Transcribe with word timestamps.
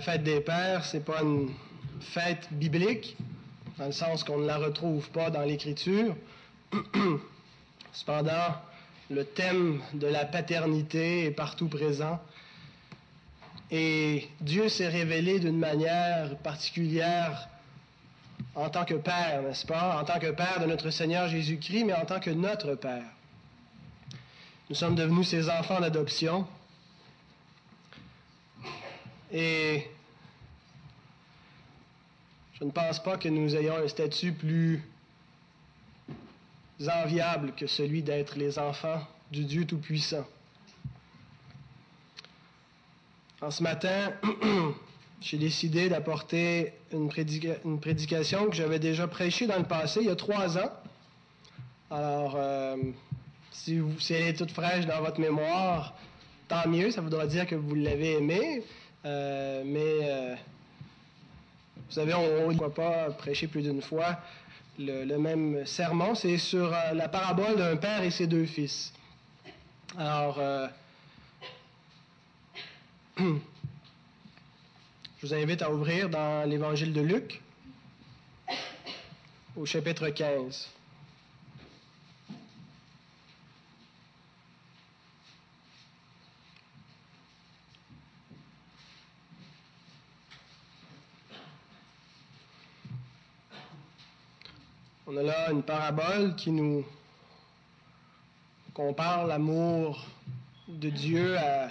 la 0.00 0.12
fête 0.12 0.22
des 0.22 0.40
pères, 0.40 0.82
c'est 0.86 1.04
pas 1.04 1.20
une 1.20 1.50
fête 2.00 2.48
biblique, 2.52 3.18
dans 3.76 3.84
le 3.84 3.92
sens 3.92 4.24
qu'on 4.24 4.38
ne 4.38 4.46
la 4.46 4.56
retrouve 4.56 5.10
pas 5.10 5.28
dans 5.28 5.42
l'Écriture. 5.42 6.16
Cependant, 7.92 8.54
le 9.10 9.26
thème 9.26 9.82
de 9.92 10.06
la 10.06 10.24
paternité 10.24 11.26
est 11.26 11.30
partout 11.30 11.68
présent. 11.68 12.18
Et 13.70 14.26
Dieu 14.40 14.70
s'est 14.70 14.88
révélé 14.88 15.38
d'une 15.38 15.58
manière 15.58 16.34
particulière 16.38 17.50
en 18.54 18.70
tant 18.70 18.86
que 18.86 18.94
Père, 18.94 19.42
n'est-ce 19.42 19.66
pas? 19.66 20.00
En 20.00 20.04
tant 20.06 20.18
que 20.18 20.30
Père 20.30 20.60
de 20.62 20.64
notre 20.64 20.88
Seigneur 20.88 21.28
Jésus-Christ, 21.28 21.84
mais 21.84 21.92
en 21.92 22.06
tant 22.06 22.20
que 22.20 22.30
notre 22.30 22.74
Père. 22.74 23.04
Nous 24.70 24.76
sommes 24.76 24.94
devenus 24.94 25.28
ses 25.28 25.50
enfants 25.50 25.78
d'adoption. 25.78 26.46
Et 29.32 29.86
je 32.58 32.64
ne 32.64 32.70
pense 32.70 33.02
pas 33.02 33.16
que 33.16 33.28
nous 33.28 33.54
ayons 33.54 33.76
un 33.76 33.88
statut 33.88 34.32
plus 34.32 34.82
enviable 36.88 37.52
que 37.54 37.66
celui 37.66 38.02
d'être 38.02 38.36
les 38.36 38.58
enfants 38.58 39.00
du 39.30 39.44
Dieu 39.44 39.66
Tout-Puissant. 39.66 40.26
En 43.42 43.50
ce 43.50 43.62
matin, 43.62 44.12
j'ai 45.20 45.38
décidé 45.38 45.88
d'apporter 45.88 46.74
une, 46.92 47.08
prédication 47.08 48.50
que 48.50 48.56
j'avais 48.56 48.78
déjà 48.78 49.08
prêchée 49.08 49.46
dans 49.46 49.58
le 49.58 49.64
passé, 49.64 50.00
il 50.02 50.06
y 50.06 50.10
a 50.10 50.16
trois 50.16 50.58
ans. 50.58 50.70
Alors, 51.90 52.34
euh, 52.36 52.76
si, 53.52 53.78
vous, 53.78 53.98
si 53.98 54.14
elle 54.14 54.28
est 54.28 54.34
toute 54.34 54.50
fraîche 54.50 54.86
dans 54.86 55.00
votre 55.00 55.20
mémoire, 55.20 55.94
tant 56.48 56.68
mieux, 56.68 56.90
ça 56.90 57.00
voudra 57.00 57.26
dire 57.26 57.46
que 57.46 57.54
vous 57.54 57.74
l'avez 57.74 58.18
aimée. 58.18 58.62
Euh, 59.04 59.62
mais 59.64 59.98
euh, 60.02 60.34
vous 61.76 61.92
savez, 61.92 62.14
on 62.14 62.50
ne 62.50 62.54
doit 62.54 62.74
pas 62.74 63.10
prêcher 63.10 63.46
plus 63.46 63.62
d'une 63.62 63.82
fois 63.82 64.18
le, 64.78 65.16
même 65.16 65.64
sermon. 65.66 66.14
C'est 66.14 66.38
sur 66.38 66.72
euh, 66.72 66.92
la 66.92 67.08
parabole 67.08 67.56
d'un 67.56 67.76
père 67.76 68.02
et 68.02 68.10
ses 68.10 68.26
deux 68.26 68.46
fils. 68.46 68.92
Alors, 69.98 70.36
je 73.18 73.24
vous 75.22 75.34
invite 75.34 75.62
à 75.62 75.72
ouvrir 75.72 76.08
dans 76.08 76.48
l'évangile 76.48 76.92
de 76.92 77.00
Luc 77.00 77.42
au 79.56 79.66
chapitre 79.66 80.10
15. 80.10 80.68
On 95.12 95.16
a 95.16 95.22
là 95.24 95.50
une 95.50 95.64
parabole 95.64 96.36
qui 96.36 96.52
nous 96.52 96.84
compare 98.72 99.26
l'amour 99.26 100.06
de 100.68 100.88
Dieu 100.88 101.36
à 101.36 101.70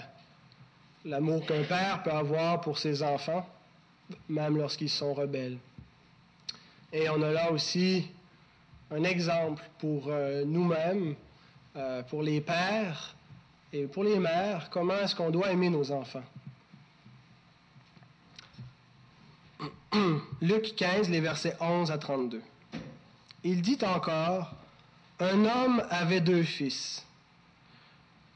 l'amour 1.06 1.46
qu'un 1.46 1.64
père 1.64 2.02
peut 2.02 2.12
avoir 2.12 2.60
pour 2.60 2.76
ses 2.76 3.02
enfants, 3.02 3.48
même 4.28 4.58
lorsqu'ils 4.58 4.90
sont 4.90 5.14
rebelles. 5.14 5.56
Et 6.92 7.08
on 7.08 7.22
a 7.22 7.30
là 7.32 7.50
aussi 7.50 8.08
un 8.90 9.04
exemple 9.04 9.62
pour 9.78 10.08
euh, 10.08 10.44
nous-mêmes, 10.44 11.14
euh, 11.76 12.02
pour 12.02 12.22
les 12.22 12.42
pères 12.42 13.14
et 13.72 13.86
pour 13.86 14.04
les 14.04 14.18
mères, 14.18 14.68
comment 14.68 14.98
est-ce 14.98 15.16
qu'on 15.16 15.30
doit 15.30 15.50
aimer 15.50 15.70
nos 15.70 15.90
enfants. 15.92 16.24
Luc 20.42 20.76
15, 20.76 21.08
les 21.08 21.20
versets 21.20 21.56
11 21.58 21.90
à 21.90 21.96
32. 21.96 22.42
Il 23.42 23.62
dit 23.62 23.78
encore, 23.82 24.52
Un 25.18 25.44
homme 25.44 25.82
avait 25.90 26.20
deux 26.20 26.42
fils. 26.42 27.04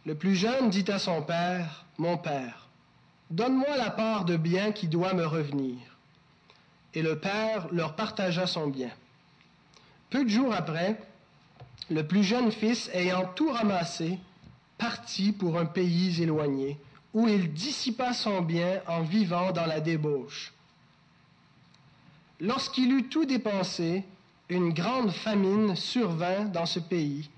Le 0.06 0.14
plus 0.14 0.34
jeune 0.34 0.70
dit 0.70 0.90
à 0.90 0.98
son 0.98 1.22
père, 1.22 1.84
Mon 1.98 2.16
père, 2.16 2.68
donne-moi 3.30 3.76
la 3.76 3.90
part 3.90 4.24
de 4.24 4.36
bien 4.36 4.72
qui 4.72 4.88
doit 4.88 5.14
me 5.14 5.26
revenir. 5.26 5.78
Et 6.94 7.02
le 7.02 7.18
père 7.18 7.68
leur 7.72 7.96
partagea 7.96 8.46
son 8.46 8.68
bien. 8.68 8.90
Peu 10.10 10.24
de 10.24 10.30
jours 10.30 10.54
après, 10.54 10.98
le 11.90 12.06
plus 12.06 12.22
jeune 12.22 12.52
fils, 12.52 12.88
ayant 12.94 13.26
tout 13.34 13.50
ramassé, 13.50 14.18
partit 14.78 15.32
pour 15.32 15.58
un 15.58 15.66
pays 15.66 16.22
éloigné, 16.22 16.78
où 17.12 17.28
il 17.28 17.52
dissipa 17.52 18.12
son 18.12 18.40
bien 18.40 18.80
en 18.86 19.02
vivant 19.02 19.52
dans 19.52 19.66
la 19.66 19.80
débauche. 19.80 20.52
Lorsqu'il 22.40 22.92
eut 22.92 23.08
tout 23.08 23.24
dépensé, 23.24 24.04
une 24.48 24.72
grande 24.72 25.10
famine 25.10 25.74
survint 25.74 26.44
dans 26.44 26.66
ce 26.66 26.78
pays, 26.78 27.30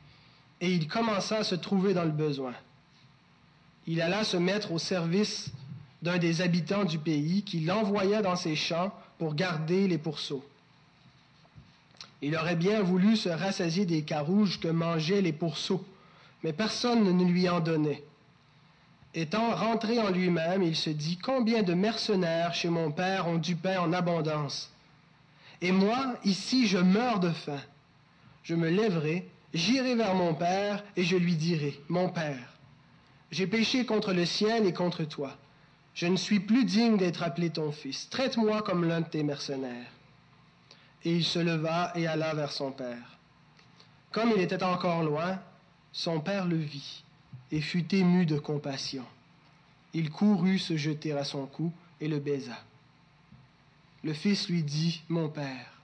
et 0.60 0.72
il 0.72 0.88
commença 0.88 1.38
à 1.38 1.44
se 1.44 1.54
trouver 1.54 1.94
dans 1.94 2.04
le 2.04 2.10
besoin. 2.10 2.54
Il 3.86 4.00
alla 4.02 4.24
se 4.24 4.36
mettre 4.36 4.72
au 4.72 4.78
service 4.78 5.50
d'un 6.02 6.18
des 6.18 6.40
habitants 6.40 6.84
du 6.84 6.98
pays 6.98 7.42
qui 7.42 7.60
l'envoya 7.60 8.22
dans 8.22 8.36
ses 8.36 8.56
champs 8.56 8.92
pour 9.18 9.34
garder 9.34 9.86
les 9.86 9.98
pourceaux. 9.98 10.44
Il 12.22 12.36
aurait 12.36 12.56
bien 12.56 12.82
voulu 12.82 13.16
se 13.16 13.28
rassasier 13.28 13.86
des 13.86 14.02
carouges 14.02 14.58
que 14.58 14.68
mangeaient 14.68 15.20
les 15.20 15.32
pourceaux, 15.32 15.84
mais 16.42 16.52
personne 16.52 17.04
ne 17.16 17.24
lui 17.24 17.48
en 17.48 17.60
donnait. 17.60 18.02
Étant 19.14 19.54
rentré 19.54 19.98
en 19.98 20.10
lui-même, 20.10 20.62
il 20.62 20.76
se 20.76 20.90
dit 20.90 21.16
Combien 21.16 21.62
de 21.62 21.74
mercenaires 21.74 22.54
chez 22.54 22.68
mon 22.68 22.90
père 22.90 23.28
ont 23.28 23.38
du 23.38 23.56
pain 23.56 23.78
en 23.80 23.92
abondance 23.92 24.70
et 25.60 25.72
moi, 25.72 26.14
ici, 26.24 26.66
je 26.66 26.78
meurs 26.78 27.20
de 27.20 27.30
faim. 27.30 27.60
Je 28.42 28.54
me 28.54 28.68
lèverai, 28.68 29.28
j'irai 29.54 29.94
vers 29.94 30.14
mon 30.14 30.34
Père, 30.34 30.84
et 30.96 31.04
je 31.04 31.16
lui 31.16 31.36
dirai, 31.36 31.80
Mon 31.88 32.08
Père, 32.08 32.56
j'ai 33.30 33.46
péché 33.46 33.86
contre 33.86 34.12
le 34.12 34.24
ciel 34.24 34.66
et 34.66 34.72
contre 34.72 35.04
toi. 35.04 35.36
Je 35.94 36.06
ne 36.06 36.16
suis 36.16 36.40
plus 36.40 36.64
digne 36.64 36.98
d'être 36.98 37.22
appelé 37.22 37.50
ton 37.50 37.72
fils. 37.72 38.08
Traite-moi 38.10 38.62
comme 38.62 38.84
l'un 38.84 39.00
de 39.00 39.08
tes 39.08 39.22
mercenaires. 39.22 39.90
Et 41.04 41.12
il 41.16 41.24
se 41.24 41.38
leva 41.38 41.92
et 41.94 42.06
alla 42.06 42.34
vers 42.34 42.52
son 42.52 42.70
Père. 42.70 43.18
Comme 44.12 44.32
il 44.36 44.42
était 44.42 44.62
encore 44.62 45.02
loin, 45.02 45.38
son 45.92 46.20
Père 46.20 46.46
le 46.46 46.56
vit 46.56 47.02
et 47.50 47.60
fut 47.60 47.94
ému 47.94 48.26
de 48.26 48.38
compassion. 48.38 49.04
Il 49.94 50.10
courut 50.10 50.58
se 50.58 50.76
jeter 50.76 51.12
à 51.12 51.24
son 51.24 51.46
cou 51.46 51.72
et 52.00 52.08
le 52.08 52.18
baisa. 52.18 52.58
Le 54.06 54.12
fils 54.12 54.48
lui 54.48 54.62
dit, 54.62 55.02
Mon 55.08 55.28
père, 55.28 55.82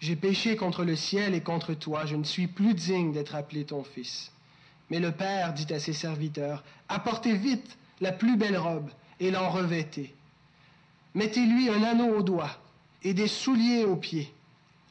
j'ai 0.00 0.16
péché 0.16 0.56
contre 0.56 0.82
le 0.82 0.96
ciel 0.96 1.34
et 1.34 1.40
contre 1.40 1.72
toi, 1.72 2.04
je 2.04 2.16
ne 2.16 2.24
suis 2.24 2.48
plus 2.48 2.74
digne 2.74 3.12
d'être 3.12 3.36
appelé 3.36 3.64
ton 3.64 3.84
fils. 3.84 4.32
Mais 4.90 4.98
le 4.98 5.12
père 5.12 5.54
dit 5.54 5.72
à 5.72 5.78
ses 5.78 5.92
serviteurs, 5.92 6.64
Apportez 6.88 7.36
vite 7.36 7.78
la 8.00 8.10
plus 8.10 8.36
belle 8.36 8.58
robe 8.58 8.90
et 9.20 9.30
l'en 9.30 9.50
revêtez. 9.50 10.12
Mettez-lui 11.14 11.68
un 11.68 11.84
anneau 11.84 12.12
au 12.12 12.22
doigt 12.22 12.60
et 13.04 13.14
des 13.14 13.28
souliers 13.28 13.84
aux 13.84 13.94
pieds. 13.94 14.34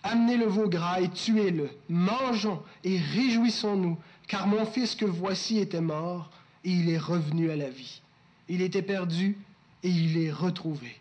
Amenez 0.01 0.37
le 0.37 0.45
veau 0.45 0.69
gras 0.69 1.01
et 1.01 1.09
tuez-le. 1.09 1.69
Mangeons 1.89 2.63
et 2.85 2.97
réjouissons-nous, 2.97 3.97
car 4.29 4.47
mon 4.47 4.65
fils 4.65 4.95
que 4.95 5.03
voici 5.03 5.59
était 5.59 5.81
mort 5.81 6.31
et 6.63 6.69
il 6.69 6.89
est 6.91 6.97
revenu 6.97 7.51
à 7.51 7.57
la 7.57 7.69
vie. 7.69 8.01
Il 8.47 8.61
était 8.61 8.81
perdu 8.81 9.37
et 9.83 9.89
il 9.89 10.17
est 10.17 10.31
retrouvé 10.31 11.00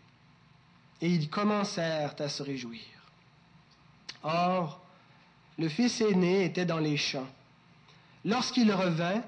et 1.01 1.09
ils 1.09 1.29
commencèrent 1.29 2.15
à 2.19 2.29
se 2.29 2.43
réjouir. 2.43 2.81
Or, 4.23 4.81
le 5.57 5.67
fils 5.67 6.01
aîné 6.01 6.45
était 6.45 6.65
dans 6.65 6.79
les 6.79 6.97
champs. 6.97 7.29
Lorsqu'il 8.23 8.71
revint 8.71 9.23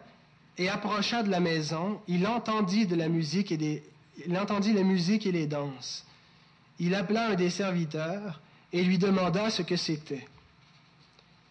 et 0.58 0.70
approcha 0.70 1.24
de 1.24 1.30
la 1.30 1.40
maison, 1.40 2.00
il 2.08 2.28
entendit 2.28 2.86
de 2.86 2.96
la 2.96 3.10
musique 3.10 3.52
et 3.52 3.58
des, 3.58 3.84
il 4.28 4.38
entendit 4.38 4.74
la 4.74 4.84
musique 4.84 5.26
et 5.26 5.32
les 5.32 5.48
danses. 5.48 6.06
Il 6.80 6.94
appela 6.96 7.30
un 7.30 7.36
des 7.36 7.50
serviteurs 7.50 8.42
et 8.72 8.84
lui 8.84 8.98
demanda 8.98 9.50
ce 9.50 9.62
que 9.62 9.76
c'était. 9.76 10.28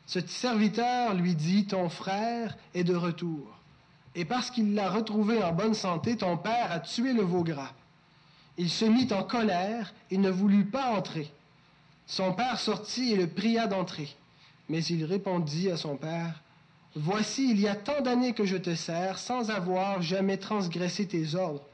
Ce 0.06 0.20
serviteur 0.26 1.14
lui 1.14 1.34
dit, 1.34 1.66
Ton 1.66 1.88
frère 1.88 2.56
est 2.74 2.84
de 2.84 2.94
retour, 2.94 3.58
et 4.14 4.24
parce 4.24 4.50
qu'il 4.50 4.74
l'a 4.74 4.90
retrouvé 4.90 5.42
en 5.42 5.52
bonne 5.52 5.74
santé, 5.74 6.16
ton 6.16 6.36
père 6.36 6.70
a 6.70 6.80
tué 6.80 7.12
le 7.12 7.22
veau 7.22 7.42
gras. 7.44 7.72
Il 8.58 8.68
se 8.68 8.84
mit 8.84 9.08
en 9.12 9.22
colère 9.22 9.94
et 10.10 10.18
ne 10.18 10.30
voulut 10.30 10.66
pas 10.66 10.90
entrer. 10.90 11.30
Son 12.06 12.32
père 12.32 12.60
sortit 12.60 13.12
et 13.12 13.16
le 13.16 13.26
pria 13.26 13.66
d'entrer. 13.66 14.14
Mais 14.68 14.84
il 14.84 15.04
répondit 15.04 15.70
à 15.70 15.76
son 15.76 15.96
père, 15.96 16.42
Voici, 16.94 17.50
il 17.50 17.58
y 17.58 17.68
a 17.68 17.74
tant 17.74 18.02
d'années 18.02 18.34
que 18.34 18.44
je 18.44 18.58
te 18.58 18.74
sers 18.74 19.18
sans 19.18 19.50
avoir 19.50 20.02
jamais 20.02 20.36
transgressé 20.36 21.06
tes 21.06 21.34
ordres, 21.34 21.64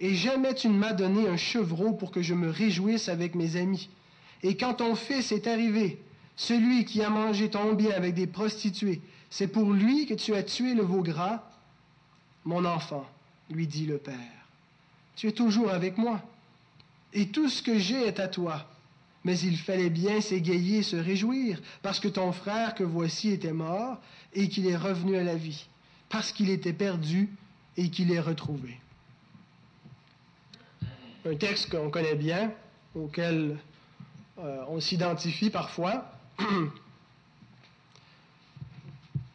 et 0.00 0.14
jamais 0.14 0.54
tu 0.54 0.68
ne 0.68 0.78
m'as 0.78 0.94
donné 0.94 1.28
un 1.28 1.36
chevreau 1.36 1.92
pour 1.92 2.10
que 2.10 2.22
je 2.22 2.32
me 2.32 2.48
réjouisse 2.48 3.10
avec 3.10 3.34
mes 3.34 3.56
amis. 3.56 3.90
Et 4.42 4.56
quand 4.56 4.74
ton 4.74 4.94
fils 4.94 5.30
est 5.30 5.46
arrivé, 5.46 6.00
celui 6.36 6.86
qui 6.86 7.02
a 7.02 7.10
mangé 7.10 7.50
ton 7.50 7.74
bien 7.74 7.94
avec 7.94 8.14
des 8.14 8.26
prostituées, 8.26 9.02
c'est 9.28 9.48
pour 9.48 9.72
lui 9.72 10.06
que 10.06 10.14
tu 10.14 10.34
as 10.34 10.42
tué 10.42 10.74
le 10.74 10.82
veau 10.82 11.02
gras 11.02 11.42
Mon 12.46 12.64
enfant, 12.64 13.04
lui 13.50 13.66
dit 13.66 13.84
le 13.84 13.98
père 13.98 14.41
tu 15.16 15.28
es 15.28 15.32
toujours 15.32 15.70
avec 15.70 15.98
moi, 15.98 16.20
et 17.12 17.28
tout 17.28 17.48
ce 17.48 17.62
que 17.62 17.78
j'ai 17.78 18.06
est 18.06 18.20
à 18.20 18.28
toi. 18.28 18.66
Mais 19.24 19.38
il 19.38 19.56
fallait 19.56 19.90
bien 19.90 20.20
s'égayer 20.20 20.78
et 20.78 20.82
se 20.82 20.96
réjouir, 20.96 21.60
parce 21.82 22.00
que 22.00 22.08
ton 22.08 22.32
frère 22.32 22.74
que 22.74 22.82
voici 22.82 23.30
était 23.30 23.52
mort, 23.52 23.98
et 24.34 24.48
qu'il 24.48 24.66
est 24.66 24.76
revenu 24.76 25.16
à 25.16 25.22
la 25.22 25.36
vie, 25.36 25.66
parce 26.08 26.32
qu'il 26.32 26.50
était 26.50 26.72
perdu, 26.72 27.28
et 27.76 27.88
qu'il 27.90 28.10
est 28.12 28.20
retrouvé. 28.20 28.78
Un 31.24 31.36
texte 31.36 31.70
qu'on 31.70 31.90
connaît 31.90 32.16
bien, 32.16 32.52
auquel 32.94 33.58
euh, 34.38 34.64
on 34.68 34.80
s'identifie 34.80 35.50
parfois. 35.50 36.10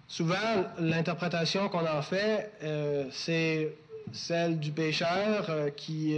Souvent, 0.08 0.66
l'interprétation 0.80 1.70
qu'on 1.70 1.86
en 1.86 2.02
fait, 2.02 2.52
euh, 2.64 3.08
c'est 3.12 3.74
celle 4.14 4.60
du 4.60 4.72
pécheur 4.72 5.46
euh, 5.50 5.70
qui, 5.70 6.18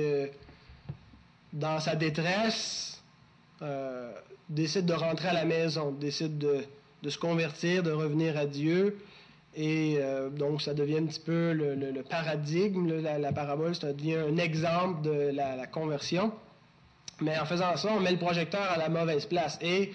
dans 1.53 1.79
sa 1.79 1.95
détresse, 1.95 3.01
décide 4.49 4.85
de 4.85 4.93
rentrer 4.93 5.27
à 5.27 5.33
la 5.33 5.45
maison, 5.45 5.91
décide 5.91 6.37
de, 6.37 7.09
se 7.09 7.17
convertir, 7.17 7.83
de 7.83 7.91
revenir 7.91 8.37
à 8.37 8.45
Dieu. 8.45 8.97
Et 9.55 9.99
donc, 10.37 10.61
ça 10.61 10.73
devient 10.73 10.99
un 10.99 11.05
petit 11.05 11.19
peu 11.19 11.51
le, 11.51 12.01
paradigme, 12.03 13.01
la, 13.01 13.33
parabole, 13.33 13.75
ça 13.75 13.91
devient 13.91 14.15
un 14.15 14.37
exemple 14.37 15.01
de 15.01 15.31
la 15.33 15.67
conversion. 15.67 16.31
Mais 17.21 17.37
en 17.37 17.45
faisant 17.45 17.75
ça, 17.75 17.89
on 17.91 17.99
met 17.99 18.11
le 18.11 18.17
projecteur 18.17 18.61
à 18.61 18.77
la 18.77 18.89
mauvaise 18.89 19.25
place. 19.25 19.57
Et 19.61 19.91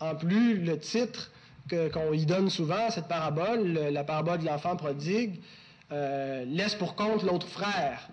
en 0.00 0.14
plus, 0.14 0.58
le 0.58 0.78
titre 0.78 1.30
qu'on 1.68 2.12
y 2.12 2.26
donne 2.26 2.50
souvent, 2.50 2.90
cette 2.90 3.08
parabole, 3.08 3.72
la 3.72 4.04
parabole 4.04 4.38
de 4.38 4.46
l'enfant 4.46 4.76
prodigue, 4.76 5.40
euh, 5.92 6.44
laisse 6.46 6.74
pour 6.74 6.94
compte 6.94 7.22
l'autre 7.22 7.48
frère. 7.48 8.08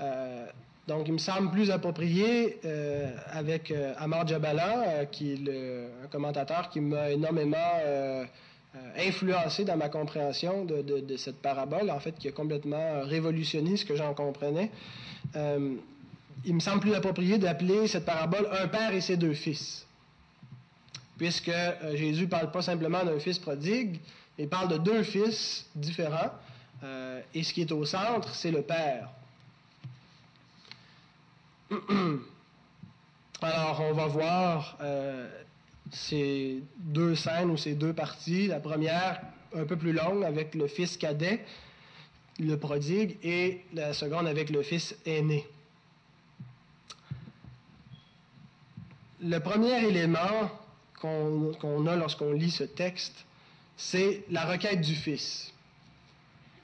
Euh, 0.00 0.46
donc, 0.86 1.08
il 1.08 1.14
me 1.14 1.18
semble 1.18 1.50
plus 1.50 1.70
approprié 1.70 2.60
euh, 2.64 3.10
avec 3.32 3.72
Amar 3.98 4.26
Jabala, 4.26 5.06
qui 5.06 5.32
est 5.32 5.48
un 6.04 6.06
commentateur 6.08 6.70
qui 6.70 6.80
m'a 6.80 7.10
énormément 7.10 7.56
influencé 8.96 9.64
dans 9.64 9.76
ma 9.76 9.88
compréhension 9.88 10.64
de, 10.64 11.16
cette 11.16 11.42
parabole, 11.42 11.90
en 11.90 11.98
fait, 11.98 12.16
qui 12.16 12.28
a 12.28 12.32
complètement 12.32 13.00
révolutionné 13.02 13.76
ce 13.76 13.84
que 13.84 13.96
j'en 13.96 14.14
comprenais 14.14 14.70
il 16.44 16.54
me 16.54 16.60
semble 16.60 16.80
plus 16.80 16.94
approprié 16.94 17.38
d'appeler 17.38 17.88
cette 17.88 18.04
parabole 18.04 18.48
un 18.52 18.68
père 18.68 18.92
et 18.92 19.00
ses 19.00 19.16
deux 19.16 19.34
fils. 19.34 19.86
Puisque 21.18 21.50
Jésus 21.94 22.22
ne 22.24 22.28
parle 22.28 22.50
pas 22.50 22.62
simplement 22.62 23.04
d'un 23.04 23.18
fils 23.18 23.38
prodigue, 23.38 23.98
il 24.38 24.48
parle 24.48 24.68
de 24.68 24.78
deux 24.78 25.02
fils 25.02 25.66
différents. 25.74 26.30
Euh, 26.82 27.20
et 27.34 27.42
ce 27.42 27.52
qui 27.52 27.62
est 27.62 27.72
au 27.72 27.84
centre, 27.84 28.34
c'est 28.34 28.50
le 28.50 28.62
père. 28.62 29.10
Alors, 33.42 33.80
on 33.80 33.92
va 33.92 34.06
voir 34.06 34.76
euh, 34.80 35.28
ces 35.92 36.62
deux 36.78 37.14
scènes 37.14 37.50
ou 37.50 37.56
ces 37.56 37.74
deux 37.74 37.92
parties. 37.92 38.46
La 38.46 38.60
première, 38.60 39.20
un 39.54 39.64
peu 39.64 39.76
plus 39.76 39.92
longue, 39.92 40.24
avec 40.24 40.54
le 40.54 40.66
fils 40.68 40.96
cadet, 40.96 41.44
le 42.38 42.56
prodigue, 42.56 43.16
et 43.22 43.64
la 43.74 43.92
seconde 43.92 44.26
avec 44.26 44.50
le 44.50 44.62
fils 44.62 44.94
aîné. 45.04 45.46
le 49.20 49.40
premier 49.40 49.86
élément 49.86 50.50
qu'on 51.00 51.86
a 51.86 51.96
lorsqu'on 51.96 52.32
lit 52.32 52.50
ce 52.50 52.64
texte, 52.64 53.24
c'est 53.76 54.24
la 54.30 54.44
requête 54.44 54.80
du 54.80 54.94
Fils. 54.94 55.52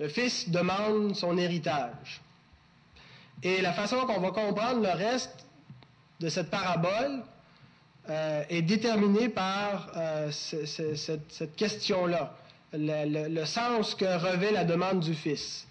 Le 0.03 0.09
Fils 0.09 0.49
demande 0.49 1.15
son 1.15 1.39
héritage. 1.39 2.21
Et 3.41 3.61
la 3.61 3.73
façon 3.73 3.99
qu'on 4.01 4.19
va 4.19 4.33
comprendre 4.33 4.83
le 4.83 4.91
reste 4.91 5.47
de 6.19 6.29
cette 6.29 6.51
parabole 6.51 7.23
euh, 8.11 8.43
est 8.51 8.63
déterminée 8.63 9.29
par 9.29 9.93
euh, 9.97 10.29
cette, 10.33 11.55
question-là, 11.55 12.35
le, 12.73 13.45
sens 13.45 13.95
que 13.95 14.05
revêt 14.05 14.51
la 14.51 14.65
demande 14.65 14.99
du 14.99 15.15
Fils. 15.15 15.69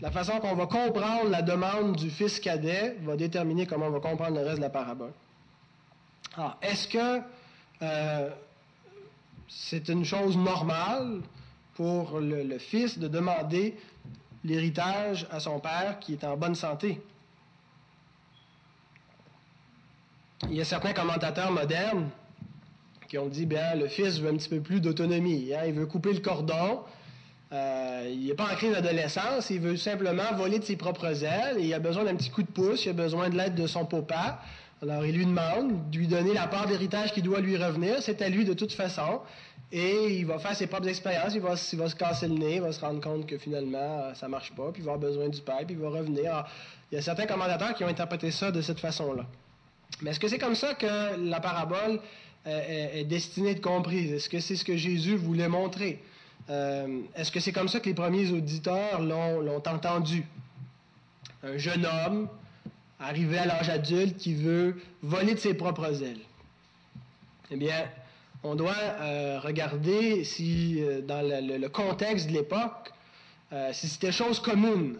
La 0.00 0.12
façon 0.12 0.38
qu'on 0.38 0.54
va 0.54 0.66
comprendre 0.66 1.28
la 1.28 1.42
demande 1.42 1.96
du 1.96 2.08
Fils 2.08 2.38
cadet 2.38 2.98
va 3.02 3.16
déterminer 3.16 3.66
comment 3.66 3.86
on 3.86 3.90
va 3.90 3.98
comprendre 3.98 4.38
le 4.38 4.44
reste 4.44 4.58
de 4.58 4.62
la 4.62 4.70
parabole. 4.70 5.12
Alors, 6.36 6.56
ah, 6.62 6.66
est-ce 6.68 6.86
que 6.86 7.20
euh, 7.82 8.30
c'est 9.48 9.88
une 9.88 10.04
chose 10.04 10.36
normale 10.36 11.22
pour 11.80 12.20
le, 12.20 12.58
fils 12.58 12.98
de 12.98 13.08
demander 13.08 13.74
l'héritage 14.44 15.26
à 15.30 15.40
son 15.40 15.60
père 15.60 15.98
qui 15.98 16.12
est 16.12 16.24
en 16.24 16.36
bonne 16.36 16.54
santé? 16.54 17.00
Il 20.50 20.56
y 20.56 20.60
a 20.60 20.66
certains 20.66 20.92
commentateurs 20.92 21.50
modernes 21.50 22.10
qui 23.08 23.16
ont 23.16 23.28
dit, 23.28 23.46
bien, 23.46 23.76
le 23.76 23.88
fils 23.88 24.20
veut 24.20 24.28
un 24.28 24.36
petit 24.36 24.50
peu 24.50 24.60
plus 24.60 24.82
d'autonomie. 24.82 25.54
Hein. 25.54 25.62
il 25.68 25.72
veut 25.72 25.86
couper 25.86 26.12
le 26.12 26.20
cordon. 26.20 26.80
Euh, 27.50 28.10
il 28.12 28.26
n'est 28.26 28.34
pas 28.34 28.52
en 28.52 28.56
crise 28.56 28.72
d'adolescence, 28.72 29.48
il 29.48 29.60
veut 29.60 29.78
simplement 29.78 30.34
voler 30.36 30.58
de 30.58 30.64
ses 30.64 30.76
propres 30.76 31.24
ailes 31.24 31.56
et 31.60 31.64
il 31.64 31.72
a 31.72 31.78
besoin 31.78 32.04
d'un 32.04 32.14
petit 32.14 32.28
coup 32.28 32.42
de 32.42 32.50
pouce, 32.50 32.84
il 32.84 32.90
a 32.90 32.92
besoin 32.92 33.30
de 33.30 33.38
l'aide 33.38 33.54
de 33.54 33.66
son 33.66 33.86
papa. 33.86 34.42
Alors 34.82 35.06
il 35.06 35.16
lui 35.16 35.24
demande 35.24 35.90
de 35.90 35.96
lui 35.96 36.08
donner 36.08 36.34
la 36.34 36.46
part 36.46 36.66
d'héritage 36.66 37.14
qui 37.14 37.22
doit 37.22 37.40
lui 37.40 37.56
revenir. 37.56 38.02
C'est 38.02 38.20
à 38.20 38.28
lui 38.28 38.44
de 38.44 38.52
toute 38.52 38.72
façon. 38.72 39.20
Et 39.72 40.18
il 40.18 40.26
va 40.26 40.38
faire 40.38 40.54
ses 40.56 40.66
propres 40.66 40.88
expériences. 40.88 41.34
Il 41.34 41.40
va, 41.40 41.56
se 41.56 41.94
casser 41.94 42.26
le 42.26 42.34
nez. 42.34 42.56
Il 42.56 42.60
va 42.60 42.72
se 42.72 42.80
rendre 42.80 43.00
compte 43.00 43.26
que 43.26 43.38
finalement, 43.38 43.78
euh, 43.78 44.14
ça 44.14 44.28
marche 44.28 44.52
pas. 44.52 44.70
Puis 44.72 44.82
il 44.82 44.84
va 44.84 44.94
avoir 44.94 45.10
besoin 45.10 45.28
du 45.28 45.40
père. 45.40 45.58
Puis 45.58 45.74
il 45.74 45.78
va 45.78 45.90
revenir. 45.90 46.44
il 46.90 46.96
y 46.96 46.98
a 46.98 47.02
certains 47.02 47.26
commentateurs 47.26 47.74
qui 47.74 47.84
ont 47.84 47.88
interprété 47.88 48.30
ça 48.30 48.50
de 48.50 48.60
cette 48.60 48.80
façon-là. 48.80 49.26
Mais 50.02 50.10
est-ce 50.10 50.20
que 50.20 50.28
c'est 50.28 50.38
comme 50.38 50.54
ça 50.54 50.74
que 50.74 51.16
la 51.28 51.40
parabole 51.40 52.00
euh, 52.46 53.00
est, 53.00 53.04
destinée 53.04 53.54
de 53.54 53.60
comprise? 53.60 54.12
Est-ce 54.12 54.28
que 54.28 54.40
c'est 54.40 54.56
ce 54.56 54.64
que 54.64 54.76
Jésus 54.76 55.16
voulait 55.16 55.48
montrer? 55.48 56.02
Euh, 56.48 57.00
est-ce 57.14 57.30
que 57.30 57.38
c'est 57.38 57.52
comme 57.52 57.68
ça 57.68 57.80
que 57.80 57.86
les 57.86 57.94
premiers 57.94 58.30
auditeurs 58.30 59.00
l'ont 59.00 59.62
entendu? 59.66 60.26
Un 61.42 61.56
jeune 61.58 61.86
homme 61.86 62.28
arrivé 62.98 63.38
à 63.38 63.46
l'âge 63.46 63.68
adulte 63.68 64.16
qui 64.16 64.34
veut 64.34 64.76
voler 65.02 65.34
de 65.34 65.38
ses 65.38 65.54
propres 65.54 66.02
ailes. 66.02 66.20
Eh 67.50 67.56
bien, 67.56 67.84
on 68.42 68.54
doit 68.54 68.72
euh, 68.74 69.38
regarder 69.40 70.24
si, 70.24 70.82
euh, 70.82 71.02
dans 71.02 71.20
le, 71.22 71.68
contexte 71.68 72.28
de 72.28 72.32
l'époque, 72.32 72.90
euh, 73.52 73.72
si 73.72 73.88
c'était 73.88 74.12
chose 74.12 74.40
commune 74.40 74.98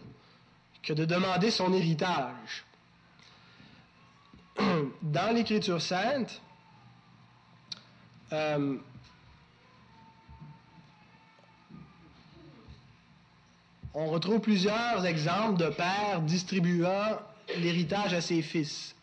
que 0.83 0.93
de 0.93 1.05
demander 1.05 1.51
son 1.51 1.73
héritage. 1.73 2.65
Dans 5.03 5.35
l'Écriture 5.35 5.81
sainte, 5.81 6.41
on 8.33 8.79
retrouve 13.95 14.41
plusieurs 14.41 15.05
exemples 15.05 15.59
de 15.59 15.69
pères 15.69 16.23
distribuant 16.23 17.19
l'héritage 17.57 18.15
à 18.15 18.21
ses 18.21 18.43
fils. 18.43 18.95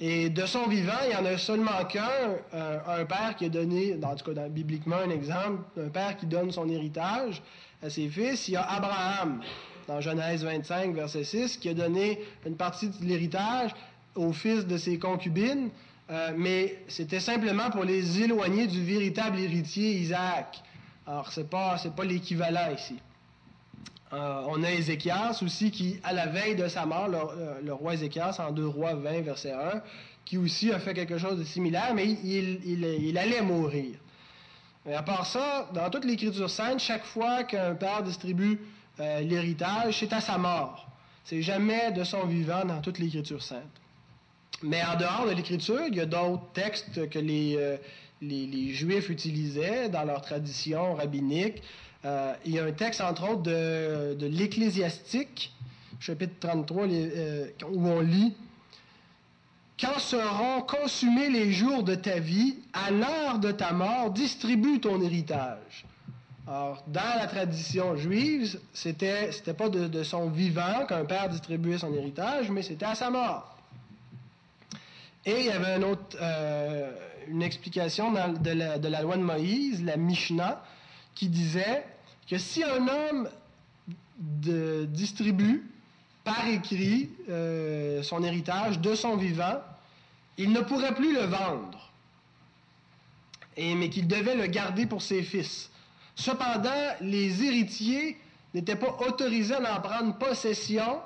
Et 0.00 0.30
de 0.30 0.46
son 0.46 0.68
vivant, 0.68 0.92
il 1.04 1.08
n'y 1.08 1.16
en 1.16 1.24
a 1.24 1.36
seulement 1.38 1.84
qu'un, 1.88 2.08
euh, 2.54 2.78
un 2.86 3.04
père 3.04 3.34
qui 3.36 3.46
a 3.46 3.48
donné, 3.48 3.98
en 4.00 4.14
tout 4.14 4.32
cas 4.32 4.48
bibliquement 4.48 4.96
un 4.96 5.10
exemple, 5.10 5.62
un 5.76 5.88
père 5.88 6.16
qui 6.16 6.26
donne 6.26 6.52
son 6.52 6.68
héritage 6.68 7.42
à 7.82 7.90
ses 7.90 8.08
fils. 8.08 8.46
Il 8.46 8.52
y 8.52 8.56
a 8.56 8.62
Abraham, 8.62 9.40
dans 9.88 10.00
Genèse 10.00 10.44
25, 10.44 10.94
verset 10.94 11.24
6, 11.24 11.56
qui 11.56 11.68
a 11.68 11.74
donné 11.74 12.20
une 12.46 12.54
partie 12.54 12.88
de 12.88 13.04
l'héritage 13.04 13.74
aux 14.14 14.32
fils 14.32 14.66
de 14.66 14.76
ses 14.76 15.00
concubines, 15.00 15.70
euh, 16.10 16.32
mais 16.36 16.78
c'était 16.86 17.20
simplement 17.20 17.70
pour 17.70 17.82
les 17.84 18.22
éloigner 18.22 18.68
du 18.68 18.84
véritable 18.84 19.40
héritier 19.40 19.94
Isaac. 19.94 20.62
Alors, 21.08 21.32
ce 21.32 21.40
n'est 21.40 21.46
pas 21.46 22.04
l'équivalent 22.04 22.72
ici. 22.72 22.98
Euh, 24.12 24.42
on 24.46 24.62
a 24.62 24.70
Ézéchias 24.70 25.38
aussi 25.42 25.70
qui, 25.70 26.00
à 26.02 26.12
la 26.12 26.26
veille 26.26 26.56
de 26.56 26.66
sa 26.68 26.86
mort, 26.86 27.08
le, 27.08 27.18
euh, 27.18 27.74
roi 27.74 27.94
Ézéchias, 27.94 28.36
en 28.38 28.52
2 28.52 28.66
rois 28.66 28.94
20, 28.94 29.20
verset 29.20 29.52
1, 29.52 29.82
qui 30.24 30.38
aussi 30.38 30.72
a 30.72 30.78
fait 30.78 30.94
quelque 30.94 31.18
chose 31.18 31.38
de 31.38 31.44
similaire, 31.44 31.94
mais 31.94 32.06
il, 32.06 33.18
allait 33.18 33.42
mourir. 33.42 33.96
Mais 34.86 34.94
à 34.94 35.02
part 35.02 35.26
ça, 35.26 35.68
dans 35.74 35.90
toute 35.90 36.04
l'Écriture 36.04 36.48
sainte, 36.48 36.80
chaque 36.80 37.04
fois 37.04 37.44
qu'un 37.44 37.74
père 37.74 38.02
distribue 38.02 38.58
euh, 39.00 39.20
l'héritage, 39.20 39.98
c'est 39.98 40.12
à 40.12 40.20
sa 40.20 40.38
mort. 40.38 40.88
C'est 41.24 41.42
jamais 41.42 41.92
de 41.92 42.04
son 42.04 42.26
vivant 42.26 42.64
dans 42.64 42.80
toute 42.80 42.98
l'Écriture 42.98 43.42
sainte. 43.42 43.60
Mais 44.62 44.82
en 44.82 44.96
dehors 44.96 45.26
de 45.26 45.32
l'Écriture, 45.34 45.82
il 45.86 45.96
y 45.96 46.00
a 46.00 46.06
d'autres 46.06 46.50
textes 46.54 47.08
que 47.10 47.18
les, 47.18 47.78
les 48.22 48.72
Juifs 48.72 49.10
utilisaient 49.10 49.90
dans 49.90 50.04
leur 50.04 50.22
tradition 50.22 50.94
rabbinique. 50.94 51.62
Euh, 52.04 52.34
il 52.44 52.52
y 52.52 52.58
a 52.58 52.64
un 52.64 52.72
texte, 52.72 53.00
entre 53.00 53.28
autres, 53.28 53.42
de, 53.42 54.14
de 54.14 54.26
l'Ecclésiastique, 54.26 55.52
chapitre 56.00 56.34
33, 56.40 56.86
euh, 56.86 57.48
où 57.72 57.88
on 57.88 58.00
lit 58.00 58.34
Quand 59.80 59.98
seront 59.98 60.62
consumés 60.62 61.28
les 61.28 61.52
jours 61.52 61.82
de 61.82 61.94
ta 61.94 62.18
vie, 62.20 62.56
à 62.72 62.90
l'heure 62.90 63.38
de 63.40 63.50
ta 63.50 63.72
mort, 63.72 64.10
distribue 64.10 64.80
ton 64.80 65.00
héritage. 65.00 65.84
Alors, 66.46 66.82
dans 66.86 67.18
la 67.18 67.26
tradition 67.26 67.96
juive, 67.96 68.58
c'était, 68.72 69.32
c'était 69.32 69.52
pas 69.52 69.68
de, 69.68 70.02
son 70.02 70.30
vivant 70.30 70.86
qu'un 70.88 71.04
père 71.04 71.28
distribuait 71.28 71.76
son 71.76 71.92
héritage, 71.92 72.50
mais 72.50 72.62
c'était 72.62 72.86
à 72.86 72.94
sa 72.94 73.10
mort. 73.10 73.54
Et 75.26 75.40
il 75.40 75.46
y 75.46 75.50
avait 75.50 75.78
euh, 76.22 76.90
une 77.28 77.42
explication 77.42 78.12
de, 78.12 78.50
la, 78.50 79.02
loi 79.02 79.18
de 79.18 79.22
Moïse, 79.22 79.84
la 79.84 79.98
Mishnah, 79.98 80.62
qui 81.18 81.28
disait 81.28 81.84
que 82.30 82.38
si 82.38 82.62
un 82.62 82.86
homme 82.86 83.28
distribue 84.86 85.68
par 86.22 86.46
écrit 86.46 87.10
euh, 87.28 88.04
son 88.04 88.22
héritage 88.22 88.78
de 88.78 88.94
son 88.94 89.16
vivant, 89.16 89.60
il 90.36 90.52
ne 90.52 90.60
pourrait 90.60 90.94
plus 90.94 91.12
le 91.12 91.22
vendre, 91.22 91.90
mais 93.56 93.90
qu'il 93.90 94.06
devait 94.06 94.36
le 94.36 94.46
garder 94.46 94.86
pour 94.86 95.02
ses 95.02 95.24
fils. 95.24 95.70
Cependant, 96.14 96.94
les 97.00 97.42
héritiers 97.42 98.16
n'étaient 98.54 98.76
pas 98.76 98.96
autorisés 99.08 99.54
à 99.54 99.76
en 99.76 99.80
prendre 99.80 100.16
possession 100.18 101.00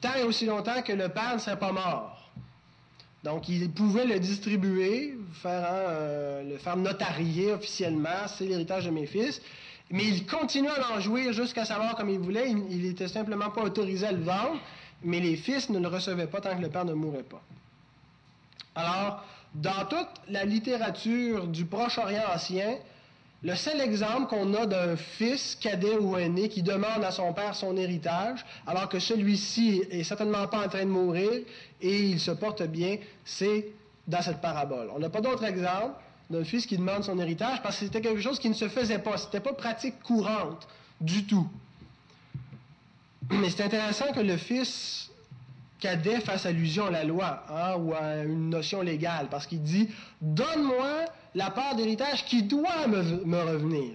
tant 0.00 0.14
et 0.14 0.24
aussi 0.24 0.46
longtemps 0.46 0.82
que 0.82 0.92
le 0.92 1.08
père 1.08 1.34
ne 1.34 1.38
serait 1.38 1.58
pas 1.58 1.70
mort. 1.70 2.15
Donc, 3.26 3.48
ils 3.48 3.68
pouvaient 3.68 4.06
le 4.06 4.20
distribuer, 4.20 5.18
faire 5.42 5.66
euh, 5.68 6.48
le 6.48 6.58
faire 6.58 6.76
notarier 6.76 7.52
officiellement, 7.52 8.28
c'est 8.28 8.44
l'héritage 8.44 8.84
de 8.84 8.90
mes 8.90 9.06
fils, 9.06 9.42
mais 9.90 10.04
il 10.04 10.26
continuait 10.26 10.70
à 10.70 10.96
en 10.96 11.00
jouir 11.00 11.32
jusqu'à 11.32 11.64
savoir 11.64 11.96
comme 11.96 12.08
il 12.08 12.20
voulait. 12.20 12.48
Il 12.70 12.82
n'était 12.82 13.08
simplement 13.08 13.50
pas 13.50 13.62
autorisé 13.62 14.06
à 14.06 14.12
le 14.12 14.22
vendre, 14.22 14.60
mais 15.02 15.18
les 15.18 15.34
fils 15.34 15.68
ne 15.70 15.80
le 15.80 15.88
recevaient 15.88 16.28
pas 16.28 16.40
tant 16.40 16.56
que 16.56 16.62
le 16.62 16.68
père 16.68 16.84
ne 16.84 16.94
mourait 16.94 17.24
pas. 17.24 17.42
Alors, 18.76 19.24
dans 19.56 19.86
toute 19.90 20.20
la 20.28 20.44
littérature 20.44 21.48
du 21.48 21.64
Proche-Orient 21.64 22.22
ancien, 22.32 22.76
le 23.46 23.54
seul 23.54 23.80
exemple 23.80 24.26
qu'on 24.26 24.54
a 24.54 24.66
d'un 24.66 24.96
fils 24.96 25.56
cadet 25.60 25.96
ou 25.98 26.16
aîné 26.16 26.48
qui 26.48 26.64
demande 26.64 27.04
à 27.04 27.12
son 27.12 27.32
père 27.32 27.54
son 27.54 27.76
héritage, 27.76 28.44
alors 28.66 28.88
que 28.88 28.98
celui-ci 28.98 29.84
est 29.88 30.02
certainement 30.02 30.48
pas 30.48 30.66
en 30.66 30.68
train 30.68 30.84
de 30.84 30.90
mourir 30.90 31.30
et 31.80 32.00
il 32.00 32.18
se 32.18 32.32
porte 32.32 32.64
bien, 32.64 32.96
c'est 33.24 33.68
dans 34.08 34.20
cette 34.20 34.40
parabole. 34.40 34.90
On 34.92 34.98
n'a 34.98 35.10
pas 35.10 35.20
d'autre 35.20 35.44
exemple 35.44 35.94
d'un 36.28 36.42
fils 36.42 36.66
qui 36.66 36.76
demande 36.76 37.04
son 37.04 37.20
héritage 37.20 37.62
parce 37.62 37.78
que 37.78 37.84
c'était 37.84 38.00
quelque 38.00 38.20
chose 38.20 38.40
qui 38.40 38.48
ne 38.48 38.54
se 38.54 38.68
faisait 38.68 38.98
pas. 38.98 39.16
Ce 39.16 39.26
n'était 39.26 39.38
pas 39.38 39.52
pratique 39.52 40.02
courante 40.02 40.66
du 41.00 41.24
tout. 41.24 41.46
Mais 43.30 43.48
c'est 43.50 43.62
intéressant 43.62 44.12
que 44.12 44.20
le 44.20 44.36
fils 44.38 45.08
cadet 45.78 46.18
fasse 46.18 46.46
allusion 46.46 46.86
à 46.86 46.90
la 46.90 47.04
loi 47.04 47.44
hein, 47.48 47.76
ou 47.76 47.94
à 47.94 48.24
une 48.24 48.50
notion 48.50 48.82
légale 48.82 49.28
parce 49.30 49.46
qu'il 49.46 49.62
dit 49.62 49.88
Donne-moi 50.20 51.04
la 51.36 51.50
part 51.50 51.76
d'héritage 51.76 52.24
qui 52.24 52.42
doit 52.42 52.86
me, 52.86 53.42
revenir. 53.42 53.90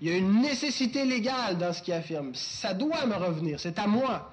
Il 0.00 0.08
y 0.08 0.12
a 0.12 0.16
une 0.16 0.40
nécessité 0.40 1.04
légale 1.04 1.58
dans 1.58 1.72
ce 1.72 1.82
qu'il 1.82 1.92
affirme. 1.92 2.30
Ça 2.34 2.72
doit 2.74 3.04
me 3.06 3.16
revenir, 3.16 3.58
c'est 3.58 3.78
à 3.78 3.88
moi. 3.88 4.32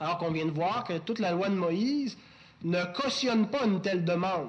Alors 0.00 0.16
qu'on 0.16 0.32
vient 0.32 0.46
de 0.46 0.50
voir 0.50 0.84
que 0.84 0.96
toute 0.98 1.18
la 1.18 1.32
loi 1.32 1.50
de 1.50 1.54
Moïse 1.54 2.16
ne 2.64 2.82
cautionne 2.94 3.48
pas 3.48 3.66
une 3.66 3.82
telle 3.82 4.06
demande. 4.06 4.48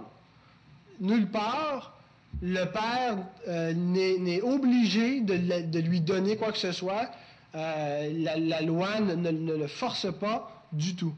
Nulle 1.01 1.29
part, 1.29 1.97
le 2.41 2.63
père 2.65 3.17
euh, 3.49 3.73
n'est 3.73 4.41
obligé 4.41 5.19
de, 5.19 5.79
lui 5.79 5.99
donner 5.99 6.37
quoi 6.37 6.53
que 6.53 6.57
ce 6.57 6.71
soit. 6.71 7.11
Euh, 7.55 8.09
la, 8.37 8.61
loi 8.61 9.01
ne, 9.01 9.57
le 9.57 9.67
force 9.67 10.07
pas 10.17 10.65
du 10.71 10.95
tout. 10.95 11.13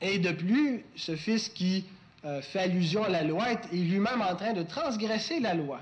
Et 0.00 0.20
de 0.20 0.30
plus, 0.30 0.84
ce 0.94 1.16
fils 1.16 1.48
qui 1.48 1.84
euh, 2.24 2.40
fait 2.40 2.60
allusion 2.60 3.04
à 3.04 3.08
la 3.08 3.22
loi 3.22 3.50
est 3.50 3.72
lui-même 3.72 4.22
en 4.22 4.34
train 4.34 4.54
de 4.54 4.62
transgresser 4.62 5.40
la 5.40 5.52
loi. 5.52 5.80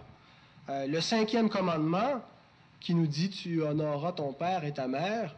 Euh, 0.68 0.86
le 0.86 1.00
cinquième 1.00 1.48
commandement 1.48 2.20
qui 2.80 2.94
nous 2.94 3.06
dit 3.06 3.30
tu 3.30 3.62
honoreras 3.62 4.12
ton 4.12 4.32
père 4.32 4.64
et 4.64 4.72
ta 4.72 4.88
mère, 4.88 5.36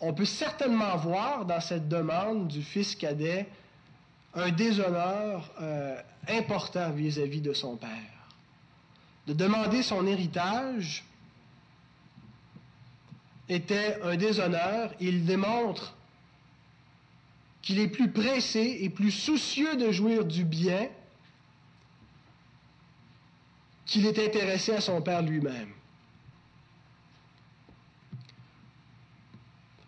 on 0.00 0.14
peut 0.14 0.24
certainement 0.24 0.96
voir 0.96 1.44
dans 1.44 1.60
cette 1.60 1.86
demande 1.88 2.48
du 2.48 2.62
fils 2.62 2.94
cadet 2.94 3.46
un 4.34 4.50
déshonneur 4.50 5.50
euh, 5.60 6.00
important 6.28 6.90
vis-à-vis 6.90 7.42
de 7.42 7.52
son 7.52 7.76
père. 7.76 7.90
De 9.26 9.34
demander 9.34 9.82
son 9.82 10.06
héritage 10.06 11.04
était 13.48 14.00
un 14.02 14.16
déshonneur. 14.16 14.92
Il 14.98 15.26
démontre 15.26 15.94
qu'il 17.62 17.78
est 17.78 17.88
plus 17.88 18.10
pressé 18.10 18.78
et 18.80 18.90
plus 18.90 19.12
soucieux 19.12 19.76
de 19.76 19.92
jouir 19.92 20.24
du 20.24 20.44
bien 20.44 20.88
qu'il 23.86 24.06
est 24.06 24.18
intéressé 24.18 24.72
à 24.72 24.80
son 24.80 25.00
Père 25.00 25.22
lui-même. 25.22 25.72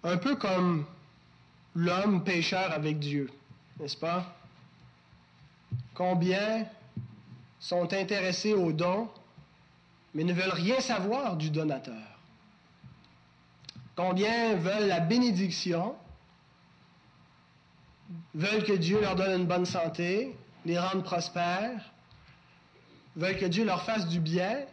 Un 0.05 0.17
peu 0.19 0.37
comme 0.37 0.85
l'homme 1.75 2.23
pécheur 2.23 2.71
avec 2.73 2.99
Dieu, 2.99 3.31
n'est-ce 3.81 3.97
pas? 3.97 4.37
Combien 5.95 6.67
sont 7.59 7.93
intéressés 7.93 8.53
au 8.53 8.73
don, 8.73 9.09
mais 10.15 10.23
ne 10.23 10.33
veulent 10.33 10.53
rien 10.53 10.81
savoir 10.81 11.37
du 11.37 11.51
donateur? 11.51 11.95
Combien 13.97 14.57
veulent 14.57 14.89
la 14.89 15.01
bénédiction, 15.01 15.97
veulent 18.35 18.65
que 18.65 18.73
Dieu 18.73 19.01
leur 19.01 19.17
donne 19.17 19.41
une 19.43 19.47
bonne 19.47 19.67
santé, 19.67 20.37
les 20.65 20.79
rende 20.79 21.05
prospères, 21.05 21.93
veulent 23.17 23.39
que 23.39 23.47
Dieu 23.47 23.65
leur 23.65 23.83
fasse 23.83 24.09
du 24.09 24.21
bien, 24.21 24.65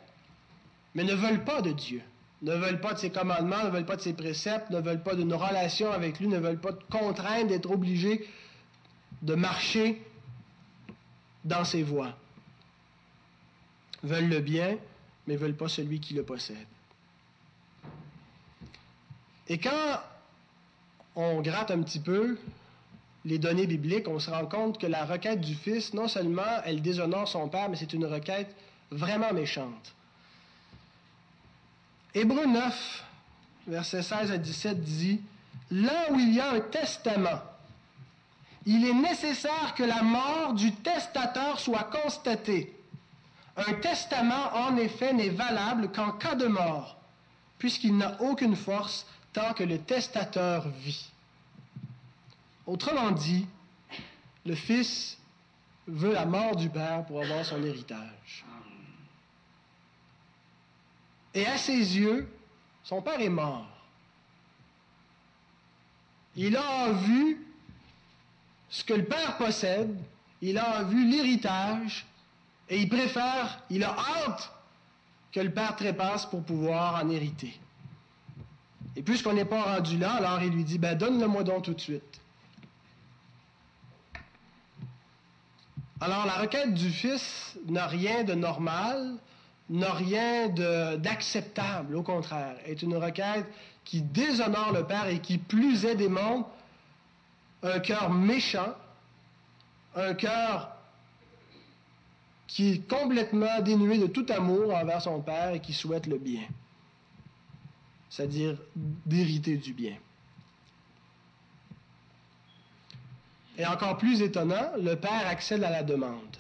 mais 0.96 1.04
ne 1.04 1.14
veulent 1.14 1.44
pas 1.44 1.62
de 1.62 1.72
Dieu, 1.72 2.02
ne 2.42 2.56
veulent 2.56 2.82
pas 2.82 2.94
de 2.94 3.00
ses 3.00 3.12
commandements, 3.12 3.64
ne 3.64 3.70
veulent 3.70 3.86
pas 3.86 3.96
de 3.96 4.02
ses 4.02 4.14
préceptes, 4.14 4.70
ne 4.70 4.80
veulent 4.80 5.04
pas 5.04 5.16
d'une 5.16 5.34
relation 5.34 5.92
avec 5.92 6.20
lui, 6.20 6.28
ne 6.28 6.40
veulent 6.40 6.60
pas 6.60 6.72
de 6.72 6.84
contrainte 6.90 7.48
d'être 7.48 7.70
obligés 7.70 8.28
de 9.22 9.36
marcher 9.36 10.02
dans 11.46 11.64
ses 11.64 11.84
voies. 11.84 12.14
Veulent 14.04 14.30
le 14.30 14.40
bien, 14.40 14.78
mais 15.28 15.36
veulent 15.36 15.56
pas 15.56 15.68
celui 15.68 16.00
qui 16.00 16.14
le 16.16 16.24
possède. 16.24 16.58
Et 19.48 19.60
quand 19.60 20.02
on 21.16 21.42
gratte 21.42 21.72
un 21.72 21.82
petit 21.84 22.00
peu, 22.00 22.38
les 23.26 23.38
données 23.38 23.68
bibliques, 23.68 24.08
on 24.08 24.20
se 24.20 24.30
rend 24.32 24.46
compte 24.46 24.80
que 24.80 24.88
la 24.88 25.06
requête 25.06 25.42
du 25.42 25.54
Fils, 25.54 25.94
non 25.94 26.08
seulement 26.08 26.62
elle 26.66 26.82
déshonore 26.82 27.28
son 27.28 27.48
Père, 27.50 27.70
mais 27.70 27.76
c'est 27.76 27.94
une 27.94 28.06
requête 28.06 28.56
vraiment 28.90 29.34
méchante. 29.34 29.94
Hébreu 32.14 32.46
9, 32.46 33.04
versets 33.68 34.02
16 34.02 34.32
à 34.32 34.38
17 34.38 34.82
dit, 34.82 35.22
Là 35.70 36.12
où 36.12 36.20
il 36.20 36.34
y 36.34 36.40
a 36.40 36.52
un 36.52 36.60
testament, 36.60 37.42
il 38.66 38.86
est 38.86 38.94
nécessaire 38.94 39.74
que 39.76 39.84
la 39.84 40.02
mort 40.02 40.54
du 40.54 40.74
testateur 40.74 41.60
soit 41.60 41.90
constatée. 42.04 42.76
Un 43.56 43.74
testament, 43.76 44.54
en 44.54 44.78
effet, 44.78 45.14
n'est 45.14 45.30
valable 45.30 45.92
qu'en 45.92 46.12
cas 46.12 46.36
de 46.36 46.48
mort, 46.48 46.98
puisqu'il 47.58 47.98
n'a 47.98 48.22
aucune 48.22 48.56
force 48.56 49.06
tant 49.34 49.54
que 49.54 49.64
le 49.64 49.80
testateur 49.80 50.68
vit. 50.68 51.11
Autrement 52.66 53.12
dit, 53.12 53.48
le 54.46 54.56
Fils 54.56 55.18
veut 55.88 56.14
la 56.14 56.26
mort 56.26 56.56
du 56.56 56.70
Père 56.70 57.06
pour 57.06 57.22
avoir 57.22 57.46
son 57.46 57.64
héritage. 57.64 58.46
Et 61.34 61.46
à 61.46 61.58
ses 61.58 61.98
yeux, 61.98 62.32
son 62.84 63.02
Père 63.02 63.20
est 63.20 63.30
mort. 63.30 63.68
Il 66.36 66.56
a 66.56 66.92
vu 66.92 67.46
ce 68.70 68.84
que 68.84 68.94
le 68.94 69.06
Père 69.06 69.38
possède, 69.38 69.98
il 70.42 70.58
a 70.58 70.84
vu 70.84 71.10
l'héritage, 71.10 72.06
et 72.70 72.80
il 72.80 72.90
préfère, 72.90 73.62
il 73.70 73.84
a 73.84 73.96
hâte 73.98 74.52
que 75.32 75.40
le 75.40 75.52
Père 75.52 75.76
trépasse 75.76 76.26
pour 76.26 76.44
pouvoir 76.44 77.04
en 77.04 77.10
hériter. 77.10 77.60
Et 78.96 79.04
puisqu'on 79.04 79.34
n'est 79.34 79.46
pas 79.46 79.62
rendu 79.62 79.98
là, 79.98 80.14
alors 80.14 80.42
il 80.42 80.52
lui 80.52 80.64
dit, 80.64 80.78
ben 80.78 80.98
donne-le-moi 80.98 81.44
donc 81.44 81.64
tout 81.64 81.74
de 81.74 81.82
suite. 81.82 82.21
Alors 86.02 86.26
la 86.26 86.34
requête 86.34 86.74
du 86.74 86.90
Fils 86.90 87.56
n'a 87.68 87.86
rien 87.86 88.24
de 88.24 88.34
normal, 88.34 89.18
n'a 89.70 89.94
rien 89.94 90.50
d'acceptable, 90.98 91.96
au 91.96 92.02
contraire, 92.02 92.56
est 92.66 92.82
une 92.82 92.98
requête 92.98 93.46
qui 93.86 94.02
déshonore 94.02 94.72
le 94.74 94.84
Père 94.84 95.08
et 95.08 95.20
qui 95.20 95.38
plus 95.38 95.86
est 95.86 95.96
démontre 95.96 96.50
un 97.62 97.80
cœur 97.80 98.10
méchant, 98.10 98.74
un 99.96 100.16
cœur 100.16 100.76
qui 102.48 102.72
est 102.72 102.90
complètement 102.90 103.62
dénué 103.62 104.00
de 104.00 104.08
tout 104.08 104.26
amour 104.30 104.74
envers 104.74 105.04
son 105.04 105.22
Père 105.22 105.54
et 105.54 105.60
qui 105.60 105.72
souhaite 105.72 106.08
le 106.08 106.18
bien, 106.18 106.48
c'est-à-dire 108.10 108.58
d'hériter 108.76 109.56
du 109.56 109.74
bien. 109.74 109.98
Et 113.58 113.66
encore 113.66 113.98
plus 113.98 114.22
étonnant, 114.22 114.72
le 114.78 114.96
père 114.96 115.28
accède 115.28 115.64
à 115.64 115.70
la 115.70 115.84
demande. 115.84 116.38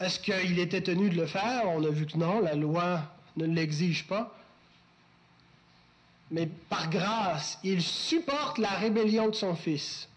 Est-ce 0.00 0.20
qu'il 0.20 0.58
était 0.58 0.82
tenu 0.82 1.08
de 1.08 1.16
le 1.16 1.26
faire? 1.26 1.62
On 1.66 1.82
a 1.84 1.88
vu 1.88 2.06
que 2.06 2.18
non, 2.18 2.40
la 2.40 2.54
loi 2.54 3.02
ne 3.36 3.46
l'exige 3.46 4.06
pas. 4.06 4.36
mais 6.30 6.46
par 6.68 6.90
grâce, 6.90 7.58
il 7.62 7.80
supporte 7.80 8.58
la 8.58 8.70
rébellion 8.70 9.28
de 9.28 9.34
son 9.34 9.54
Fils. 9.54 10.08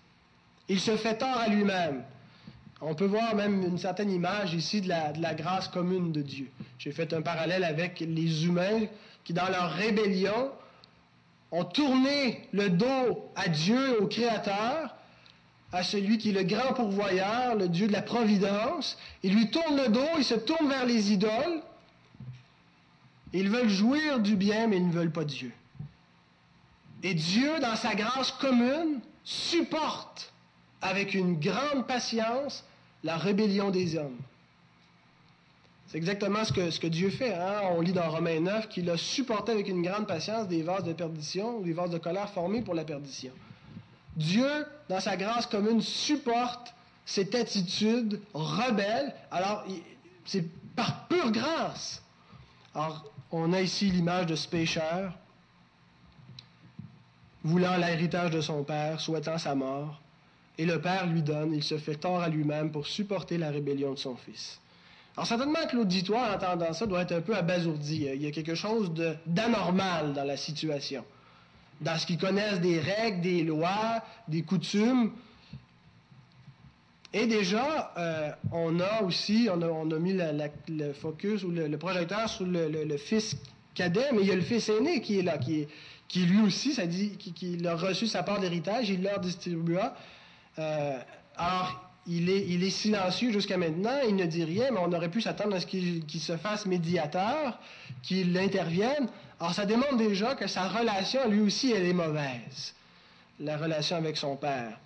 Il 0.67 0.79
se 0.79 0.97
fait 0.97 1.17
tort 1.17 1.37
à 1.37 1.47
lui-même. 1.47 2.03
On 2.81 2.93
peut 2.93 3.05
voir 3.05 3.35
même 3.35 3.63
une 3.63 3.77
certaine 3.77 4.11
image 4.11 4.53
ici 4.53 4.81
de 4.81 4.89
la, 4.89 5.33
grâce 5.33 5.67
commune 5.67 6.11
de 6.11 6.21
Dieu. 6.21 6.49
J'ai 6.77 6.91
fait 6.91 7.13
un 7.13 7.21
parallèle 7.21 7.63
avec 7.63 7.99
les 7.99 8.45
humains 8.45 8.85
qui, 9.23 9.33
dans 9.33 9.49
leur 9.49 9.71
rébellion, 9.71 10.51
ont 11.51 11.65
tourné 11.65 12.47
le 12.51 12.69
dos 12.69 13.29
à 13.35 13.47
Dieu, 13.47 14.01
au 14.01 14.07
Créateur, 14.07 14.95
à 15.71 15.83
celui 15.83 16.17
qui 16.17 16.29
est 16.29 16.33
le 16.33 16.43
grand 16.43 16.73
pourvoyeur, 16.73 17.55
le 17.55 17.67
Dieu 17.67 17.87
de 17.87 17.93
la 17.93 18.01
providence. 18.01 18.97
Ils 19.23 19.35
lui 19.35 19.49
tournent 19.49 19.77
le 19.77 19.89
dos, 19.89 20.07
ils 20.17 20.23
se 20.23 20.35
tournent 20.35 20.69
vers 20.69 20.85
les 20.85 21.11
idoles. 21.11 21.61
Ils 23.33 23.49
veulent 23.49 23.69
jouir 23.69 24.19
du 24.19 24.35
bien, 24.35 24.67
mais 24.67 24.77
ils 24.77 24.87
ne 24.87 24.93
veulent 24.93 25.11
pas 25.11 25.25
Dieu. 25.25 25.51
Et 27.03 27.13
Dieu, 27.13 27.59
dans 27.59 27.75
sa 27.75 27.95
grâce 27.95 28.31
commune, 28.31 29.01
supporte 29.23 30.33
avec 30.81 31.13
une 31.13 31.39
grande 31.39 31.85
patience 31.85 32.63
la 33.03 33.17
rébellion 33.17 33.69
des 33.69 33.97
hommes. 33.97 34.17
C'est 35.87 35.97
exactement 35.97 36.43
ce 36.43 36.79
que, 36.79 36.87
Dieu 36.87 37.09
fait. 37.09 37.33
Hein? 37.33 37.61
On 37.71 37.81
lit 37.81 37.93
dans 37.93 38.09
Romains 38.09 38.41
9 38.41 38.67
qu'il 38.67 38.89
a 38.89 38.97
supporté 38.97 39.53
avec 39.53 39.69
une 39.69 39.81
grande 39.81 40.05
patience 40.05 40.47
des 40.47 40.61
vases 40.61 40.83
de 40.83 40.91
perdition 40.91 41.57
ou 41.57 41.63
des 41.63 41.71
vases 41.71 41.91
de 41.91 41.97
colère 41.97 42.29
formés 42.29 42.61
pour 42.61 42.73
la 42.73 42.83
perdition. 42.83 43.31
Dieu, 44.17 44.65
dans 44.89 44.99
sa 44.99 45.15
grâce 45.15 45.45
commune, 45.45 45.81
supporte 45.81 46.73
cette 47.05 47.33
attitude 47.35 48.19
rebelle. 48.33 49.13
Alors, 49.31 49.65
c'est 50.25 50.45
par 50.75 51.07
pure 51.07 51.31
grâce. 51.31 52.03
Alors, 52.75 53.05
on 53.31 53.53
a 53.53 53.61
ici 53.61 53.89
l'image 53.89 54.25
de 54.25 54.35
ce 54.35 54.47
pécheur, 54.47 55.13
voulant 57.43 57.77
l'héritage 57.77 58.31
de 58.31 58.41
son 58.41 58.63
père, 58.63 58.99
souhaitant 58.99 59.37
sa 59.37 59.55
mort. 59.55 60.01
Et 60.57 60.65
le 60.65 60.81
père 60.81 61.07
lui 61.07 61.21
donne, 61.21 61.53
il 61.53 61.63
se 61.63 61.77
fait 61.77 61.95
tort 61.95 62.19
à 62.19 62.27
lui-même 62.27 62.71
pour 62.71 62.87
supporter 62.87 63.37
la 63.37 63.51
rébellion 63.51 63.93
de 63.93 63.99
son 63.99 64.15
fils. 64.17 64.59
Alors 65.17 65.27
certainement 65.27 65.65
que 65.69 65.75
l'auditoire, 65.75 66.29
en 66.29 66.35
entendant 66.35 66.73
ça, 66.73 66.85
doit 66.85 67.01
être 67.01 67.13
un 67.13 67.21
peu 67.21 67.35
abasourdi. 67.35 68.07
Il 68.13 68.21
y 68.21 68.27
a 68.27 68.31
quelque 68.31 68.53
chose 68.55 68.93
d'anormal 69.25 70.13
dans 70.13 70.23
la 70.23 70.37
situation 70.37 71.03
dans 71.81 71.97
ce 71.97 72.05
qu'ils 72.05 72.17
connaissent 72.17 72.59
des 72.59 72.79
règles, 72.79 73.21
des 73.21 73.43
lois, 73.43 74.03
des 74.27 74.41
coutumes. 74.41 75.11
Et 77.13 77.25
déjà, 77.25 77.93
euh, 77.97 78.31
on 78.51 78.79
a 78.79 79.01
aussi, 79.03 79.47
on 79.51 79.61
a, 79.61 79.99
mis 79.99 80.17
le 80.67 80.93
focus 80.93 81.43
ou 81.43 81.51
le, 81.51 81.77
projecteur 81.77 82.27
sur 82.29 82.45
le, 82.45 82.97
fils 82.97 83.37
cadet, 83.73 84.11
mais 84.13 84.21
il 84.21 84.27
y 84.27 84.31
a 84.31 84.35
le 84.35 84.41
fils 84.41 84.69
aîné 84.69 85.01
qui 85.01 85.19
est 85.19 85.23
là, 85.23 85.37
qui, 85.37 85.67
qui 86.07 86.25
lui 86.25 86.41
aussi, 86.41 86.73
ça 86.73 86.85
dit, 86.85 87.11
qu'il 87.17 87.65
a 87.67 87.75
reçu 87.75 88.07
sa 88.07 88.23
part 88.23 88.39
d'héritage, 88.39 88.89
il 88.89 89.03
leur 89.03 89.19
distribua. 89.19 89.95
Euh, 90.59 90.99
alors, 91.37 91.86
il 92.07 92.29
est, 92.29 92.45
il 92.47 92.63
est 92.63 92.69
silencieux 92.69 93.31
jusqu'à 93.31 93.57
maintenant, 93.57 93.99
il 94.07 94.15
ne 94.15 94.25
dit 94.25 94.43
rien, 94.43 94.71
mais 94.71 94.79
on 94.79 94.91
aurait 94.93 95.11
pu 95.11 95.21
s'attendre 95.21 95.55
à 95.55 95.59
ce 95.59 95.65
qu'il 95.65 96.21
se 96.21 96.37
fasse 96.37 96.65
médiateur, 96.65 97.59
qu'il 98.01 98.37
intervienne. 98.37 99.07
Alors, 99.39 99.53
ça 99.53 99.65
démontre 99.65 99.97
déjà 99.97 100.35
que 100.35 100.47
sa 100.47 100.69
relation, 100.69 101.29
lui 101.29 101.41
aussi, 101.41 101.71
elle 101.71 101.85
est 101.85 101.93
mauvaise. 101.93 102.73
La 103.39 103.57
relation 103.57 103.97
avec 103.97 104.15
son 104.15 104.37
père. 104.37 104.79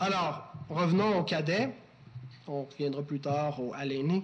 Alors, 0.00 0.52
revenons 0.68 1.18
au 1.18 1.22
cadet. 1.22 1.70
On 2.48 2.64
reviendra 2.64 3.02
plus 3.02 3.20
tard 3.20 3.60
au, 3.60 3.72
à 3.72 3.84
l'aîné. 3.84 4.22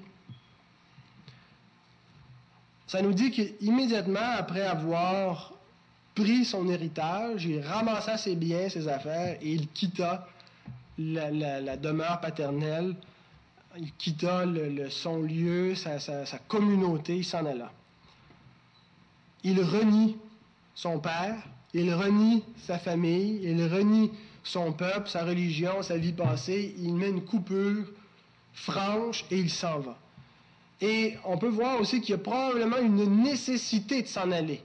Ça 2.87 3.01
nous 3.01 3.13
dit 3.13 3.31
qu'immédiatement 3.31 4.35
après 4.37 4.67
avoir 4.67 5.53
pris 6.17 6.45
son 6.45 6.69
héritage, 6.69 7.45
il 7.45 7.61
ramassa 7.61 8.19
ses 8.19 8.35
biens, 8.35 8.69
ses 8.69 8.89
affaires, 8.89 9.39
et 9.41 9.53
il 9.53 9.69
quitta 9.69 10.27
la, 11.01 11.77
demeure 11.77 12.21
paternelle, 12.21 12.95
il 13.77 13.93
quitta 13.95 14.45
son 14.89 15.23
lieu, 15.23 15.75
sa, 15.75 15.99
communauté, 16.49 17.17
il 17.17 17.25
s'en 17.25 17.47
alla 17.47 17.71
il 19.45 19.63
renie 19.63 20.17
son 20.75 20.99
père, 20.99 21.37
il 21.73 21.93
renie 21.95 22.43
sa 22.59 22.79
famille, 22.79 23.41
il 23.43 23.63
renie 23.67 24.11
son 24.43 24.73
peuple, 24.73 25.09
sa 25.09 25.25
religion, 25.25 25.83
sa 25.83 25.97
vie 25.97 26.13
passée, 26.13 26.75
il 26.79 26.95
met 26.95 27.11
une 27.11 27.25
coupure 27.25 27.87
franche 28.53 29.25
et 29.31 29.39
il 29.39 29.51
s'en 29.51 29.81
va. 29.81 29.99
Et 30.81 31.17
on 31.25 31.37
peut 31.37 31.49
voir 31.49 31.79
aussi 31.81 32.01
qu'il 32.01 32.11
y 32.11 32.15
a 32.15 32.19
probablement 32.19 32.79
une 32.79 33.23
nécessité 33.23 34.03
de 34.03 34.09
s'en 34.09 34.31
aller. 34.31 34.63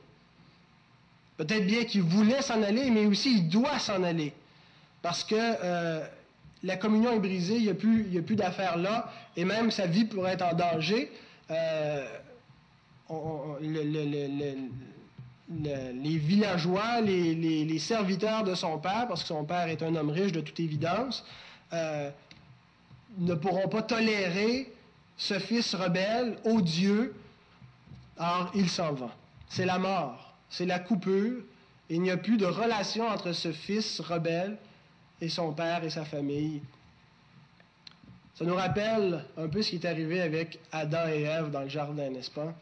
Peut-être 1.38 1.66
bien 1.66 1.84
qu'il 1.84 2.04
voulait 2.04 2.42
s'en 2.42 2.62
aller, 2.64 2.90
mais 2.90 3.06
aussi 3.06 3.40
il 3.40 3.50
doit 3.50 3.80
s'en 3.80 4.02
aller. 4.04 4.34
Parce 5.02 5.24
que 5.26 5.36
euh, 5.36 6.08
la 6.66 6.78
communion 6.78 7.12
est 7.12 7.20
brisée, 7.20 7.58
il 7.58 7.64
n'y 7.64 7.70
a 8.18 8.22
plus, 8.22 8.36
d'affaires 8.36 8.78
là, 8.78 9.12
et 9.38 9.46
même 9.46 9.70
sa 9.70 9.86
vie 9.86 10.06
pourrait 10.06 10.34
être 10.34 10.46
en 10.46 10.54
danger. 10.54 11.12
Euh, 11.52 12.06
les 15.50 16.18
villageois, 16.18 17.02
les, 17.02 17.80
serviteurs 17.80 18.44
de 18.44 18.56
son 18.56 18.80
père, 18.80 19.06
parce 19.08 19.22
que 19.22 19.28
son 19.28 19.46
père 19.46 19.68
est 19.68 19.84
un 19.84 19.96
homme 19.96 20.10
riche 20.10 20.32
de 20.32 20.42
toute 20.42 20.60
évidence, 20.60 21.24
euh, 21.72 22.10
ne 23.20 23.36
pourront 23.36 23.70
pas 23.70 23.84
tolérer 23.84 24.74
ce 25.18 25.38
fils 25.38 25.76
rebelle, 25.76 26.38
odieux. 26.46 27.14
Alors, 28.18 28.52
il 28.56 28.70
s'en 28.70 28.94
va. 28.94 29.12
C'est 29.50 29.66
la 29.66 29.78
mort, 29.78 30.34
c'est 30.50 30.66
la 30.66 30.80
coupure. 30.80 31.44
Il 31.92 32.02
n'y 32.02 32.10
a 32.10 32.18
plus 32.18 32.38
de 32.38 32.48
relation 32.48 33.08
entre 33.08 33.34
ce 33.34 33.52
fils 33.52 34.00
rebelle 34.00 34.58
et 35.22 35.30
son 35.30 35.54
père 35.54 35.84
et 35.84 35.90
sa 35.90 36.06
famille. 36.06 36.62
Ça 38.34 38.46
nous 38.46 38.56
rappelle 38.56 39.24
un 39.38 39.48
peu 39.48 39.62
ce 39.62 39.70
qui 39.70 39.76
est 39.78 39.86
arrivé 39.86 40.22
avec 40.22 40.60
Adam 40.72 41.08
et 41.08 41.22
Ève 41.22 41.52
dans 41.52 41.62
le 41.62 41.70
jardin, 41.70 42.10
n'est-ce 42.10 42.32
pas? 42.32 42.54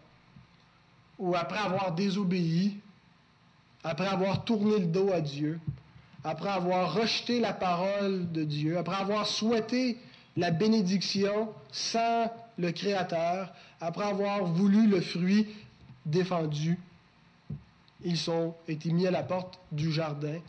ou 1.19 1.35
après 1.35 1.59
avoir 1.59 1.93
désobéi, 1.93 2.77
après 3.83 4.07
avoir 4.07 4.43
tourné 4.43 4.79
le 4.79 4.87
dos 4.87 5.11
à 5.11 5.21
Dieu, 5.21 5.59
après 6.23 6.49
avoir 6.49 6.93
rejeté 6.93 7.39
la 7.39 7.53
parole 7.53 8.31
de 8.31 8.43
Dieu, 8.43 8.77
après 8.77 8.95
avoir 8.95 9.27
souhaité 9.27 9.97
la 10.37 10.51
bénédiction 10.51 11.49
sans 11.71 12.31
le 12.57 12.71
Créateur, 12.71 13.53
après 13.81 14.05
avoir 14.05 14.45
voulu 14.45 14.87
le 14.87 15.01
fruit 15.01 15.47
défendu, 16.05 16.79
ils 18.03 18.17
sont 18.17 18.55
été 18.67 18.91
mis 18.91 19.07
à 19.07 19.11
la 19.11 19.23
porte 19.23 19.59
du 19.71 19.91
jardin. 19.91 20.39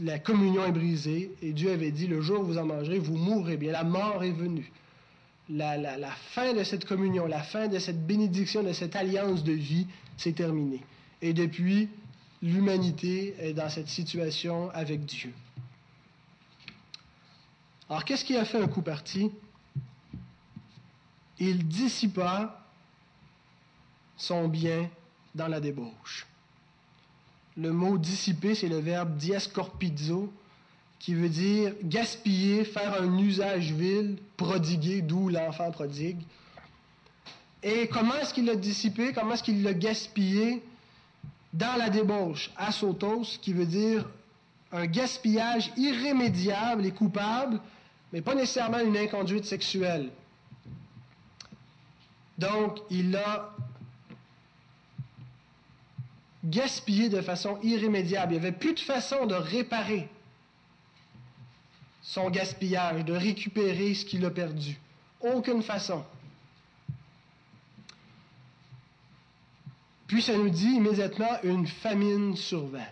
La 0.00 0.18
communion 0.18 0.64
est 0.64 0.72
brisée 0.72 1.32
et 1.40 1.52
Dieu 1.52 1.72
avait 1.72 1.90
dit, 1.90 2.06
le 2.06 2.20
jour 2.20 2.40
où 2.40 2.44
vous 2.44 2.58
en 2.58 2.66
mangerez, 2.66 2.98
vous 2.98 3.16
mourrez 3.16 3.56
bien. 3.56 3.72
La 3.72 3.84
mort 3.84 4.22
est 4.22 4.32
venue 4.32 4.70
la, 5.48 6.10
fin 6.10 6.52
de 6.54 6.64
cette 6.64 6.84
communion, 6.84 7.26
la 7.26 7.42
fin 7.42 7.68
de 7.68 7.78
cette 7.78 8.06
bénédiction, 8.06 8.62
de 8.62 8.72
cette 8.72 8.96
alliance 8.96 9.44
de 9.44 9.52
vie, 9.52 9.86
c'est 10.16 10.34
terminé. 10.34 10.80
Et 11.20 11.32
depuis, 11.32 11.88
l'humanité 12.42 13.34
est 13.38 13.52
dans 13.52 13.68
cette 13.68 13.88
situation 13.88 14.70
avec 14.70 15.04
Dieu. 15.04 15.32
Alors, 17.88 18.04
qu'est-ce 18.04 18.24
qui 18.24 18.36
a 18.36 18.44
fait 18.44 18.60
un 18.60 18.68
coup 18.68 18.82
parti? 18.82 19.30
Il 21.38 21.66
dissipa 21.66 22.64
son 24.16 24.48
bien 24.48 24.88
dans 25.34 25.48
la 25.48 25.60
débauche. 25.60 26.26
Le 27.56 27.72
mot 27.72 27.98
dissiper, 27.98 28.54
c'est 28.54 28.68
le 28.68 28.78
verbe 28.78 29.16
diescorpizo, 29.16 30.32
qui 30.98 31.14
veut 31.14 31.28
dire 31.28 31.74
gaspiller, 31.82 32.64
faire 32.64 33.00
un 33.00 33.18
usage 33.18 33.72
vil, 33.72 34.16
prodiguer, 34.36 35.02
d'où 35.02 35.28
l'enfant 35.28 35.70
prodigue. 35.70 36.20
Et 37.62 37.88
comment 37.88 38.14
est-ce 38.16 38.34
qu'il 38.34 38.46
l'a 38.46 38.56
dissipé, 38.56 39.12
comment 39.12 39.34
est-ce 39.34 39.42
qu'il 39.42 39.62
l'a 39.62 39.74
gaspillé? 39.74 40.62
Dans 41.52 41.76
la 41.78 41.88
débauche, 41.88 42.50
asotos, 42.56 43.38
qui 43.40 43.52
veut 43.52 43.66
dire 43.66 44.08
un 44.72 44.86
gaspillage 44.86 45.70
irrémédiable 45.76 46.84
et 46.84 46.90
coupable, 46.90 47.60
mais 48.12 48.20
pas 48.20 48.34
nécessairement 48.34 48.80
une 48.80 48.96
inconduite 48.96 49.44
sexuelle. 49.44 50.10
Donc, 52.38 52.78
il 52.90 53.14
a 53.16 53.54
gaspillé 56.44 57.08
de 57.08 57.20
façon 57.20 57.58
irrémédiable. 57.62 58.34
Il 58.34 58.40
n'y 58.40 58.46
avait 58.46 58.56
plus 58.56 58.74
de 58.74 58.80
façon 58.80 59.26
de 59.26 59.34
réparer 59.34 60.08
son 62.02 62.30
gaspillage, 62.30 63.04
de 63.04 63.14
récupérer 63.14 63.94
ce 63.94 64.04
qu'il 64.04 64.24
a 64.24 64.30
perdu. 64.30 64.78
Aucune 65.20 65.62
façon. 65.62 66.04
Puis 70.06 70.20
ça 70.20 70.36
nous 70.36 70.50
dit 70.50 70.74
immédiatement 70.74 71.40
une 71.42 71.66
famine 71.66 72.36
survint. 72.36 72.86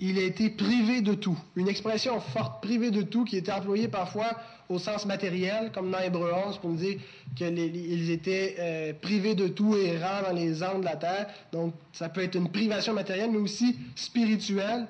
Il 0.00 0.18
a 0.18 0.22
été 0.22 0.50
privé 0.50 1.00
de 1.00 1.14
tout. 1.14 1.38
Une 1.56 1.68
expression 1.68 2.20
forte, 2.20 2.62
privé 2.62 2.90
de 2.90 3.02
tout, 3.02 3.24
qui 3.24 3.36
était 3.36 3.52
employée 3.52 3.88
parfois 3.88 4.36
au 4.68 4.78
sens 4.78 5.06
matériel, 5.06 5.70
comme 5.72 5.90
dans 5.90 6.00
Hébreu 6.00 6.32
11, 6.46 6.58
pour 6.58 6.70
nous 6.70 6.76
dire 6.76 6.98
qu'ils 7.36 8.10
étaient 8.10 8.56
euh, 8.58 8.92
privés 8.94 9.34
de 9.34 9.48
tout 9.48 9.76
et 9.76 9.94
errants 9.94 10.22
dans 10.28 10.34
les 10.34 10.62
andes 10.62 10.80
de 10.80 10.86
la 10.86 10.96
terre. 10.96 11.28
Donc, 11.52 11.74
ça 11.92 12.08
peut 12.08 12.22
être 12.22 12.34
une 12.34 12.50
privation 12.50 12.94
matérielle, 12.94 13.30
mais 13.30 13.38
aussi 13.38 13.78
spirituelle, 13.94 14.86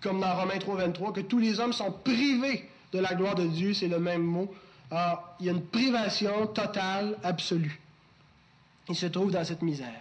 comme 0.00 0.20
dans 0.20 0.34
Romains 0.34 0.58
3, 0.58 0.76
23, 0.76 1.12
que 1.12 1.20
tous 1.20 1.38
les 1.38 1.60
hommes 1.60 1.72
sont 1.72 1.92
privés 1.92 2.68
de 2.92 2.98
la 2.98 3.14
gloire 3.14 3.34
de 3.34 3.46
Dieu, 3.46 3.74
c'est 3.74 3.88
le 3.88 3.98
même 3.98 4.22
mot. 4.22 4.52
Alors, 4.90 5.36
il 5.40 5.46
y 5.46 5.48
a 5.48 5.52
une 5.52 5.64
privation 5.64 6.46
totale, 6.48 7.16
absolue. 7.22 7.80
Ils 8.88 8.96
se 8.96 9.06
trouvent 9.06 9.32
dans 9.32 9.44
cette 9.44 9.62
misère. 9.62 10.00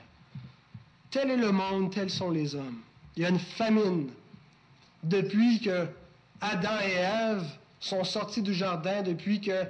Tel 1.09 1.31
est 1.31 1.37
le 1.37 1.51
monde, 1.51 1.91
tels 1.91 2.09
sont 2.09 2.31
les 2.31 2.55
hommes. 2.55 2.79
Il 3.15 3.23
y 3.23 3.25
a 3.25 3.29
une 3.29 3.39
famine 3.39 4.09
depuis 5.03 5.59
que 5.59 5.87
Adam 6.39 6.79
et 6.83 6.93
Ève 6.93 7.45
sont 7.79 8.03
sortis 8.03 8.41
du 8.41 8.53
jardin, 8.53 9.01
depuis 9.01 9.41
que 9.41 9.65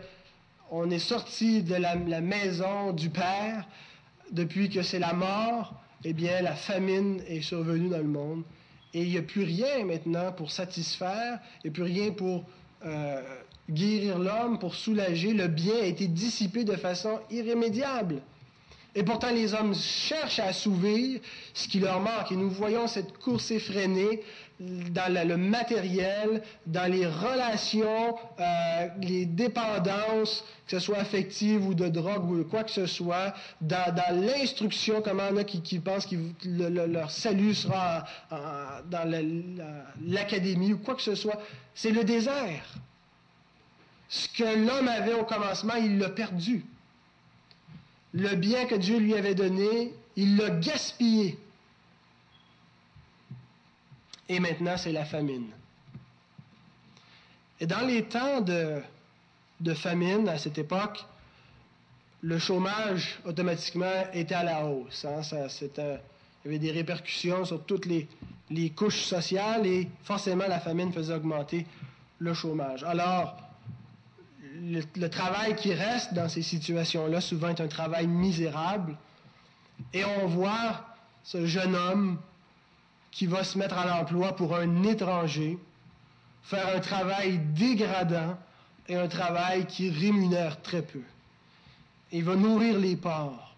on 0.70 0.90
est 0.90 1.00
sorti 1.00 1.64
de 1.64 1.76
la, 1.76 1.96
maison 2.22 2.94
du 2.94 3.10
Père, 3.10 3.68
depuis 4.32 4.70
que 4.70 4.82
c'est 4.84 5.00
la 5.00 5.14
mort, 5.14 5.74
eh 6.06 6.14
bien, 6.14 6.42
la 6.42 6.56
famine 6.56 7.22
est 7.28 7.42
survenue 7.42 7.90
dans 7.90 7.98
le 7.98 8.04
monde. 8.06 8.44
Et 8.94 9.04
il 9.04 9.10
n'y 9.10 9.18
a 9.18 9.22
plus 9.22 9.44
rien 9.44 9.86
maintenant 9.86 10.32
pour 10.32 10.52
satisfaire, 10.52 11.40
il 11.64 11.68
n'y 11.68 11.70
a 11.72 11.74
plus 11.74 11.84
rien 11.84 12.12
pour 12.12 12.46
euh, 12.86 13.22
guérir 13.70 14.18
l'homme, 14.18 14.60
pour 14.60 14.76
soulager. 14.76 15.34
Le 15.34 15.48
bien 15.48 15.76
a 15.76 15.86
été 15.86 16.08
dissipé 16.08 16.64
de 16.64 16.76
façon 16.76 17.20
irrémédiable. 17.30 18.22
Et 18.94 19.04
pourtant, 19.04 19.32
les 19.32 19.54
hommes 19.54 19.74
cherchent 19.74 20.40
à 20.40 20.48
assouvir 20.48 21.22
ce 21.54 21.68
qui 21.68 21.80
leur 21.80 22.02
manque. 22.02 22.32
Et 22.32 22.36
nous 22.36 22.50
voyons 22.50 22.88
cette 22.88 23.18
course 23.18 23.52
effrénée 23.52 24.22
dans 24.60 25.28
le 25.28 25.38
matériel, 25.38 26.44
dans 26.68 26.92
les 26.92 27.08
relations, 27.08 28.16
euh, 28.40 28.88
les 29.02 29.26
dépendances, 29.26 30.44
que 30.68 30.78
ce 30.78 30.80
soit 30.80 30.98
affectives 30.98 31.66
ou 31.66 31.74
de 31.74 31.88
drogue 31.88 32.30
ou 32.30 32.44
quoi 32.44 32.64
que 32.64 32.70
ce 32.70 32.86
soit, 32.86 33.34
dans, 33.62 33.92
l'instruction, 34.12 35.02
comment 35.02 35.24
il 35.30 35.36
y 35.36 35.40
en 35.40 35.42
a 35.42 35.44
qui, 35.46 35.80
pensent 35.80 36.06
que 36.06 36.16
leur 36.86 37.10
salut 37.10 37.56
sera 37.56 38.04
dans 38.30 39.10
l'académie 40.06 40.74
ou 40.74 40.78
quoi 40.80 40.96
que 40.96 41.02
ce 41.02 41.16
soit. 41.16 41.42
C'est 41.74 41.92
le 41.92 42.04
désert. 42.04 42.76
Ce 44.10 44.28
que 44.28 44.44
l'homme 44.44 44.90
avait 44.90 45.14
au 45.14 45.24
commencement, 45.24 45.76
il 45.76 45.98
l'a 45.98 46.10
perdu 46.10 46.66
le 48.14 48.36
bien 48.36 48.66
que 48.66 48.76
Dieu 48.76 48.98
lui 48.98 49.16
avait 49.16 49.36
donné, 49.36 49.94
il 50.16 50.38
l'a 50.38 50.50
gaspillé. 50.50 51.38
Et 54.28 54.40
maintenant, 54.40 54.78
c'est 54.78 54.92
la 54.92 55.06
famine. 55.06 55.50
Et 57.60 57.68
dans 57.68 57.86
les 57.86 58.04
temps 58.04 58.42
de, 58.42 58.82
famine, 59.76 60.28
à 60.28 60.38
cette 60.38 60.58
époque, 60.58 61.06
le 62.22 62.40
chômage 62.40 63.20
automatiquement 63.26 64.06
était 64.14 64.36
à 64.36 64.44
la 64.44 64.66
hausse. 64.66 65.06
Hein. 65.06 65.22
Il 65.62 65.70
y 66.46 66.48
avait 66.48 66.60
des 66.60 66.72
répercussions 66.72 67.46
sur 67.46 67.64
toutes 67.66 67.86
les, 67.86 68.08
les 68.50 68.72
couches 68.72 69.04
sociales 69.04 69.66
et 69.66 69.88
forcément 70.04 70.48
la 70.48 70.60
famine 70.60 70.92
faisait 70.92 71.14
augmenter 71.14 71.66
le 72.20 72.34
chômage. 72.34 72.84
Alors, 72.84 73.38
le, 74.62 75.10
travail 75.10 75.56
qui 75.56 75.74
reste 75.74 76.14
dans 76.14 76.30
ces 76.30 76.42
situations-là 76.42 77.22
souvent 77.22 77.50
est 77.50 77.62
un 77.62 77.68
travail 77.68 78.08
misérable. 78.08 78.96
Et 79.94 80.04
on 80.06 80.28
voit 80.28 80.86
ce 81.24 81.46
jeune 81.46 81.76
homme 81.76 82.20
qui 83.10 83.26
va 83.26 83.44
se 83.44 83.58
mettre 83.58 83.78
à 83.78 83.86
l'emploi 83.86 84.36
pour 84.36 84.56
un 84.56 84.84
étranger, 84.84 85.58
faire 86.44 86.68
un 86.76 86.80
travail 86.80 87.40
dégradant 87.56 88.38
et 88.88 88.96
un 88.96 89.08
travail 89.08 89.66
qui 89.66 89.90
rémunère 89.90 90.62
très 90.62 90.82
peu. 90.82 91.02
Il 92.12 92.24
va 92.24 92.36
nourrir 92.36 92.78
les 92.78 92.96
porcs. 92.96 93.56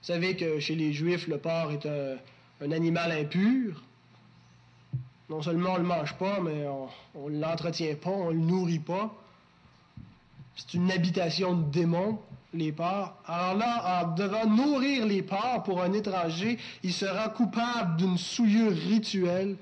Vous 0.00 0.14
savez 0.14 0.36
que 0.36 0.58
chez 0.60 0.74
les 0.74 0.92
Juifs, 0.92 1.28
le 1.28 1.38
porc 1.38 1.72
est 1.72 1.86
un, 1.86 2.72
animal 2.72 3.12
impur. 3.12 3.82
Non 5.30 5.42
seulement 5.42 5.72
on 5.72 5.74
ne 5.74 5.82
le 5.82 5.84
mange 5.84 6.14
pas, 6.14 6.40
mais 6.40 6.66
on 7.14 7.28
ne 7.28 7.38
l'entretient 7.38 7.94
pas, 7.94 8.10
on 8.10 8.28
ne 8.28 8.32
le 8.32 8.40
nourrit 8.40 8.78
pas. 8.78 9.14
C'est 10.58 10.74
une 10.74 10.90
habitation 10.90 11.54
de 11.54 11.70
démons, 11.70 12.18
les 12.52 12.72
porcs. 12.72 13.14
Alors 13.26 13.56
là, 13.56 14.02
en 14.02 14.14
devant 14.14 14.44
nourrir 14.44 15.06
les 15.06 15.22
porcs 15.22 15.62
pour 15.62 15.80
un 15.80 15.92
étranger, 15.92 16.58
il 16.82 16.92
sera 16.92 17.28
coupable 17.28 17.96
d'une 17.96 18.18
souillure 18.18 18.72
rituelle. 18.72 19.56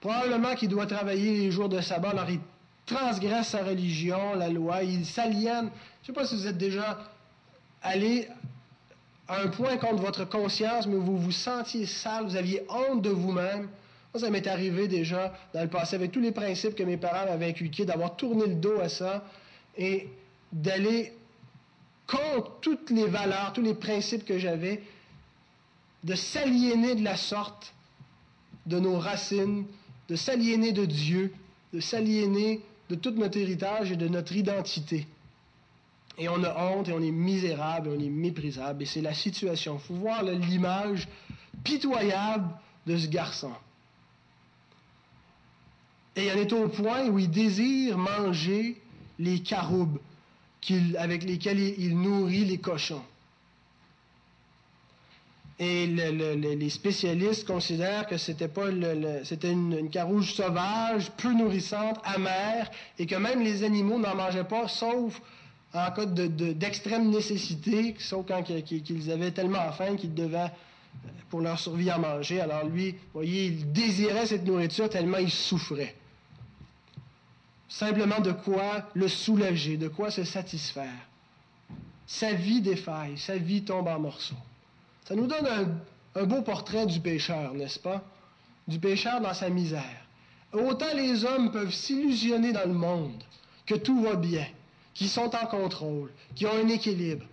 Probablement 0.00 0.54
qu'il 0.56 0.68
doit 0.68 0.86
travailler 0.86 1.38
les 1.38 1.50
jours 1.52 1.68
de 1.68 1.80
sabbat. 1.80 2.10
Alors 2.10 2.28
il 2.28 2.40
transgresse 2.84 3.48
sa 3.48 3.62
religion, 3.62 4.34
la 4.34 4.48
loi, 4.48 4.82
il 4.82 5.06
s'aliène. 5.06 5.70
Je 6.02 6.02
ne 6.02 6.06
sais 6.06 6.12
pas 6.12 6.26
si 6.26 6.34
vous 6.34 6.46
êtes 6.48 6.58
déjà 6.58 6.98
allé 7.80 8.28
à 9.28 9.40
un 9.40 9.48
point 9.48 9.76
contre 9.76 10.02
votre 10.02 10.28
conscience, 10.28 10.88
mais 10.88 10.96
vous 10.96 11.16
vous 11.16 11.32
sentiez 11.32 11.86
sale, 11.86 12.24
vous 12.24 12.36
aviez 12.36 12.66
honte 12.68 13.02
de 13.02 13.10
vous-même. 13.10 13.68
Moi, 14.12 14.20
ça 14.20 14.30
m'est 14.30 14.46
arrivé 14.48 14.88
déjà 14.88 15.32
dans 15.54 15.62
le 15.62 15.68
passé 15.68 15.94
avec 15.94 16.10
tous 16.10 16.20
les 16.20 16.32
principes 16.32 16.74
que 16.74 16.82
mes 16.82 16.96
parents 16.96 17.24
m'avaient 17.26 17.50
inculqués, 17.50 17.84
d'avoir 17.84 18.16
tourné 18.16 18.46
le 18.46 18.54
dos 18.54 18.80
à 18.80 18.88
ça. 18.88 19.24
Et 19.78 20.08
d'aller 20.54 21.12
contre 22.06 22.60
toutes 22.60 22.90
les 22.90 23.06
valeurs, 23.06 23.52
tous 23.52 23.62
les 23.62 23.74
principes 23.74 24.24
que 24.24 24.38
j'avais, 24.38 24.82
de 26.04 26.14
s'aliéner 26.14 26.94
de 26.94 27.02
la 27.02 27.16
sorte 27.16 27.74
de 28.66 28.78
nos 28.78 28.98
racines, 28.98 29.66
de 30.08 30.16
s'aliéner 30.16 30.72
de 30.72 30.84
Dieu, 30.84 31.34
de 31.72 31.80
s'aliéner 31.80 32.60
de 32.88 32.94
tout 32.94 33.10
notre 33.10 33.38
héritage 33.38 33.90
et 33.92 33.96
de 33.96 34.08
notre 34.08 34.34
identité. 34.34 35.06
Et 36.16 36.28
on 36.28 36.44
a 36.44 36.54
honte 36.64 36.88
et 36.88 36.92
on 36.92 37.02
est 37.02 37.10
misérable, 37.10 37.88
on 37.88 37.98
est 37.98 38.10
méprisable. 38.10 38.82
Et 38.82 38.86
c'est 38.86 39.00
la 39.00 39.14
situation. 39.14 39.80
Il 39.80 39.86
faut 39.86 39.94
voir 39.94 40.22
l'image 40.22 41.08
pitoyable 41.64 42.48
de 42.86 42.96
ce 42.96 43.08
garçon. 43.08 43.50
Et 46.14 46.26
il 46.26 46.38
est 46.38 46.52
au 46.52 46.68
point 46.68 47.08
où 47.08 47.18
il 47.18 47.30
désire 47.30 47.98
manger 47.98 48.80
les 49.18 49.40
caroubes, 49.40 49.98
avec 50.98 51.24
lesquels 51.24 51.58
il, 51.58 51.98
nourrit 51.98 52.44
les 52.44 52.58
cochons. 52.58 53.02
Et 55.58 55.86
les 55.86 56.70
spécialistes 56.70 57.46
considèrent 57.46 58.06
que 58.06 58.16
c'était 58.16 58.48
pas 58.48 58.66
c'était 59.22 59.52
une, 59.52 59.88
carouge 59.88 60.34
sauvage, 60.34 61.12
peu 61.12 61.32
nourrissante, 61.32 61.98
amère, 62.04 62.70
et 62.98 63.06
que 63.06 63.14
même 63.14 63.42
les 63.42 63.62
animaux 63.62 63.98
n'en 63.98 64.16
mangeaient 64.16 64.44
pas, 64.44 64.66
sauf 64.68 65.20
en 65.72 65.90
cas 65.90 66.06
d'extrême 66.06 67.10
nécessité, 67.10 67.94
sauf 67.98 68.26
quand 68.26 68.42
qu'ils 68.42 69.10
avaient 69.10 69.32
tellement 69.32 69.70
faim 69.72 69.96
qu'ils 69.96 70.14
devaient, 70.14 70.50
pour 71.30 71.40
leur 71.40 71.58
survie, 71.58 71.90
en 71.90 71.98
manger. 71.98 72.40
Alors 72.40 72.64
lui, 72.64 72.94
voyez, 73.12 73.46
il 73.46 73.72
désirait 73.72 74.26
cette 74.26 74.44
nourriture 74.44 74.88
tellement 74.88 75.18
il 75.18 75.30
souffrait 75.30 75.94
simplement 77.68 78.20
de 78.20 78.32
quoi 78.32 78.88
le 78.94 79.08
soulager, 79.08 79.76
de 79.76 79.88
quoi 79.88 80.10
se 80.10 80.24
satisfaire. 80.24 81.08
Sa 82.06 82.32
vie 82.32 82.60
défaille, 82.60 83.18
sa 83.18 83.36
vie 83.36 83.62
tombe 83.62 83.88
en 83.88 83.98
morceaux. 83.98 84.34
Ça 85.08 85.14
nous 85.14 85.26
donne 85.26 85.80
un, 86.14 86.24
beau 86.24 86.42
portrait 86.42 86.86
du 86.86 87.00
pécheur, 87.00 87.54
n'est-ce 87.54 87.78
pas? 87.78 88.02
Du 88.68 88.78
pécheur 88.78 89.20
dans 89.20 89.34
sa 89.34 89.48
misère. 89.48 90.06
Autant 90.52 90.94
les 90.94 91.24
hommes 91.24 91.50
peuvent 91.50 91.72
s'illusionner 91.72 92.52
dans 92.52 92.66
le 92.66 92.74
monde 92.74 93.22
que 93.66 93.74
tout 93.74 94.02
va 94.02 94.14
bien, 94.14 94.46
qu'ils 94.92 95.08
sont 95.08 95.34
en 95.34 95.46
contrôle, 95.46 96.12
qu'ils 96.34 96.46
ont 96.46 96.56
un 96.56 96.68
équilibre. 96.68 97.26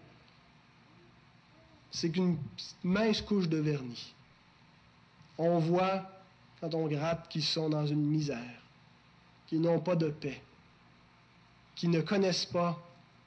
C'est 1.92 2.10
qu'une 2.10 2.38
mince 2.84 3.22
couche 3.22 3.50
de 3.50 3.58
vernis. 3.58 4.14
On 5.38 5.60
voit, 5.60 6.10
quand 6.62 6.74
on 6.74 6.88
gratte, 6.88 7.28
qu'ils 7.28 7.44
sont 7.44 7.70
dans 7.70 7.86
une 7.86 8.06
misère 8.06 8.61
qui 9.52 9.60
n'ont 9.60 9.82
pas 9.82 9.98
de 9.98 10.08
paix, 10.08 10.42
qui 11.76 11.90
ne 11.90 12.00
connaissent 12.00 12.46
pas 12.46 12.82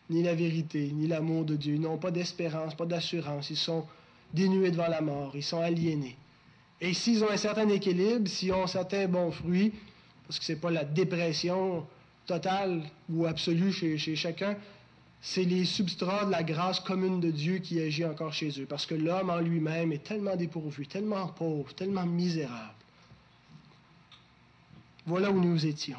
ni 0.08 0.22
la 0.22 0.34
vérité, 0.34 0.90
ni 0.90 1.06
l'amour 1.06 1.44
de 1.44 1.54
Dieu, 1.54 1.74
ils 1.74 1.80
n'ont 1.82 1.98
pas 1.98 2.10
d'espérance, 2.10 2.74
pas 2.74 2.87
d'assurance, 2.87 3.50
ils 3.50 3.58
sont 3.58 3.84
dénués 4.32 4.70
devant 4.70 4.88
la 4.88 5.02
mort, 5.02 5.32
ils 5.37 5.42
sont 5.42 5.60
aliénés. 5.60 6.16
Et 6.80 6.94
s'ils 6.94 7.22
ont 7.22 7.30
un 7.30 7.37
certain 7.37 7.68
équilibre, 7.68 8.26
s'ils 8.26 8.54
ont 8.54 8.66
certains 8.66 9.06
bons 9.06 9.32
fruits, 9.32 9.74
parce 10.26 10.38
que 10.38 10.46
ce 10.46 10.52
n'est 10.52 10.58
pas 10.58 10.70
la 10.70 10.87
dépression 10.87 11.87
totale 12.24 12.80
ou 13.10 13.26
absolue 13.26 13.70
chez, 13.70 13.98
chez 13.98 14.16
chacun, 14.16 14.56
c'est 15.20 15.44
les 15.44 15.66
substrats 15.66 16.24
de 16.24 16.30
la 16.30 16.42
grâce 16.42 16.80
commune 16.80 17.20
de 17.20 17.30
Dieu 17.30 17.58
qui 17.58 17.82
agit 17.82 18.06
encore 18.06 18.32
chez 18.32 18.48
eux, 18.62 18.66
parce 18.66 18.87
que 18.87 18.94
l'homme 18.94 19.28
en 19.28 19.40
lui-même 19.40 19.92
est 19.92 20.04
tellement 20.04 20.37
dépourvu, 20.37 20.87
tellement 20.87 21.26
pauvre, 21.26 21.74
tellement 21.74 22.06
misérable. 22.06 22.72
Voilà 25.04 25.30
où 25.30 25.38
nous 25.38 25.66
étions. 25.66 25.98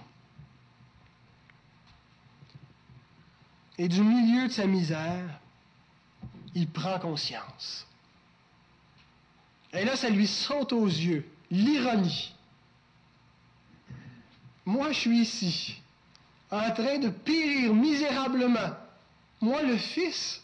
Et 3.77 3.87
du 3.87 4.01
milieu 4.01 4.47
de 4.47 4.53
sa 4.53 4.65
misère, 4.65 5.39
il 6.53 6.69
prend 6.69 6.97
conscience. 6.99 7.85
Et 9.73 9.83
là, 9.83 9.95
ça 9.95 10.09
lui 10.09 10.27
saute 10.27 10.71
aux 10.71 10.87
yeux, 10.87 11.29
l'ironie. 11.51 12.33
moi 14.65 14.91
je 14.91 14.99
suis 14.99 15.19
ici, 15.19 15.81
en 16.49 16.71
train 16.71 16.97
de 16.97 17.09
périr 17.09 17.73
misérablement, 17.73 18.71
moi 19.41 19.61
le 19.61 19.77
Fils, 19.77 20.41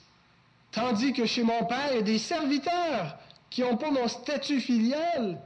tandis 0.72 1.14
que 1.14 1.26
chez 1.26 1.44
mon 1.44 1.66
Père, 1.66 1.88
il 1.92 1.96
y 1.96 2.00
a 2.00 2.04
des 2.04 2.20
serviteurs 2.20 3.18
qui 3.50 3.62
n'ont 3.62 3.78
pas 3.78 3.92
mon 3.92 4.08
statut 4.08 4.60
filial, 4.60 5.42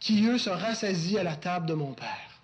qui 0.00 0.26
eux 0.26 0.38
se 0.38 0.50
rassasient 0.50 1.18
à 1.18 1.22
la 1.22 1.36
table 1.36 1.66
de 1.66 1.74
mon 1.74 1.92
Père. 1.92 2.40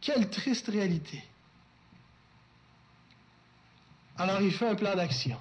Quelle 0.00 0.30
triste 0.30 0.68
réalité. 0.68 1.24
Alors 4.18 4.40
il 4.40 4.52
fait 4.52 4.68
un 4.68 4.74
plan 4.74 4.94
d'action. 4.94 5.36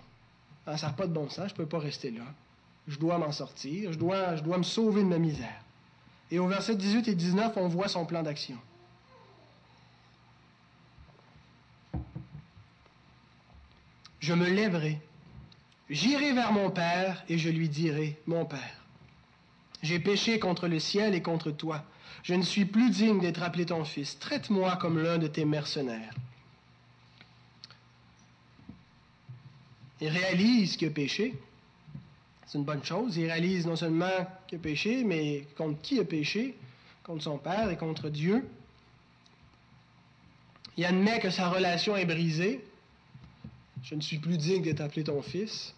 Ah, 0.67 0.77
ça 0.77 0.87
n'a 0.87 0.93
pas 0.93 1.07
de 1.07 1.13
bon 1.13 1.29
sens, 1.29 1.47
je 1.47 1.53
ne 1.53 1.57
peux 1.57 1.65
pas 1.65 1.79
rester 1.79 2.11
là. 2.11 2.23
Je 2.87 2.97
dois 2.97 3.17
m'en 3.17 3.31
sortir, 3.31 3.93
je 3.93 3.97
dois, 3.97 4.35
je 4.35 4.41
dois 4.41 4.57
me 4.57 4.63
sauver 4.63 5.01
de 5.01 5.07
ma 5.07 5.17
misère. 5.17 5.61
Et 6.31 6.39
au 6.39 6.47
verset 6.47 6.75
18 6.75 7.07
et 7.07 7.15
19, 7.15 7.53
on 7.57 7.67
voit 7.67 7.87
son 7.87 8.05
plan 8.05 8.23
d'action. 8.23 8.57
Je 14.19 14.33
me 14.33 14.49
lèverai, 14.49 14.99
j'irai 15.89 16.33
vers 16.33 16.51
mon 16.51 16.71
Père 16.71 17.23
et 17.29 17.37
je 17.37 17.49
lui 17.49 17.69
dirai, 17.69 18.19
mon 18.25 18.45
Père, 18.45 18.85
j'ai 19.83 19.99
péché 19.99 20.39
contre 20.39 20.67
le 20.67 20.79
ciel 20.79 21.13
et 21.13 21.21
contre 21.21 21.51
toi. 21.51 21.83
Je 22.23 22.33
ne 22.33 22.41
suis 22.41 22.65
plus 22.65 22.89
digne 22.89 23.19
d'être 23.19 23.43
appelé 23.43 23.67
ton 23.67 23.85
fils. 23.85 24.17
Traite-moi 24.17 24.77
comme 24.77 24.97
l'un 24.97 25.19
de 25.19 25.27
tes 25.27 25.45
mercenaires. 25.45 26.15
Il 30.05 30.11
réalise 30.11 30.77
qu'il 30.77 30.89
a 30.89 30.91
péché. 30.91 31.33
C'est 32.45 32.59
une 32.59 32.63
bonne 32.63 32.83
chose. 32.83 33.17
Il 33.17 33.25
réalise 33.25 33.65
non 33.65 33.75
seulement 33.75 34.27
qu'il 34.45 34.59
a 34.59 34.61
péché, 34.61 35.03
mais 35.03 35.47
contre 35.57 35.81
qui 35.81 35.95
il 35.95 36.01
a 36.01 36.05
péché? 36.05 36.55
Contre 37.01 37.23
son 37.23 37.39
Père 37.39 37.71
et 37.71 37.75
contre 37.75 38.09
Dieu. 38.09 38.47
Il 40.77 40.85
admet 40.85 41.19
que 41.19 41.31
sa 41.31 41.49
relation 41.49 41.95
est 41.97 42.05
brisée. 42.05 42.63
Je 43.81 43.95
ne 43.95 44.01
suis 44.01 44.19
plus 44.19 44.37
digne 44.37 44.61
d'être 44.61 44.81
appelé 44.81 45.03
ton 45.03 45.23
fils. 45.23 45.73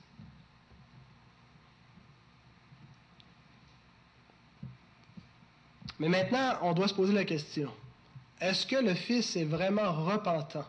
Mais 5.99 6.09
maintenant, 6.09 6.57
on 6.63 6.73
doit 6.73 6.89
se 6.89 6.93
poser 6.93 7.13
la 7.13 7.23
question. 7.23 7.71
Est-ce 8.41 8.67
que 8.67 8.75
le 8.75 8.93
fils 8.93 9.37
est 9.37 9.45
vraiment 9.45 9.93
repentant? 9.93 10.65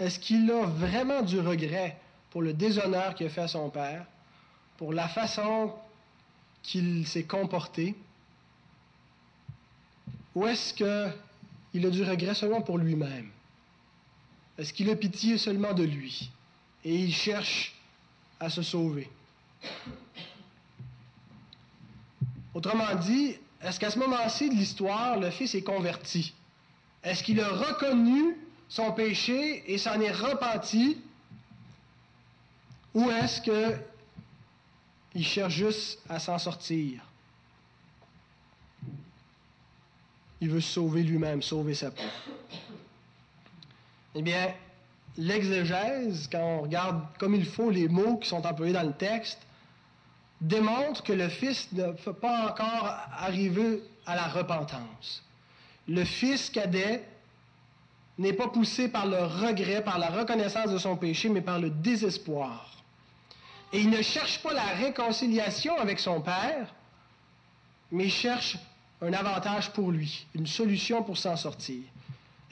Est-ce 0.00 0.18
qu'il 0.18 0.50
a 0.50 0.66
vraiment 0.66 1.22
du 1.22 1.38
regret 1.38 1.96
pour 2.34 2.42
le 2.42 2.52
déshonneur 2.52 3.14
qu'il 3.14 3.28
a 3.28 3.30
fait 3.30 3.42
à 3.42 3.46
son 3.46 3.70
père, 3.70 4.04
pour 4.76 4.92
la 4.92 5.06
façon 5.06 5.72
qu'il 6.64 7.06
s'est 7.06 7.22
comporté? 7.22 7.94
Ou 10.34 10.44
est-ce 10.48 10.74
qu'il 10.74 11.86
a 11.86 11.90
du 11.90 12.02
regret 12.02 12.34
seulement 12.34 12.60
pour 12.60 12.76
lui-même? 12.76 13.30
Est-ce 14.58 14.72
qu'il 14.72 14.90
a 14.90 14.96
pitié 14.96 15.38
seulement 15.38 15.74
de 15.74 15.84
lui? 15.84 16.32
Et 16.84 16.96
il 16.96 17.14
cherche 17.14 17.72
à 18.40 18.50
se 18.50 18.62
sauver. 18.62 19.08
Autrement 22.52 22.96
dit, 22.96 23.36
est-ce 23.62 23.78
qu'à 23.78 23.92
ce, 23.92 23.98
moment-ci 24.00 24.50
de 24.50 24.56
l'histoire, 24.56 25.20
le 25.20 25.30
Fils 25.30 25.54
est 25.54 25.62
converti? 25.62 26.34
Est-ce 27.04 27.22
qu'il 27.22 27.40
a 27.40 27.48
reconnu 27.48 28.36
son 28.68 28.90
péché 28.90 29.62
et 29.72 29.78
s'en 29.78 30.00
est 30.00 30.10
repenti? 30.10 30.98
Ou 32.94 33.10
est-ce 33.10 33.40
qu'il 33.40 35.24
cherche 35.24 35.54
juste 35.54 36.00
à 36.08 36.18
s'en 36.18 36.38
sortir? 36.38 37.00
Il 40.40 40.50
veut 40.50 40.60
sauver 40.60 41.02
lui-même, 41.02 41.42
sauver 41.42 41.74
sa 41.74 41.90
peau. 41.90 42.02
Eh 44.14 44.22
bien, 44.22 44.54
l'exégèse, 45.16 46.28
quand 46.30 46.38
on 46.38 46.62
regarde 46.62 47.02
comme 47.18 47.34
il 47.34 47.46
faut 47.46 47.70
les 47.70 47.88
mots 47.88 48.16
qui 48.18 48.28
sont 48.28 48.46
employés 48.46 48.72
dans 48.72 48.82
le 48.82 48.92
texte, 48.92 49.40
démontre 50.40 51.02
que 51.02 51.12
le 51.12 51.28
Fils 51.28 51.72
ne 51.72 51.92
peut 51.92 52.12
pas 52.12 52.50
encore 52.50 52.96
arriver 53.16 53.82
à 54.06 54.14
la 54.14 54.28
repentance. 54.28 55.22
Le 55.88 56.04
Fils 56.04 56.50
cadet 56.50 57.02
n'est 58.18 58.32
pas 58.32 58.48
poussé 58.48 58.88
par 58.88 59.06
le 59.06 59.24
regret, 59.24 59.82
par 59.82 59.98
la 59.98 60.08
reconnaissance 60.08 60.70
de 60.70 60.78
son 60.78 60.96
péché, 60.96 61.28
mais 61.28 61.40
par 61.40 61.58
le 61.58 61.70
désespoir. 61.70 62.73
Et 63.74 63.80
il 63.80 63.90
ne 63.90 64.02
cherche 64.02 64.38
pas 64.38 64.52
la 64.52 64.66
réconciliation 64.66 65.76
avec 65.80 65.98
son 65.98 66.20
Père, 66.20 66.72
mais 67.90 68.08
cherche 68.08 68.56
un 69.02 69.12
avantage 69.12 69.72
pour 69.72 69.90
lui, 69.90 70.26
une 70.32 70.46
solution 70.46 71.02
pour 71.02 71.18
s'en 71.18 71.36
sortir. 71.36 71.82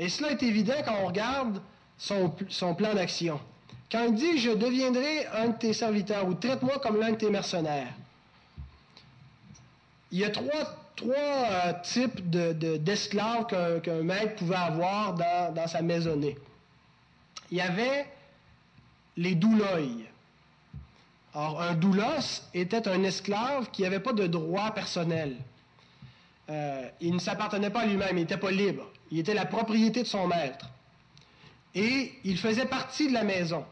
Et 0.00 0.08
cela 0.08 0.32
est 0.32 0.42
évident 0.42 0.74
quand 0.84 0.96
on 1.00 1.06
regarde 1.06 1.62
son, 1.96 2.34
son 2.48 2.74
plan 2.74 2.92
d'action. 2.94 3.40
Quand 3.88 4.04
il 4.04 4.14
dit 4.14 4.38
Je 4.38 4.50
deviendrai 4.50 5.28
un 5.28 5.50
de 5.50 5.58
tes 5.58 5.72
serviteurs 5.72 6.26
ou 6.26 6.34
traite-moi 6.34 6.80
comme 6.80 6.98
l'un 6.98 7.12
de 7.12 7.16
tes 7.16 7.30
mercenaires, 7.30 7.94
il 10.10 10.18
y 10.18 10.24
a 10.24 10.30
trois, 10.30 10.76
euh, 11.06 11.72
types 11.84 12.30
d'esclaves 12.30 13.46
qu'un 13.80 14.02
maître 14.02 14.34
pouvait 14.34 14.56
avoir 14.56 15.14
dans, 15.14 15.68
sa 15.68 15.82
maisonnée. 15.82 16.36
Il 17.52 17.58
y 17.58 17.60
avait 17.60 18.06
les 19.16 19.36
douloïs. 19.36 20.11
Or, 21.34 21.62
un 21.62 21.74
doulos 21.74 22.42
était 22.52 22.86
un 22.88 23.02
esclave 23.04 23.70
qui 23.70 23.82
n'avait 23.82 24.00
pas 24.00 24.12
de 24.12 24.26
droit 24.26 24.70
personnel. 24.72 25.36
Euh, 26.50 26.88
il 27.00 27.14
ne 27.14 27.18
s'appartenait 27.18 27.70
pas 27.70 27.80
à 27.80 27.86
lui-même, 27.86 28.18
il 28.18 28.22
n'était 28.22 28.36
pas 28.36 28.50
libre. 28.50 28.84
Il 29.10 29.18
était 29.18 29.34
la 29.34 29.46
propriété 29.46 30.02
de 30.02 30.08
son 30.08 30.26
maître. 30.26 30.68
Et 31.74 32.12
il 32.24 32.38
faisait 32.38 32.66
partie 32.66 33.08
de 33.08 33.14
la 33.14 33.24
maison. 33.24 33.64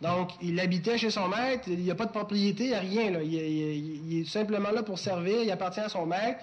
Donc, 0.00 0.30
il 0.40 0.58
habitait 0.60 0.96
chez 0.98 1.10
son 1.10 1.28
maître, 1.28 1.68
il 1.68 1.80
n'y 1.80 1.90
a 1.90 1.94
pas 1.94 2.06
de 2.06 2.12
propriété, 2.12 2.64
il 2.64 2.70
n'y 2.70 2.74
a 2.74 2.80
rien. 2.80 3.20
Il, 3.20 4.20
est 4.20 4.28
simplement 4.28 4.70
là 4.70 4.82
pour 4.82 4.98
servir, 4.98 5.42
il 5.42 5.50
appartient 5.50 5.80
à 5.80 5.88
son 5.88 6.06
maître. 6.06 6.40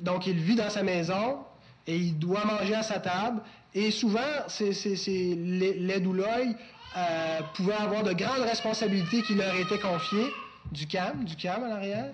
Donc, 0.00 0.26
il 0.26 0.38
vit 0.38 0.56
dans 0.56 0.70
sa 0.70 0.82
maison 0.82 1.38
et 1.86 1.96
il 1.96 2.18
doit 2.18 2.44
manger 2.44 2.74
à 2.74 2.82
sa 2.82 2.98
table. 2.98 3.42
Et 3.74 3.90
souvent, 3.90 4.20
les, 4.58 6.00
douloïs 6.00 6.56
euh, 6.96 7.40
pouvaient 7.54 7.74
avoir 7.74 8.02
de 8.02 8.12
grandes 8.12 8.42
responsabilités 8.42 9.22
qui 9.22 9.34
leur 9.34 9.54
étaient 9.54 9.78
confiées. 9.78 10.30
Du 10.72 10.86
cam, 10.86 11.24
du 11.24 11.36
cam 11.36 11.62
à 11.64 11.68
l'arrière. 11.68 12.12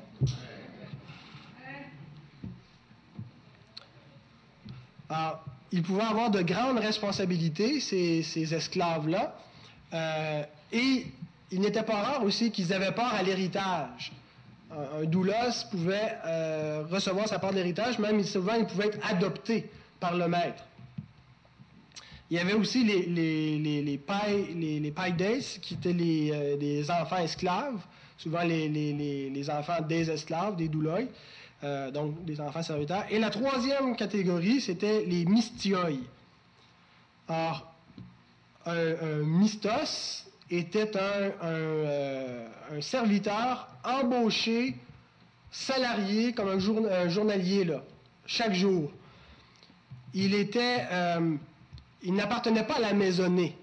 Alors, 5.09 5.45
ils 5.73 5.83
pouvaient 5.83 6.03
avoir 6.03 6.31
de 6.31 6.43
grandes 6.43 6.79
responsabilités, 6.79 7.81
ces, 7.81 8.55
esclaves-là. 8.55 9.35
Euh, 9.93 10.43
et 10.73 11.07
il 11.51 11.61
n'était 11.61 11.83
pas 11.83 12.03
rare 12.03 12.25
aussi 12.25 12.51
qu'ils 12.51 12.73
avaient 12.73 12.93
part 12.93 13.15
à 13.15 13.23
l'héritage. 13.23 14.13
Un, 14.71 15.05
doulos 15.05 15.65
pouvait 15.71 16.19
euh, 16.25 16.85
recevoir 16.91 17.29
sa 17.29 17.39
part 17.39 17.51
de 17.53 17.57
l'héritage, 17.57 17.99
même 17.99 18.23
souvent 18.25 18.55
il 18.55 18.67
pouvait 18.67 18.89
être 18.89 18.99
adopté 19.09 19.71
par 20.01 20.17
le 20.17 20.29
maître. 20.29 20.65
Il 22.31 22.37
y 22.37 22.41
avait 22.41 22.55
aussi 22.55 22.85
les, 22.85 23.03
les, 23.07 23.59
les, 23.59 23.83
les, 23.83 23.99
paides, 24.91 25.43
qui 25.63 25.75
étaient 25.75 25.93
les, 25.93 26.33
euh, 26.33 26.93
enfants 27.01 27.19
esclaves, 27.19 27.81
souvent 28.19 28.43
les, 28.43 29.51
enfants 29.51 29.81
des 29.89 30.11
esclaves, 30.11 30.57
des 30.57 30.69
doulois, 30.69 31.01
euh, 31.63 31.91
donc 31.91 32.25
des 32.25 32.41
enfants 32.41 32.63
serviteurs. 32.63 33.05
Et 33.11 33.19
la 33.19 33.31
troisième 33.31 33.95
catégorie, 33.95 34.61
c'était 34.61 35.05
les 35.05 35.25
mystioi. 35.25 35.89
Alors, 37.29 37.73
un 38.67 39.23
mistos, 39.23 40.27
était 40.51 40.97
un, 40.97 41.33
euh, 41.43 42.49
un, 42.77 42.81
serviteur 42.81 43.69
embauché, 43.85 44.77
salarié, 45.51 46.33
comme 46.33 46.49
un, 46.49 47.09
journalier, 47.09 47.65
là, 47.65 47.83
chaque 48.27 48.55
jour. 48.55 48.91
Il 50.15 50.35
était, 50.35 50.85
euh, 50.91 51.37
il 52.03 52.15
n'appartenait 52.15 52.65
pas 52.65 52.77
à 52.77 52.81
la 52.81 52.93
maisonnée. 52.93 53.57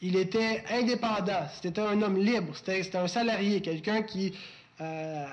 Il 0.00 0.16
était 0.16 0.64
indépendant. 0.70 1.48
C'était 1.60 1.80
un 1.80 2.00
homme 2.02 2.18
libre. 2.18 2.54
C'était 2.56 2.96
un 2.96 3.08
salarié, 3.08 3.60
quelqu'un 3.60 4.02
qui 4.02 4.32
euh, 4.80 5.26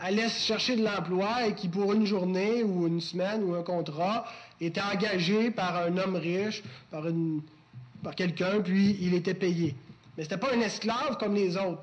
allait 0.00 0.28
chercher 0.28 0.76
de 0.76 0.84
l'emploi 0.84 1.46
et 1.46 1.54
qui, 1.54 1.68
pour 1.68 1.92
une 1.92 2.06
journée 2.06 2.62
ou 2.62 2.86
une 2.86 3.00
semaine 3.00 3.42
ou 3.44 3.54
un 3.54 3.62
contrat, 3.62 4.26
était 4.60 4.82
engagé 4.82 5.50
par 5.50 5.76
un 5.76 5.96
homme 5.96 6.16
riche, 6.16 6.62
par, 6.90 7.04
quelqu'un, 8.14 8.60
puis 8.60 8.98
il 9.00 9.14
était 9.14 9.34
payé. 9.34 9.74
Mais 10.16 10.24
ce 10.24 10.28
n'était 10.28 10.38
pas 10.38 10.54
un 10.54 10.60
esclave 10.60 11.16
comme 11.18 11.34
les 11.34 11.56
autres. 11.56 11.82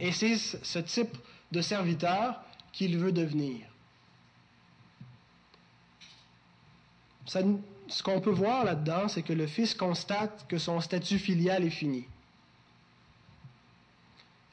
Et 0.00 0.12
c'est 0.12 0.36
ce 0.36 0.78
type 0.78 1.16
de 1.52 1.60
serviteur 1.60 2.40
qu'il 2.72 2.98
veut 2.98 3.12
devenir 3.12 3.66
ce 7.88 8.02
qu'on 8.02 8.20
peut 8.20 8.30
voir 8.30 8.64
là-dedans, 8.64 9.08
c'est 9.08 9.22
que 9.22 9.32
le 9.32 9.46
fils 9.46 9.74
constate 9.74 10.46
que 10.48 10.58
son 10.58 10.80
statut 10.80 11.18
filial 11.18 11.64
est 11.64 11.70
fini. 11.70 12.06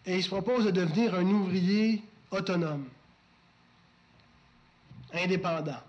Et 0.05 0.17
il 0.17 0.23
se 0.23 0.29
propose 0.29 0.65
de 0.65 0.71
devenir 0.71 1.13
un 1.15 1.25
ouvrier 1.25 2.03
autonome, 2.31 2.87
indépendant. 5.13 5.81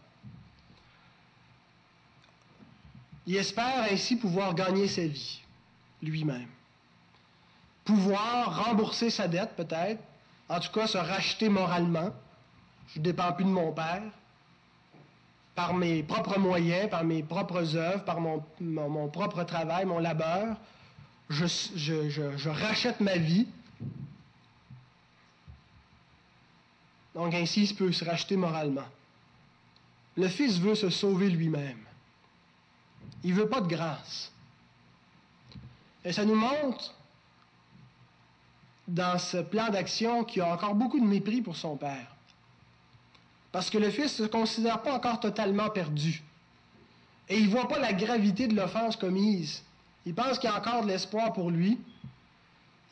Il 3.27 3.37
espère 3.37 3.87
ainsi 3.91 4.17
pouvoir 4.17 4.55
gagner 4.55 4.89
sa 4.89 5.07
vie 5.07 5.41
lui-même, 6.03 6.49
pouvoir 7.85 8.65
rembourser 8.67 9.11
sa 9.11 9.29
dette 9.29 9.55
peut-être, 9.57 10.03
en 10.49 10.61
tout 10.61 10.73
cas 10.73 10.87
se 10.87 10.99
racheter 10.99 11.49
moralement. 11.49 12.11
Je 12.89 12.99
ne 12.99 13.05
dépends 13.05 13.33
plus 13.33 13.45
de 13.45 13.51
mon 13.51 13.73
père 13.73 14.03
par 15.55 15.75
mes 15.75 16.03
propres 16.03 16.39
moyens, 16.39 16.89
par 16.89 17.05
mes 17.05 17.23
propres 17.23 17.77
œuvres, 17.77 18.05
par 18.05 18.21
mon, 18.21 19.09
propre 19.09 19.45
travail, 19.45 19.85
mon 19.85 19.99
labeur, 19.99 20.57
je, 21.29 21.47
je, 21.77 22.49
rachète 22.49 23.01
ma 23.01 23.17
vie. 23.17 23.47
Donc 27.15 27.35
ainsi, 27.35 27.65
il 27.65 27.77
peut 27.77 27.93
se 27.93 28.05
racheter 28.05 28.37
moralement. 28.37 28.89
Le 30.17 30.29
Fils 30.29 30.59
veut 30.59 30.75
se 30.75 30.89
sauver 30.89 31.29
lui-même. 31.29 31.85
Il 33.25 33.35
ne 33.35 33.41
veut 33.41 33.49
pas 33.49 33.61
de 33.61 33.69
grâce. 33.69 34.33
Et 36.05 36.13
ça 36.13 36.25
nous 36.25 36.35
montre, 36.35 36.95
dans 38.89 39.19
ce 39.19 39.39
plan 39.39 39.69
d'action, 39.69 40.25
qu'il 40.25 40.43
a 40.43 40.53
encore 40.53 40.75
beaucoup 40.75 40.99
de 40.99 41.07
mépris 41.07 41.41
pour 41.43 41.57
son 41.57 41.77
Père. 41.77 42.15
Parce 43.53 43.69
que 43.69 43.77
le 43.77 43.91
Fils 43.91 44.19
ne 44.19 44.25
se 44.27 44.31
considère 44.31 44.81
pas 44.81 44.95
encore 44.95 45.21
totalement 45.21 45.69
perdu. 45.69 46.23
Et 47.29 47.39
il 47.39 47.47
ne 47.47 47.51
voit 47.51 47.69
pas 47.69 47.79
la 47.79 47.93
gravité 47.93 48.49
de 48.49 48.57
l'offense 48.57 48.97
commise. 48.97 49.63
Il 50.07 50.15
pense 50.15 50.39
qu'il 50.39 50.51
y 50.51 50.53
a 50.53 50.59
encore 50.59 50.83
de 50.83 50.89
l'espoir 50.89 51.33
pour 51.33 51.51
lui. 51.51 51.79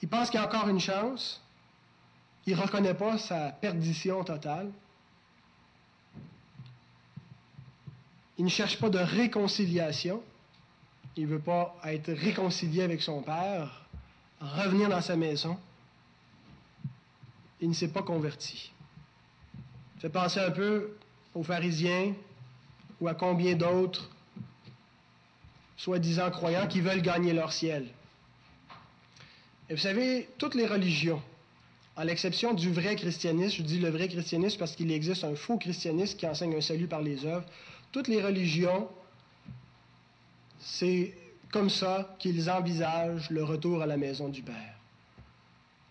Il 0.02 0.08
pense 0.08 0.30
qu'il 0.30 0.38
y 0.38 0.42
a 0.42 0.46
encore 0.46 0.68
une 0.68 0.78
chance. 0.78 1.42
Il 2.46 2.56
ne 2.56 2.60
reconnaît 2.60 2.94
pas 2.94 3.18
sa 3.18 3.50
perdition 3.50 4.22
totale. 4.22 4.70
Il 8.38 8.44
ne 8.44 8.50
cherche 8.50 8.78
pas 8.78 8.88
de 8.88 8.98
réconciliation. 8.98 10.22
Il 11.16 11.24
ne 11.24 11.28
veut 11.28 11.40
pas 11.40 11.76
être 11.84 12.12
réconcilié 12.12 12.82
avec 12.82 13.02
son 13.02 13.22
Père, 13.22 13.86
revenir 14.40 14.88
dans 14.88 15.02
sa 15.02 15.16
maison. 15.16 15.58
Il 17.60 17.68
ne 17.68 17.74
s'est 17.74 17.88
pas 17.92 18.02
converti. 18.02 18.72
Fait 20.00 20.08
penser 20.08 20.40
un 20.40 20.50
peu 20.50 20.96
aux 21.34 21.42
pharisiens 21.42 22.14
ou 23.00 23.08
à 23.08 23.14
combien 23.14 23.54
d'autres 23.54 24.10
soi-disant 25.76 26.30
croyants 26.30 26.66
qui 26.66 26.80
veulent 26.80 27.02
gagner 27.02 27.32
leur 27.32 27.52
ciel. 27.52 27.86
Et 29.68 29.74
vous 29.74 29.80
savez, 29.80 30.28
toutes 30.36 30.54
les 30.54 30.66
religions, 30.66 31.22
à 31.96 32.04
l'exception 32.04 32.54
du 32.54 32.72
vrai 32.72 32.96
christianisme, 32.96 33.56
je 33.58 33.62
dis 33.62 33.78
le 33.78 33.88
vrai 33.90 34.08
christianisme 34.08 34.58
parce 34.58 34.74
qu'il 34.74 34.90
existe 34.90 35.22
un 35.24 35.34
faux 35.34 35.58
christianisme 35.58 36.18
qui 36.18 36.26
enseigne 36.26 36.56
un 36.56 36.60
salut 36.60 36.86
par 36.86 37.02
les 37.02 37.24
œuvres, 37.24 37.46
toutes 37.92 38.08
les 38.08 38.22
religions, 38.22 38.88
c'est 40.58 41.14
comme 41.50 41.70
ça 41.70 42.14
qu'ils 42.18 42.50
envisagent 42.50 43.30
le 43.30 43.42
retour 43.44 43.82
à 43.82 43.86
la 43.86 43.96
maison 43.96 44.28
du 44.28 44.42
Père. 44.42 44.74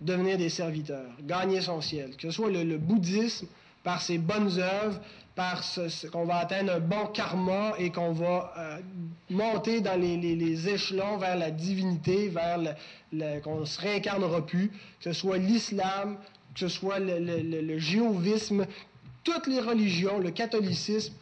Devenir 0.02 0.38
des 0.38 0.50
serviteurs, 0.50 1.12
gagner 1.22 1.62
son 1.62 1.82
ciel. 1.82 2.16
Que 2.16 2.24
ce 2.24 2.32
soit 2.32 2.50
le, 2.50 2.78
bouddhisme, 2.78 3.48
par 3.84 4.02
ses 4.02 4.18
bonnes 4.18 4.60
œuvres, 4.60 5.00
par 5.36 5.64
ce, 5.64 6.08
qu'on 6.08 6.26
va 6.26 6.40
atteindre 6.40 6.74
un 6.74 6.80
bon 6.80 7.06
karma 7.14 7.74
et 7.78 7.92
qu'on 7.92 8.12
va 8.12 8.54
euh, 8.58 8.80
monter 9.30 9.80
dans 9.80 10.00
les, 10.00 10.70
échelons 10.70 11.18
vers 11.18 11.38
la 11.38 11.50
divinité, 11.50 12.28
vers 12.28 12.58
le, 13.14 13.40
qu'on 13.40 13.66
se 13.66 13.80
réincarnera 13.80 14.46
plus, 14.46 14.70
que 15.00 15.12
ce 15.12 15.14
soit 15.14 15.38
l'islam, 15.38 16.18
que 16.54 16.60
ce 16.60 16.68
soit 16.68 17.00
le, 17.00 17.20
le 17.20 17.80
toutes 19.24 19.48
les 19.48 19.60
religions, 19.60 20.20
le 20.20 20.32
catholicisme, 20.32 21.14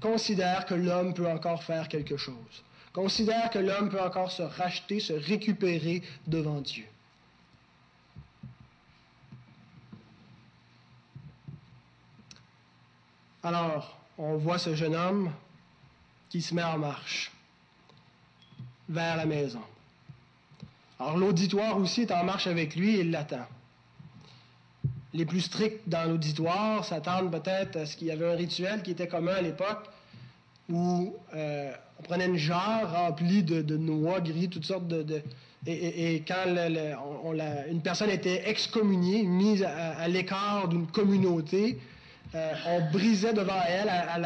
considère 0.00 0.66
que 0.66 0.74
l'homme 0.74 1.14
peut 1.14 1.28
encore 1.28 1.62
faire 1.62 1.88
quelque 1.88 2.16
chose, 2.16 2.64
considère 2.92 3.50
que 3.50 3.58
l'homme 3.58 3.88
peut 3.88 4.00
encore 4.00 4.30
se 4.30 4.42
racheter, 4.42 5.00
se 5.00 5.12
récupérer 5.12 6.02
devant 6.26 6.60
Dieu. 6.60 6.84
Alors, 13.46 13.96
on 14.18 14.36
voit 14.36 14.58
ce 14.58 14.74
jeune 14.74 14.94
homme 14.94 15.30
qui 16.28 16.42
se 16.42 16.54
met 16.54 16.62
en 16.62 16.78
marche 16.78 17.32
vers 18.88 19.16
la 19.16 19.24
maison. 19.24 19.62
Alors 20.98 21.16
l'auditoire 21.16 21.76
aussi 21.78 22.02
est 22.02 22.12
en 22.12 22.24
marche 22.24 22.46
avec 22.46 22.76
lui 22.76 22.96
et 22.96 23.00
il 23.00 23.10
l'attend 23.10 23.46
les 25.16 25.24
plus 25.24 25.40
stricts 25.40 25.88
dans 25.88 26.08
l'auditoire 26.08 26.84
s'attendent 26.84 27.30
peut-être 27.30 27.76
à 27.76 27.86
ce 27.86 27.96
qu'il 27.96 28.08
y 28.08 28.10
avait 28.10 28.30
un 28.30 28.36
rituel 28.36 28.82
qui 28.82 28.90
était 28.90 29.08
commun 29.08 29.34
à 29.34 29.40
l'époque 29.40 29.88
où 30.68 31.14
euh, 31.34 31.72
on 31.98 32.02
prenait 32.02 32.26
une 32.26 32.36
jarre 32.36 32.92
remplie 32.92 33.42
de, 33.42 33.76
noix 33.76 34.20
gris, 34.20 34.48
toutes 34.48 34.64
sortes 34.64 34.86
de... 34.86 35.22
et, 35.66 36.22
quand 36.26 36.44
une 37.70 37.80
personne 37.80 38.10
était 38.10 38.48
excommuniée, 38.48 39.22
mise 39.22 39.62
à, 39.62 40.06
l'écart 40.08 40.68
d'une 40.68 40.86
communauté, 40.86 41.78
euh, 42.34 42.52
on 42.66 42.90
brisait 42.90 43.32
devant 43.32 43.60
elle, 43.66 43.88
à, 43.88 44.18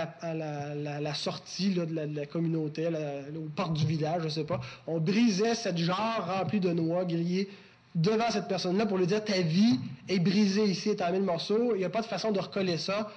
la, 1.01 1.15
sortie 1.15 1.71
de, 1.75 1.87
la, 2.15 2.27
communauté, 2.27 2.89
aux 2.89 3.49
portes 3.55 3.75
du 3.75 3.87
village, 3.87 4.23
je 4.23 4.25
ne 4.27 4.31
sais 4.31 4.45
pas, 4.45 4.61
on 4.87 4.99
brisait 4.99 5.55
cette 5.55 5.79
jarre 5.79 6.39
remplie 6.39 6.61
de 6.61 6.71
noix 6.71 7.05
grillées 7.05 7.49
devant 7.95 8.31
cette 8.31 8.49
personne-là 8.49 8.87
pour 8.87 8.99
lui 8.99 9.07
dire 9.07 9.25
ta 9.25 9.41
vie 9.41 9.79
est 10.09 10.19
brisée 10.19 10.65
ici, 10.65 10.91
est 10.91 11.03
en 11.03 11.13
mille 11.13 11.23
morceaux. 11.23 11.75
Il 11.75 11.79
n'y 11.79 11.85
a 11.85 11.91
pas 11.91 12.03
de 12.03 12.07
façon 12.07 12.31
de 12.31 12.39
recoller 12.39 12.79
ça. 12.79 13.11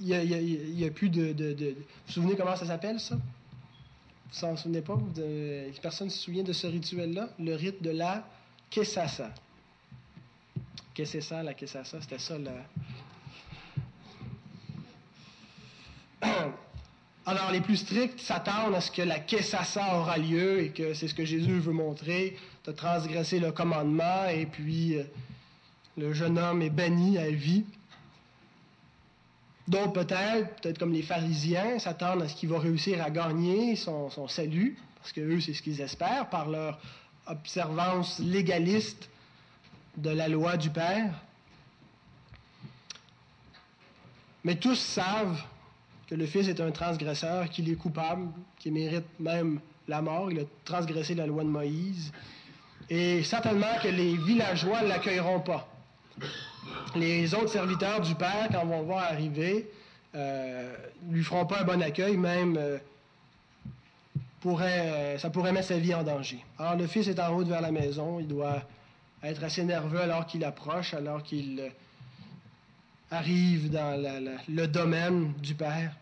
Il 0.00 0.06
n'y 0.06 0.84
a, 0.84 0.90
plus 0.90 1.10
de, 1.10 1.32
Vous 1.32 1.74
vous 2.06 2.12
souvenez 2.12 2.34
comment 2.34 2.56
ça 2.56 2.66
s'appelle, 2.66 2.98
ça? 2.98 3.16
Vous 3.16 4.46
ne 4.46 4.52
vous 4.52 4.56
souvenez 4.56 4.80
pas? 4.80 4.98
Personne 5.82 6.06
ne 6.06 6.12
se 6.12 6.18
souvient 6.18 6.42
de 6.42 6.54
ce 6.54 6.66
rituel-là? 6.66 7.28
Le 7.38 7.54
rite 7.54 7.82
de 7.82 7.90
la 7.90 8.24
c'est 11.04 11.20
ça, 11.20 11.42
la 11.42 11.54
Kessasa? 11.54 12.00
C'était 12.00 12.18
ça, 12.18 12.38
la... 12.38 12.52
Alors, 17.30 17.52
les 17.52 17.60
plus 17.60 17.76
stricts 17.76 18.18
s'attendent 18.18 18.74
à 18.74 18.80
ce 18.80 18.90
que 18.90 19.02
la 19.02 19.20
Kessasa 19.20 19.94
aura 19.94 20.18
lieu 20.18 20.64
et 20.64 20.70
que 20.70 20.94
c'est 20.94 21.06
ce 21.06 21.14
que 21.14 21.24
Jésus 21.24 21.60
veut 21.60 21.72
montrer 21.72 22.36
de 22.64 22.72
transgresser 22.72 23.38
le 23.38 23.52
commandement 23.52 24.26
et 24.26 24.46
puis 24.46 24.96
euh, 24.96 25.04
le 25.96 26.12
jeune 26.12 26.40
homme 26.40 26.60
est 26.60 26.70
banni 26.70 27.18
à 27.18 27.30
vie. 27.30 27.64
D'autres 29.68 29.92
peut-être, 29.92 30.56
peut-être 30.56 30.78
comme 30.80 30.92
les 30.92 31.02
pharisiens, 31.02 31.78
s'attendent 31.78 32.22
à 32.22 32.28
ce 32.28 32.34
qu'il 32.34 32.48
va 32.48 32.58
réussir 32.58 33.00
à 33.00 33.10
gagner 33.10 33.76
son 33.76 34.26
salut, 34.26 34.76
parce 34.96 35.12
que 35.12 35.20
eux, 35.20 35.38
c'est 35.38 35.54
ce 35.54 35.62
qu'ils 35.62 35.80
espèrent 35.80 36.28
par 36.30 36.48
leur 36.48 36.80
observance 37.28 38.18
légaliste 38.18 39.08
de 39.96 40.10
la 40.10 40.26
loi 40.26 40.56
du 40.56 40.70
Père. 40.70 41.14
Mais 44.42 44.56
tous 44.56 44.74
savent 44.74 45.40
que 46.10 46.16
le 46.16 46.26
Fils 46.26 46.48
est 46.48 46.60
un 46.60 46.72
transgresseur, 46.72 47.48
qu'il 47.48 47.70
est 47.70 47.76
coupable, 47.76 48.26
qu'il 48.58 48.72
mérite 48.72 49.06
même 49.20 49.60
la 49.86 50.02
mort. 50.02 50.32
Il 50.32 50.40
a 50.40 50.42
transgressé 50.64 51.14
la 51.14 51.24
loi 51.24 51.44
de 51.44 51.48
Moïse. 51.48 52.12
Et 52.90 53.22
certainement 53.22 53.78
que 53.80 53.86
les 53.86 54.16
villageois 54.16 54.82
ne 54.82 54.88
l'accueilleront 54.88 55.38
pas. 55.38 55.68
Les 56.96 57.32
autres 57.32 57.50
serviteurs 57.50 58.00
du 58.00 58.16
Père, 58.16 58.48
quand 58.50 58.66
vont 58.66 58.80
le 58.80 58.86
voir 58.86 59.04
arriver, 59.04 59.70
euh, 60.16 60.74
lui 61.08 61.22
feront 61.22 61.46
pas 61.46 61.60
un 61.60 61.64
bon 61.64 61.80
accueil, 61.80 62.16
même 62.16 62.56
euh, 62.56 62.78
euh, 64.44 65.18
ça 65.18 65.30
pourrait 65.30 65.52
mettre 65.52 65.68
sa 65.68 65.78
vie 65.78 65.94
en 65.94 66.02
danger. 66.02 66.44
Alors 66.58 66.74
le 66.74 66.88
fils 66.88 67.06
est 67.06 67.20
en 67.20 67.32
route 67.36 67.46
vers 67.46 67.60
la 67.60 67.70
maison, 67.70 68.18
il 68.18 68.26
doit 68.26 68.64
être 69.22 69.44
assez 69.44 69.62
nerveux 69.62 70.00
alors 70.00 70.26
qu'il 70.26 70.44
approche, 70.44 70.92
alors 70.92 71.22
qu'il 71.22 71.70
arrive 73.10 73.70
dans 73.70 74.00
le 74.48 74.66
domaine 74.66 75.32
du 75.34 75.54
Père. 75.54 75.94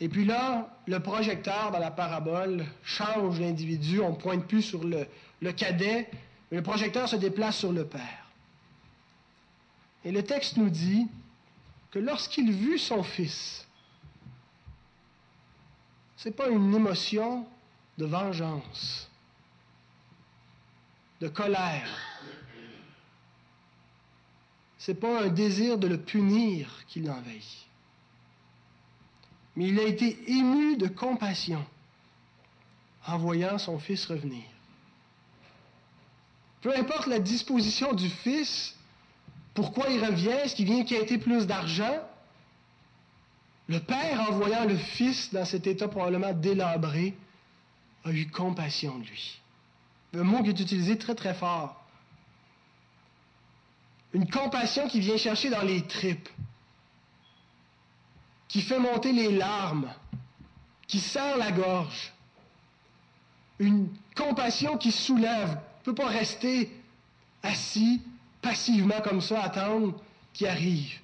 Et 0.00 0.08
puis 0.08 0.24
là, 0.24 0.68
le 0.86 1.00
projecteur 1.00 1.70
dans 1.70 1.78
la 1.78 1.90
parabole 1.90 2.64
change 2.84 3.40
l'individu, 3.40 4.00
on 4.00 4.10
ne 4.10 4.16
pointe 4.16 4.46
plus 4.46 4.62
sur 4.62 4.84
le, 4.84 5.06
le 5.40 5.52
cadet, 5.52 6.08
le 6.50 6.62
projecteur 6.62 7.08
se 7.08 7.16
déplace 7.16 7.58
sur 7.58 7.72
le 7.72 7.84
Père. 7.84 8.26
Et 10.04 10.12
le 10.12 10.22
texte 10.22 10.56
nous 10.56 10.70
dit 10.70 11.08
que 11.90 11.98
lorsqu'il 11.98 12.50
vit 12.52 12.78
son 12.78 13.02
fils, 13.02 13.66
ce 16.16 16.28
n'est 16.28 16.34
pas 16.34 16.48
une 16.48 16.74
émotion 16.74 17.46
de 17.96 18.06
vengeance, 18.06 19.08
de 21.20 21.28
colère. 21.28 22.07
Ce 24.78 24.92
n'est 24.92 24.98
pas 24.98 25.24
un 25.24 25.28
désir 25.28 25.76
de 25.76 25.88
le 25.88 26.00
punir 26.00 26.84
qui 26.86 27.00
l'envahit. 27.00 27.66
Mais 29.56 29.68
il 29.68 29.80
a 29.80 29.84
été 29.84 30.16
ému 30.30 30.76
de 30.76 30.86
compassion 30.86 31.64
en 33.06 33.18
voyant 33.18 33.58
son 33.58 33.78
fils 33.78 34.06
revenir. 34.06 34.44
Peu 36.60 36.76
importe 36.76 37.06
la 37.06 37.18
disposition 37.18 37.92
du 37.92 38.08
fils, 38.08 38.76
pourquoi 39.54 39.88
il 39.88 40.04
revient, 40.04 40.28
est-ce 40.28 40.54
qu'il 40.54 40.66
vient 40.66 40.80
été 40.80 41.18
plus 41.18 41.46
d'argent? 41.46 41.98
Le 43.68 43.80
père, 43.80 44.20
en 44.28 44.32
voyant 44.32 44.64
le 44.64 44.76
fils 44.76 45.32
dans 45.32 45.44
cet 45.44 45.66
état 45.66 45.88
probablement 45.88 46.32
délabré, 46.32 47.14
a 48.04 48.12
eu 48.12 48.28
compassion 48.28 48.98
de 48.98 49.04
lui. 49.04 49.40
Un 50.14 50.22
mot 50.22 50.42
qui 50.42 50.50
est 50.50 50.60
utilisé 50.60 50.96
très 50.96 51.14
très 51.14 51.34
fort. 51.34 51.77
Une 54.12 54.28
compassion 54.30 54.88
qui 54.88 55.00
vient 55.00 55.16
chercher 55.16 55.50
dans 55.50 55.62
les 55.62 55.86
tripes, 55.86 56.28
qui 58.48 58.62
fait 58.62 58.78
monter 58.78 59.12
les 59.12 59.30
larmes, 59.32 59.92
qui 60.86 61.00
serre 61.00 61.36
la 61.36 61.52
gorge. 61.52 62.12
Une 63.58 63.88
compassion 64.16 64.78
qui 64.78 64.90
soulève. 64.90 65.50
Ne 65.50 65.84
peut 65.84 65.94
pas 65.94 66.08
rester 66.08 66.70
assis 67.42 68.02
passivement 68.42 69.00
comme 69.02 69.20
ça, 69.20 69.42
attendre 69.42 70.00
qu'il 70.32 70.46
arrive. 70.46 70.98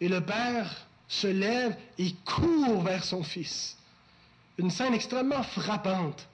Et 0.00 0.08
le 0.08 0.20
père 0.20 0.86
se 1.08 1.26
lève 1.26 1.76
et 1.98 2.12
court 2.24 2.82
vers 2.82 3.04
son 3.04 3.22
fils. 3.22 3.76
Une 4.58 4.70
scène 4.70 4.94
extrêmement 4.94 5.42
frappante. 5.42 6.28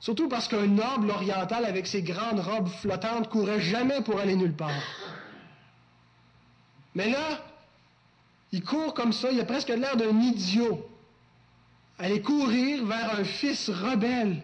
Surtout 0.00 0.28
parce 0.28 0.46
qu'un 0.46 0.66
noble 0.66 1.10
oriental 1.10 1.64
avec 1.64 1.86
ses 1.86 2.02
grandes 2.02 2.40
robes 2.40 2.68
flottantes 2.68 3.28
courait 3.28 3.60
jamais 3.60 4.00
pour 4.02 4.20
aller 4.20 4.36
nulle 4.36 4.54
part. 4.54 4.70
Mais 6.94 7.10
là, 7.10 7.44
il 8.52 8.62
court 8.62 8.94
comme 8.94 9.12
ça, 9.12 9.30
il 9.30 9.40
a 9.40 9.44
presque 9.44 9.68
l'air 9.68 9.96
d'un 9.96 10.18
idiot. 10.20 10.88
Aller 11.98 12.22
courir 12.22 12.84
vers 12.86 13.18
un 13.18 13.24
fils 13.24 13.68
rebelle, 13.68 14.42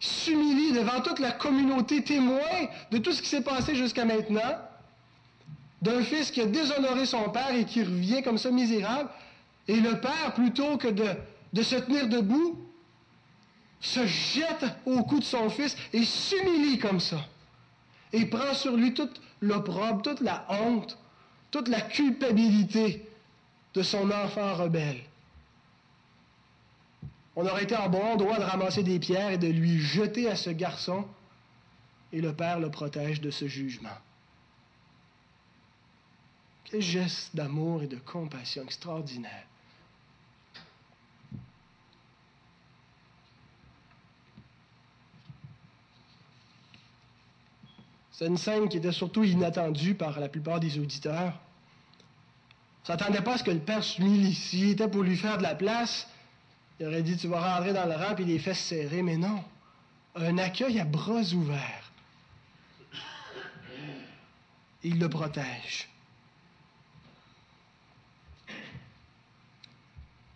s'humilie 0.00 0.72
devant 0.72 1.00
toute 1.00 1.20
la 1.20 1.32
communauté 1.32 2.02
témoin 2.02 2.66
de 2.90 2.98
tout 2.98 3.12
ce 3.12 3.22
qui 3.22 3.28
s'est 3.28 3.42
passé 3.42 3.76
jusqu'à 3.76 4.04
maintenant, 4.04 4.58
d'un 5.82 6.02
fils 6.02 6.32
qui 6.32 6.40
a 6.40 6.46
déshonoré 6.46 7.06
son 7.06 7.30
père 7.30 7.54
et 7.54 7.64
qui 7.64 7.82
revient 7.82 8.22
comme 8.22 8.38
ça 8.38 8.50
misérable, 8.50 9.08
et 9.68 9.76
le 9.76 10.00
père, 10.00 10.34
plutôt 10.34 10.76
que 10.78 10.88
de, 10.88 11.06
de 11.52 11.62
se 11.62 11.76
tenir 11.76 12.08
debout, 12.08 12.58
se 13.80 14.06
jette 14.06 14.64
au 14.86 15.02
cou 15.04 15.20
de 15.20 15.24
son 15.24 15.50
fils 15.50 15.76
et 15.92 16.04
s'humilie 16.04 16.78
comme 16.78 17.00
ça, 17.00 17.24
et 18.12 18.26
prend 18.26 18.54
sur 18.54 18.76
lui 18.76 18.94
toute 18.94 19.20
l'opprobre, 19.40 20.02
toute 20.02 20.20
la 20.20 20.44
honte, 20.48 20.98
toute 21.50 21.68
la 21.68 21.80
culpabilité 21.80 23.06
de 23.74 23.82
son 23.82 24.10
enfant 24.10 24.54
rebelle. 24.54 25.02
On 27.36 27.46
aurait 27.46 27.62
été 27.62 27.76
en 27.76 27.88
bon 27.88 28.16
droit 28.16 28.38
de 28.38 28.42
ramasser 28.42 28.82
des 28.82 28.98
pierres 28.98 29.30
et 29.30 29.38
de 29.38 29.46
lui 29.46 29.78
jeter 29.78 30.28
à 30.28 30.34
ce 30.34 30.50
garçon, 30.50 31.06
et 32.12 32.20
le 32.20 32.32
Père 32.32 32.58
le 32.58 32.70
protège 32.70 33.20
de 33.20 33.30
ce 33.30 33.46
jugement. 33.46 33.96
Quel 36.64 36.82
geste 36.82 37.34
d'amour 37.34 37.82
et 37.82 37.86
de 37.86 37.96
compassion 37.96 38.62
extraordinaire. 38.64 39.44
C'est 48.18 48.26
une 48.26 48.36
scène 48.36 48.68
qui 48.68 48.78
était 48.78 48.90
surtout 48.90 49.22
inattendue 49.22 49.94
par 49.94 50.18
la 50.18 50.28
plupart 50.28 50.58
des 50.58 50.76
auditeurs. 50.80 51.34
On 52.88 52.92
ne 52.92 52.98
s'attendait 52.98 53.22
pas 53.22 53.34
à 53.34 53.38
ce 53.38 53.44
que 53.44 53.52
le 53.52 53.60
père 53.60 53.84
s'humilie. 53.84 54.34
S'il 54.34 54.70
était 54.70 54.88
pour 54.88 55.04
lui 55.04 55.16
faire 55.16 55.38
de 55.38 55.44
la 55.44 55.54
place, 55.54 56.08
il 56.80 56.86
aurait 56.88 57.04
dit 57.04 57.16
Tu 57.16 57.28
vas 57.28 57.54
rentrer 57.54 57.72
dans 57.72 57.86
le 57.86 57.94
rang 57.94 58.16
et 58.16 58.24
les 58.24 58.40
fesses 58.40 58.58
serrées. 58.58 59.02
Mais 59.02 59.16
non. 59.16 59.44
Un 60.16 60.36
accueil 60.36 60.80
à 60.80 60.84
bras 60.84 61.32
ouverts. 61.32 61.92
Il 64.82 64.98
le 64.98 65.08
protège. 65.08 65.88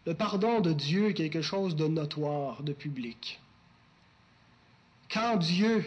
Le 0.06 0.14
pardon 0.14 0.60
de 0.60 0.72
Dieu 0.72 1.08
est 1.08 1.14
quelque 1.14 1.42
chose 1.42 1.74
de 1.74 1.88
notoire, 1.88 2.62
de 2.62 2.72
public. 2.72 3.40
Quand 5.12 5.36
Dieu 5.36 5.84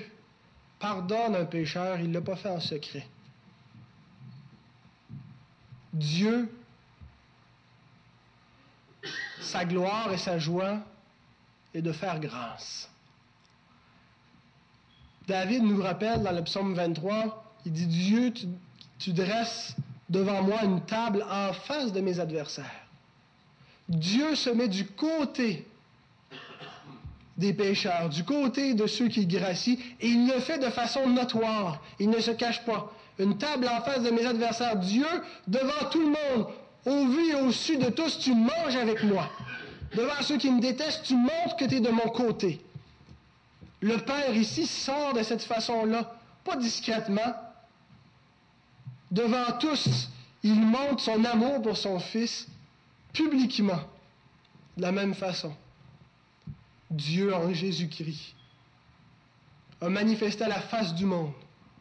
pardonne 0.80 1.36
un 1.36 1.46
pécheur, 1.46 2.00
il 2.00 2.10
ne 2.10 2.14
l'a 2.14 2.22
pas 2.22 2.36
fait 2.36 2.50
en 2.50 2.60
secret. 2.60 3.08
Dieu, 5.94 6.50
sa 9.40 9.64
gloire 9.66 10.12
et 10.12 10.18
sa 10.18 10.38
joie 10.38 10.80
est 11.74 11.82
de 11.82 11.92
faire 11.92 12.20
grâce. 12.20 12.90
David 15.28 15.64
nous 15.64 15.82
rappelle 15.82 16.22
dans 16.22 16.32
le 16.32 16.44
psaume 16.44 16.74
23, 16.74 17.54
il 17.66 17.72
dit, 17.72 17.88
Dieu, 17.88 18.34
tu, 18.34 18.48
tu 19.00 19.14
dresses 19.14 19.76
devant 20.10 20.44
moi 20.44 20.64
une 20.64 20.82
table 20.82 21.26
en 21.30 21.54
face 21.54 21.92
de 21.92 22.02
mes 22.02 22.20
adversaires. 22.20 22.86
Dieu 23.88 24.36
se 24.36 24.50
met 24.50 24.68
du 24.68 24.86
côté 24.86 25.66
des 27.38 27.54
pécheurs, 27.54 28.10
du 28.10 28.24
côté 28.24 28.74
de 28.74 28.88
ceux 28.88 29.08
qui 29.08 29.26
gracient, 29.26 29.78
et 30.00 30.08
il 30.08 30.28
le 30.28 30.40
fait 30.40 30.58
de 30.58 30.70
façon 30.70 31.10
notoire. 31.10 31.82
Il 32.00 32.10
ne 32.10 32.20
se 32.20 32.32
cache 32.32 32.64
pas. 32.66 32.92
Une 33.20 33.38
table 33.38 33.68
en 33.68 33.82
face 33.82 34.04
de 34.04 34.10
mes 34.10 34.26
adversaires, 34.26 34.78
Dieu, 34.78 35.08
devant 35.48 35.90
tout 35.92 36.02
le 36.02 36.08
monde, 36.08 36.48
au 36.86 37.08
vu 37.08 37.32
et 37.32 37.36
au 37.36 37.52
su 37.52 37.78
de 37.78 37.90
tous, 37.90 38.20
tu 38.20 38.34
manges 38.34 38.76
avec 38.76 39.04
moi. 39.04 39.30
Devant 39.96 40.22
ceux 40.22 40.38
qui 40.38 40.52
me 40.52 40.62
détestent, 40.62 41.04
tu 41.04 41.16
montres 41.16 41.56
que 41.58 41.66
tu 41.66 41.76
es 41.76 41.80
de 41.80 41.90
mon 41.90 42.10
côté. 42.10 42.62
Le 43.82 43.98
Père 43.98 44.36
ici 44.36 44.66
sort 44.66 45.14
de 45.14 45.24
cette 45.24 45.44
façon-là, 45.44 46.16
pas 46.44 46.56
discrètement. 46.56 47.36
Devant 49.12 49.58
tous, 49.60 50.10
il 50.44 50.60
montre 50.60 51.02
son 51.02 51.24
amour 51.26 51.62
pour 51.62 51.78
son 51.78 52.00
Fils 52.00 52.48
publiquement, 53.14 53.80
de 54.78 54.82
la 54.82 54.92
même 54.92 55.14
façon. 55.14 55.54
Dieu 56.92 57.34
en 57.34 57.54
Jésus-Christ 57.54 58.36
a 59.82 59.90
manifesté 59.90 60.44
à 60.44 60.48
la 60.48 60.62
face 60.62 60.96
du 60.96 61.06
monde, 61.06 61.34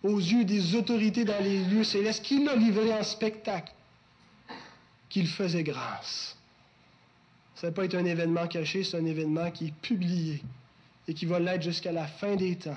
aux 0.03 0.19
yeux 0.19 0.45
des 0.45 0.75
autorités 0.75 1.25
dans 1.25 1.43
les 1.43 1.65
lieux 1.65 1.85
célestes, 1.85 2.25
qu'il 2.25 2.49
a 2.49 2.57
livré 2.57 2.93
en 2.93 3.03
spectacle, 3.03 3.73
qu'il 5.09 5.29
faisait 5.29 5.63
grâce. 5.63 6.37
Ça 7.55 7.69
n'a 7.69 7.73
pas 7.73 7.85
été 7.85 7.97
un 7.97 8.05
événement 8.05 8.47
caché, 8.47 8.83
c'est 8.83 8.97
un 8.97 9.05
événement 9.05 9.51
qui 9.51 9.67
est 9.69 9.75
publié 9.81 10.43
et 11.07 11.15
qui 11.15 11.27
va 11.27 11.39
l'être 11.39 11.63
jusqu'à 11.63 11.93
la 11.93 12.07
fin 12.07 12.35
des 12.35 12.57
temps. 12.57 12.77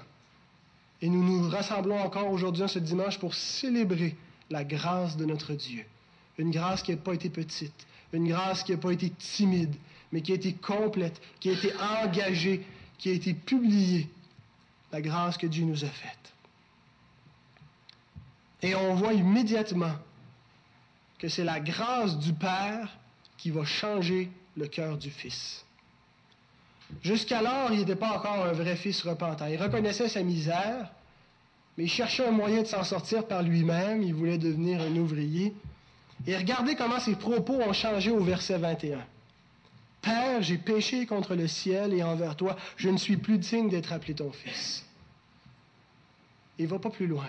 Et 1.02 1.10
nous 1.10 1.24
nous 1.24 1.50
rassemblons 1.50 2.00
encore 2.00 2.30
aujourd'hui, 2.32 2.68
ce 2.68 2.80
dimanche, 2.80 3.20
pour 3.20 3.34
célébrer 3.34 4.16
la 4.50 4.64
grâce 4.64 5.18
de 5.18 5.26
notre 5.26 5.54
Dieu. 5.54 5.86
Une 6.38 6.52
grâce 6.52 6.84
qui 6.84 6.92
n'a 6.92 6.98
pas 6.98 7.14
été 7.14 7.30
petite, 7.30 7.88
une 8.14 8.28
grâce 8.28 8.64
qui 8.64 8.72
n'a 8.72 8.78
pas 8.78 8.92
été 8.92 9.10
timide, 9.10 9.76
mais 10.12 10.22
qui 10.22 10.32
a 10.32 10.36
été 10.36 10.54
complète, 10.54 11.22
qui 11.40 11.50
a 11.50 11.54
été 11.54 11.72
engagée, 12.04 12.66
qui 12.98 13.10
a 13.10 13.14
été 13.14 13.34
publiée. 13.34 14.10
La 14.92 15.02
grâce 15.02 15.38
que 15.38 15.48
Dieu 15.48 15.66
nous 15.66 15.84
a 15.84 15.90
faite. 15.90 16.34
Et 18.62 18.74
on 18.74 18.96
voit 18.96 19.14
immédiatement 19.14 19.94
que 21.20 21.28
c'est 21.28 21.44
la 21.44 21.60
grâce 21.60 22.18
du 22.20 22.32
Père 22.34 22.98
qui 23.38 23.52
va 23.52 23.66
changer 23.66 24.30
le 24.56 24.68
cœur 24.68 24.98
du 24.98 25.12
Fils. 25.12 25.66
Jusqu'alors, 27.04 27.72
il 27.72 27.80
n'était 27.80 27.96
pas 27.96 28.18
encore 28.18 28.46
un 28.46 28.54
vrai 28.54 28.76
fils 28.76 29.02
repentant. 29.02 29.48
Il 29.48 29.62
reconnaissait 29.62 30.08
sa 30.08 30.24
misère, 30.24 30.90
mais 31.78 31.84
il 31.84 31.90
cherchait 31.90 32.26
un 32.26 32.32
moyen 32.32 32.62
de 32.62 32.68
s'en 32.68 32.84
sortir 32.84 33.28
par 33.28 33.44
lui-même. 33.44 34.02
Il 34.02 34.14
voulait 34.14 34.38
devenir 34.38 34.82
un 34.82 34.96
ouvrier. 34.96 35.54
Et 36.26 36.36
regardez 36.36 36.76
comment 36.76 37.00
ses 37.00 37.16
propos 37.16 37.56
ont 37.56 37.74
changé 37.74 38.10
au 38.10 38.24
verset 38.24 38.58
21. 38.58 39.00
Père, 40.08 40.42
j'ai 40.42 40.58
péché 40.58 41.06
contre 41.06 41.36
le 41.36 41.48
ciel 41.48 41.94
et 41.94 42.02
envers 42.02 42.38
toi, 42.38 42.56
je 42.78 42.90
ne 42.90 42.98
suis 42.98 43.18
plus 43.18 43.38
digne 43.38 43.70
d'être 43.70 43.92
appelé 43.92 44.14
ton 44.14 44.32
fils. 44.32 44.86
Il 46.58 46.66
ne 46.66 46.70
va 46.70 46.80
pas 46.80 46.90
plus 46.90 47.08
loin. 47.08 47.28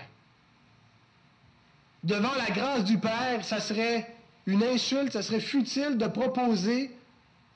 Devant 2.04 2.34
la 2.36 2.46
grâce 2.54 2.84
du 2.84 2.98
Père, 2.98 3.44
ça 3.44 3.58
serait 3.60 4.06
une 4.46 4.62
insulte, 4.62 5.12
ça 5.12 5.22
serait 5.22 5.40
futile 5.40 5.98
de 5.98 6.06
proposer 6.06 6.92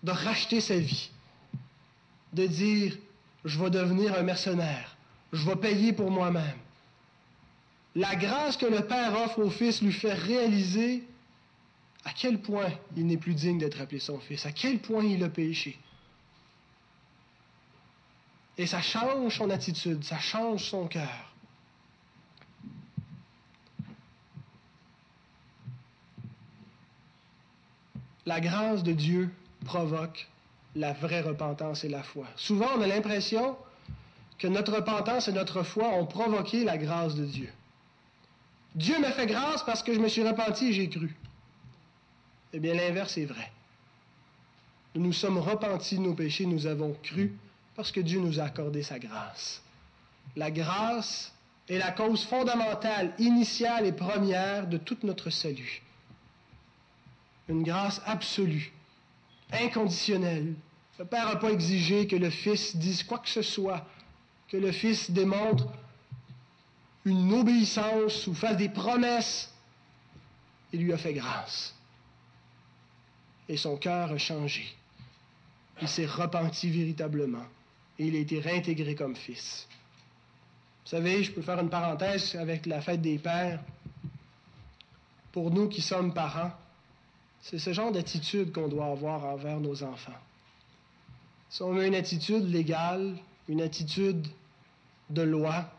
de 0.03 0.11
racheter 0.11 0.61
sa 0.61 0.77
vie. 0.77 1.11
De 2.33 2.47
dire, 2.47 2.97
je 3.45 3.61
vais 3.61 3.71
devenir 3.71 4.19
un 4.19 4.23
mercenaire, 4.23 4.97
je 5.33 5.49
vais 5.49 5.57
payer 5.57 5.93
pour 5.93 6.11
moi-même. 6.11 6.59
La 7.95 8.17
grâce 8.17 8.57
que 8.57 8.67
le 8.67 8.81
Père 8.81 9.15
offre 9.25 9.39
au 9.39 9.51
Fils 9.51 9.83
lui 9.83 9.93
fait 9.93 10.15
réaliser 10.15 11.05
à 12.05 12.13
quel 12.13 12.41
point 12.41 12.71
il 12.97 13.07
n'est 13.07 13.17
plus 13.17 13.35
digne 13.35 13.59
d'être 13.59 13.81
appelé 13.81 14.01
son 14.01 14.19
fils, 14.19 14.45
à 14.47 14.53
quel 14.53 14.81
point 14.81 15.05
il 15.05 15.23
a 15.23 15.29
péché? 15.29 15.79
Et 18.59 18.67
ça 18.67 18.83
change 18.83 19.39
son 19.39 19.51
attitude, 19.51 20.05
ça 20.05 20.19
change 20.19 20.65
son 20.65 20.87
cœur. 20.87 21.33
La 28.27 28.41
grâce 28.41 28.83
de 28.83 28.93
Dieu 28.93 29.31
provoque 29.65 30.29
la 30.75 30.93
vraie 30.93 31.23
repentance 31.23 31.85
et 31.85 31.89
la 31.89 32.03
foi. 32.03 32.27
Souvent, 32.37 32.69
on 32.77 32.81
a 32.81 32.87
l'impression 32.87 33.57
que 34.39 34.47
notre 34.47 34.75
repentance 34.75 35.29
et 35.29 35.33
notre 35.33 35.63
foi 35.63 35.89
ont 35.89 36.07
provoqué 36.07 36.65
la 36.65 36.79
grâce 36.79 37.15
de 37.15 37.25
Dieu. 37.25 37.51
Dieu 38.75 38.99
m'a 39.01 39.13
fait 39.13 39.27
grâce 39.27 39.65
parce 39.65 39.83
que 39.83 39.93
je 39.93 40.01
me 40.01 40.09
suis 40.09 40.27
repenti 40.27 40.69
et 40.69 40.73
j'ai 40.73 40.89
cru. 40.89 41.15
Eh 42.53 42.61
bien, 42.61 42.75
l'inverse 42.75 43.17
est 43.17 43.25
vrai. 43.25 43.51
nous 44.95 45.03
nous 45.03 45.13
sommes 45.13 45.39
repentis 45.39 45.97
de 45.97 46.03
nos 46.03 46.15
péchés, 46.15 46.45
nous 46.45 46.67
avons 46.67 46.95
cru, 47.03 47.33
parce 47.75 47.91
que 47.91 48.01
Dieu 48.01 48.21
nous 48.21 48.41
a 48.41 48.45
accordé 48.45 48.83
sa 48.83 48.99
grâce. 48.99 49.63
La 50.37 50.51
grâce 50.51 51.33
est 51.69 51.79
la 51.79 51.93
cause 51.93 52.25
fondamentale, 52.25 53.15
initiale 53.19 53.87
et 53.87 53.93
première 53.93 54.67
de 54.67 54.77
tout 54.77 54.99
notre 55.03 55.31
salut. 55.31 55.83
Une 57.49 57.63
grâce 57.63 58.03
absolue, 58.05 58.73
inconditionnelle. 59.51 60.55
Le 60.99 61.05
Père 61.07 61.27
n'a 61.27 61.37
pas 61.37 61.51
exigé 61.51 62.07
que 62.07 62.17
le 62.17 62.31
Fils 62.31 62.77
dise 62.77 63.03
quoi 63.03 63.19
que 63.19 63.29
ce 63.29 63.43
soit, 63.43 63.87
que 64.49 64.59
le 64.59 64.73
Fils 64.73 65.11
démontre 65.11 65.69
une 67.05 67.33
obéissance 67.33 68.27
ou 68.27 68.35
fasse 68.35 68.57
des 68.57 68.69
promesses. 68.69 69.53
Il 70.73 70.83
lui 70.83 70.93
a 70.93 70.99
fait 70.99 71.15
grâce. 71.15 71.75
Et 73.49 73.57
son 73.57 73.77
cœur 73.77 74.13
a 74.13 74.19
changé. 74.19 74.65
Il 75.81 75.89
s'est 75.89 76.07
repenti 76.07 76.71
véritablement. 76.71 77.45
Et 77.99 78.07
il 78.07 78.17
a 78.17 78.19
été 78.19 78.39
réintégré 78.39 78.95
comme 78.95 79.17
fils. 79.17 79.67
Vous 80.85 80.91
savez, 80.91 81.23
je 81.23 81.33
peux 81.33 81.43
faire 81.43 81.61
une 81.61 81.71
parenthèse 81.71 82.35
avec 82.37 82.67
la 82.67 82.81
fête 82.81 83.01
des 83.01 83.19
pères. 83.19 83.61
Pour 85.33 85.51
nous 85.51 85.69
qui 85.69 85.81
sommes 85.81 86.13
parents, 86.13 86.53
c'est 87.41 87.59
ce 87.59 87.73
genre 87.73 87.93
d'attitude 87.93 88.53
qu'on 88.53 88.69
doit 88.69 88.87
avoir 88.87 89.25
envers 89.25 89.61
nos 89.61 89.83
enfants. 89.83 90.13
Si 91.51 91.63
on 91.63 91.77
a 91.77 91.87
une 91.87 91.95
attitude 91.95 92.49
légale, 92.49 93.17
une 93.49 93.61
attitude 93.61 94.27
de 95.11 95.23
loi, 95.23 95.71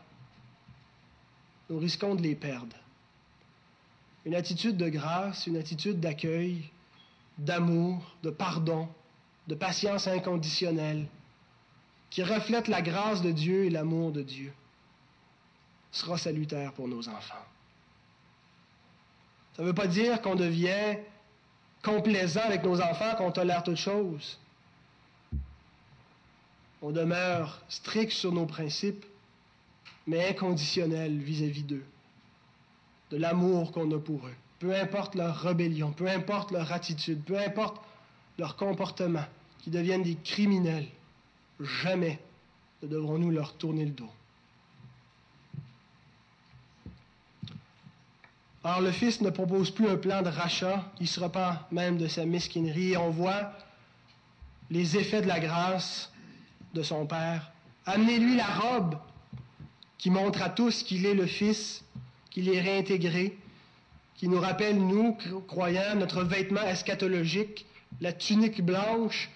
nous 1.70 1.78
risquons 1.78 2.14
de 2.14 2.22
les 2.22 2.34
perdre. 2.34 2.76
Une 4.24 4.34
attitude 4.34 4.76
de 4.76 4.88
grâce, 4.88 5.46
une 5.46 5.56
attitude 5.56 6.00
d'accueil, 6.00 6.70
d'amour, 7.38 8.16
de 8.22 8.30
pardon, 8.30 8.88
de 9.48 9.54
patience 9.54 10.06
inconditionnelle, 10.06 11.06
qui 12.10 12.22
reflète 12.22 12.68
la 12.68 12.80
grâce 12.80 13.22
de 13.22 13.30
Dieu 13.30 13.64
et 13.64 13.70
l'amour 13.70 14.12
de 14.12 14.22
Dieu, 14.22 14.52
sera 15.90 16.16
salutaire 16.18 16.72
pour 16.72 16.88
nos 16.88 17.08
enfants. 17.08 17.34
Ça 19.56 19.62
ne 19.62 19.68
veut 19.68 19.74
pas 19.74 19.86
dire 19.86 20.20
qu'on 20.20 20.34
devient 20.34 20.96
complaisant 21.82 22.40
avec 22.40 22.64
nos 22.64 22.80
enfants, 22.80 23.14
qu'on 23.16 23.30
tolère 23.30 23.62
toutes 23.62 23.76
choses. 23.76 24.38
On 26.82 26.90
demeure 26.90 27.62
strict 27.68 28.12
sur 28.12 28.32
nos 28.32 28.46
principes, 28.46 29.04
mais 30.06 30.28
inconditionnel 30.28 31.18
vis-à-vis 31.18 31.62
d'eux, 31.62 31.84
de 33.10 33.16
l'amour 33.16 33.72
qu'on 33.72 33.90
a 33.92 33.98
pour 33.98 34.26
eux. 34.26 34.34
Peu 34.58 34.74
importe 34.74 35.14
leur 35.14 35.36
rébellion, 35.36 35.92
peu 35.92 36.08
importe 36.08 36.50
leur 36.50 36.72
attitude, 36.72 37.22
peu 37.24 37.38
importe 37.38 37.80
leur 38.38 38.56
comportement, 38.56 39.24
qui 39.58 39.70
deviennent 39.70 40.02
des 40.02 40.16
criminels, 40.16 40.86
jamais 41.60 42.18
ne 42.82 42.88
devrons-nous 42.88 43.30
leur 43.30 43.54
tourner 43.54 43.84
le 43.84 43.90
dos. 43.90 44.10
Or, 48.62 48.80
le 48.80 48.92
Fils 48.92 49.20
ne 49.20 49.28
propose 49.28 49.70
plus 49.70 49.88
un 49.88 49.96
plan 49.96 50.22
de 50.22 50.30
rachat, 50.30 50.90
il 50.98 51.06
se 51.06 51.20
repent 51.20 51.58
même 51.70 51.98
de 51.98 52.08
sa 52.08 52.24
mesquinerie, 52.24 52.92
et 52.92 52.96
on 52.96 53.10
voit 53.10 53.52
les 54.70 54.96
effets 54.96 55.20
de 55.20 55.26
la 55.26 55.38
grâce 55.38 56.10
de 56.72 56.82
son 56.82 57.06
Père. 57.06 57.52
Amenez-lui 57.84 58.36
la 58.36 58.46
robe 58.46 58.96
qui 59.98 60.10
montre 60.10 60.42
à 60.42 60.48
tous 60.48 60.82
qu'il 60.82 61.04
est 61.04 61.14
le 61.14 61.26
Fils, 61.26 61.84
qu'il 62.30 62.48
est 62.48 62.60
réintégré, 62.60 63.36
qui 64.16 64.28
nous 64.28 64.40
rappelle, 64.40 64.78
nous, 64.78 65.16
croyants, 65.46 65.96
notre 65.96 66.22
vêtement 66.22 66.62
eschatologique, 66.62 67.66
la 68.00 68.12
tunique 68.12 68.62
blanche 68.62 69.30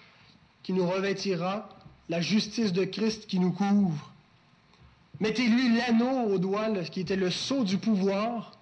qui 0.63 0.73
nous 0.73 0.87
revêtira, 0.87 1.69
la 2.09 2.21
justice 2.21 2.73
de 2.73 2.85
Christ 2.85 3.27
qui 3.27 3.39
nous 3.39 3.51
couvre. 3.51 4.11
Mettez-lui 5.19 5.77
l'anneau 5.77 6.33
au 6.33 6.37
doigt, 6.37 6.69
qui 6.85 7.01
était 7.01 7.15
le 7.15 7.29
sceau 7.29 7.63
du 7.63 7.77
pouvoir. 7.77 8.53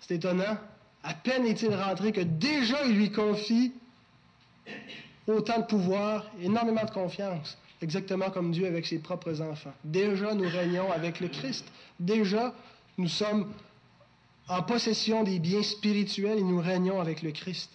C'est 0.00 0.14
étonnant. 0.14 0.56
À 1.02 1.14
peine 1.14 1.46
est-il 1.46 1.74
rentré 1.74 2.12
que 2.12 2.20
déjà 2.20 2.84
il 2.86 2.96
lui 2.96 3.10
confie 3.10 3.72
autant 5.26 5.58
de 5.58 5.64
pouvoir, 5.64 6.26
énormément 6.40 6.84
de 6.84 6.90
confiance, 6.90 7.58
exactement 7.80 8.30
comme 8.30 8.52
Dieu 8.52 8.66
avec 8.66 8.86
ses 8.86 8.98
propres 8.98 9.40
enfants. 9.40 9.72
Déjà 9.84 10.34
nous 10.34 10.48
régnons 10.48 10.90
avec 10.90 11.20
le 11.20 11.28
Christ. 11.28 11.64
Déjà 12.00 12.54
nous 12.98 13.08
sommes 13.08 13.52
en 14.48 14.62
possession 14.62 15.22
des 15.22 15.38
biens 15.38 15.62
spirituels 15.62 16.38
et 16.38 16.42
nous 16.42 16.60
régnons 16.60 17.00
avec 17.00 17.22
le 17.22 17.30
Christ 17.30 17.70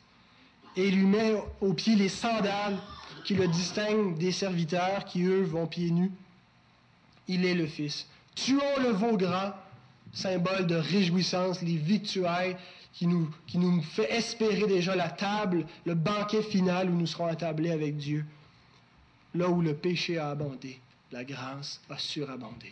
et 0.78 0.88
il 0.88 0.95
lui 0.95 1.07
met 1.07 1.34
aux 1.59 1.74
pieds 1.74 1.95
les 1.95 2.07
sandales 2.07 2.78
qui 3.26 3.34
le 3.34 3.47
distinguent 3.47 4.18
des 4.18 4.32
serviteurs 4.32 5.05
qui, 5.05 5.24
eux, 5.24 5.41
vont 5.41 5.65
pieds 5.65 5.89
nus. 5.89 6.11
Il 7.28 7.45
est 7.45 7.55
le 7.55 7.65
Fils. 7.65 8.07
Tuons 8.36 8.80
le 8.80 8.89
veau 8.89 9.18
gras, 9.18 9.57
symbole 10.13 10.68
de 10.68 10.76
réjouissance, 10.76 11.61
les 11.63 11.76
victuailles 11.76 12.55
qui 12.93 13.07
nous, 13.07 13.30
qui 13.47 13.57
nous 13.57 13.82
fait 13.82 14.09
espérer 14.13 14.68
déjà 14.68 14.95
la 14.95 15.09
table, 15.09 15.65
le 15.86 15.95
banquet 15.95 16.43
final 16.43 16.89
où 16.89 16.95
nous 16.95 17.07
serons 17.07 17.26
attablés 17.26 17.72
avec 17.72 17.97
Dieu. 17.97 18.24
Là 19.34 19.49
où 19.49 19.61
le 19.61 19.74
péché 19.74 20.20
a 20.20 20.30
abondé, 20.30 20.80
la 21.11 21.24
grâce 21.24 21.82
a 21.89 21.97
surabondé. 21.97 22.72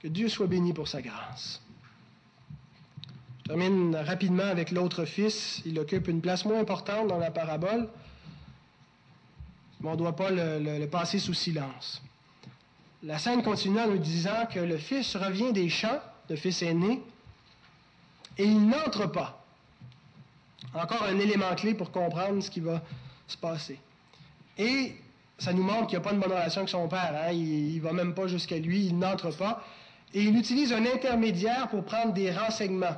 Que 0.00 0.08
Dieu 0.08 0.28
soit 0.28 0.46
béni 0.46 0.72
pour 0.72 0.88
sa 0.88 1.00
grâce. 1.00 1.60
Je 3.42 3.48
termine 3.48 3.94
rapidement 3.96 4.44
avec 4.44 4.70
l'autre 4.70 5.04
fils. 5.04 5.62
Il 5.64 5.78
occupe 5.78 6.08
une 6.08 6.20
place 6.20 6.44
moins 6.44 6.60
importante 6.60 7.08
dans 7.08 7.18
la 7.18 7.30
parabole, 7.30 7.88
mais 9.80 9.88
on 9.88 9.92
ne 9.92 9.96
doit 9.96 10.16
pas 10.16 10.30
le, 10.30 10.84
passer 10.86 11.18
sous 11.18 11.34
silence. 11.34 12.02
La 13.02 13.18
scène 13.18 13.42
continue 13.42 13.78
en 13.78 13.88
nous 13.88 13.98
disant 13.98 14.46
que 14.52 14.58
le 14.58 14.76
fils 14.78 15.16
revient 15.16 15.52
des 15.52 15.68
champs, 15.68 16.00
le 16.28 16.36
fils 16.36 16.62
aîné, 16.62 17.02
et 18.36 18.44
il 18.44 18.66
n'entre 18.66 19.06
pas. 19.06 19.44
Encore 20.74 21.04
un 21.04 21.18
élément 21.18 21.54
clé 21.54 21.74
pour 21.74 21.90
comprendre 21.90 22.42
ce 22.42 22.50
qui 22.50 22.60
va 22.60 22.82
se 23.28 23.36
passer. 23.36 23.78
Et 24.58 24.96
ça 25.38 25.52
nous 25.52 25.62
montre 25.62 25.86
qu'il 25.86 25.98
n'y 25.98 26.04
a 26.04 26.08
pas 26.08 26.12
une 26.12 26.20
bonne 26.20 26.32
relation 26.32 26.62
avec 26.62 26.70
son 26.70 26.88
père. 26.88 27.14
Hein. 27.14 27.30
Il 27.32 27.76
ne 27.76 27.80
va 27.80 27.92
même 27.92 28.14
pas 28.14 28.26
jusqu'à 28.26 28.58
lui, 28.58 28.86
il 28.86 28.98
n'entre 28.98 29.30
pas. 29.30 29.64
Et 30.16 30.22
il 30.22 30.38
utilise 30.38 30.72
un 30.72 30.86
intermédiaire 30.86 31.68
pour 31.68 31.84
prendre 31.84 32.14
des 32.14 32.30
renseignements. 32.30 32.96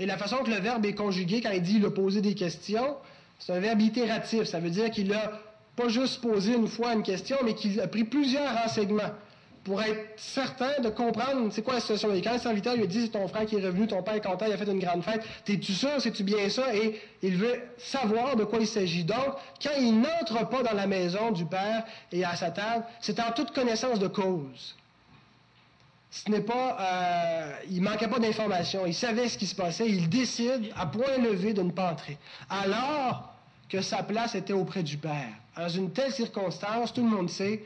Et 0.00 0.04
la 0.04 0.18
façon 0.18 0.38
que 0.38 0.50
le 0.50 0.56
verbe 0.56 0.84
est 0.84 0.94
conjugué 0.94 1.40
quand 1.40 1.52
il 1.52 1.62
dit 1.62 1.76
il 1.76 1.86
a 1.86 1.92
posé 1.92 2.20
des 2.20 2.34
questions, 2.34 2.96
c'est 3.38 3.52
un 3.52 3.60
verbe 3.60 3.80
itératif. 3.80 4.42
Ça 4.42 4.58
veut 4.58 4.70
dire 4.70 4.90
qu'il 4.90 5.12
a 5.12 5.30
pas 5.76 5.88
juste 5.88 6.20
posé 6.20 6.54
une 6.54 6.66
fois 6.66 6.92
une 6.94 7.04
question, 7.04 7.36
mais 7.44 7.54
qu'il 7.54 7.80
a 7.80 7.86
pris 7.86 8.02
plusieurs 8.02 8.52
renseignements 8.52 9.12
pour 9.62 9.80
être 9.80 10.00
certain 10.16 10.80
de 10.82 10.88
comprendre 10.88 11.52
c'est 11.52 11.62
quoi 11.62 11.74
la 11.74 11.80
situation. 11.80 12.12
Et 12.12 12.20
quand 12.20 12.32
le 12.32 12.40
serviteur 12.40 12.74
lui 12.74 12.82
a 12.82 12.86
dit 12.86 13.02
c'est 13.02 13.12
ton 13.12 13.28
frère 13.28 13.46
qui 13.46 13.54
est 13.54 13.64
revenu, 13.64 13.86
ton 13.86 14.02
père 14.02 14.14
est 14.14 14.20
content, 14.20 14.46
il 14.48 14.52
a 14.52 14.56
fait 14.56 14.68
une 14.68 14.80
grande 14.80 15.04
fête, 15.04 15.22
t'es-tu 15.44 15.72
sûr, 15.72 16.00
c'est-tu 16.00 16.24
bien 16.24 16.48
ça? 16.48 16.74
Et 16.74 17.00
il 17.22 17.36
veut 17.36 17.60
savoir 17.76 18.34
de 18.34 18.42
quoi 18.42 18.58
il 18.58 18.66
s'agit. 18.66 19.04
Donc, 19.04 19.36
quand 19.62 19.78
il 19.78 20.00
n'entre 20.00 20.48
pas 20.48 20.64
dans 20.64 20.74
la 20.74 20.88
maison 20.88 21.30
du 21.30 21.44
père 21.44 21.84
et 22.10 22.24
à 22.24 22.34
sa 22.34 22.50
table, 22.50 22.84
c'est 23.00 23.20
en 23.20 23.30
toute 23.30 23.52
connaissance 23.52 24.00
de 24.00 24.08
cause 24.08 24.74
ce 26.10 26.30
n'est 26.30 26.40
pas, 26.40 26.76
euh, 26.80 27.52
il 27.70 27.82
manquait 27.82 28.08
pas 28.08 28.18
d'informations, 28.18 28.86
il 28.86 28.94
savait 28.94 29.28
ce 29.28 29.36
qui 29.36 29.46
se 29.46 29.54
passait, 29.54 29.88
il 29.88 30.08
décide 30.08 30.70
à 30.76 30.86
point 30.86 31.18
levé 31.18 31.52
de 31.52 31.62
ne 31.62 31.70
pas 31.70 31.92
entrer. 31.92 32.16
Alors 32.48 33.34
que 33.68 33.82
sa 33.82 34.02
place 34.02 34.34
était 34.34 34.54
auprès 34.54 34.82
du 34.82 34.96
Père. 34.96 35.28
Dans 35.56 35.68
une 35.68 35.90
telle 35.92 36.12
circonstance, 36.12 36.94
tout 36.94 37.02
le 37.02 37.10
monde 37.10 37.28
sait 37.28 37.62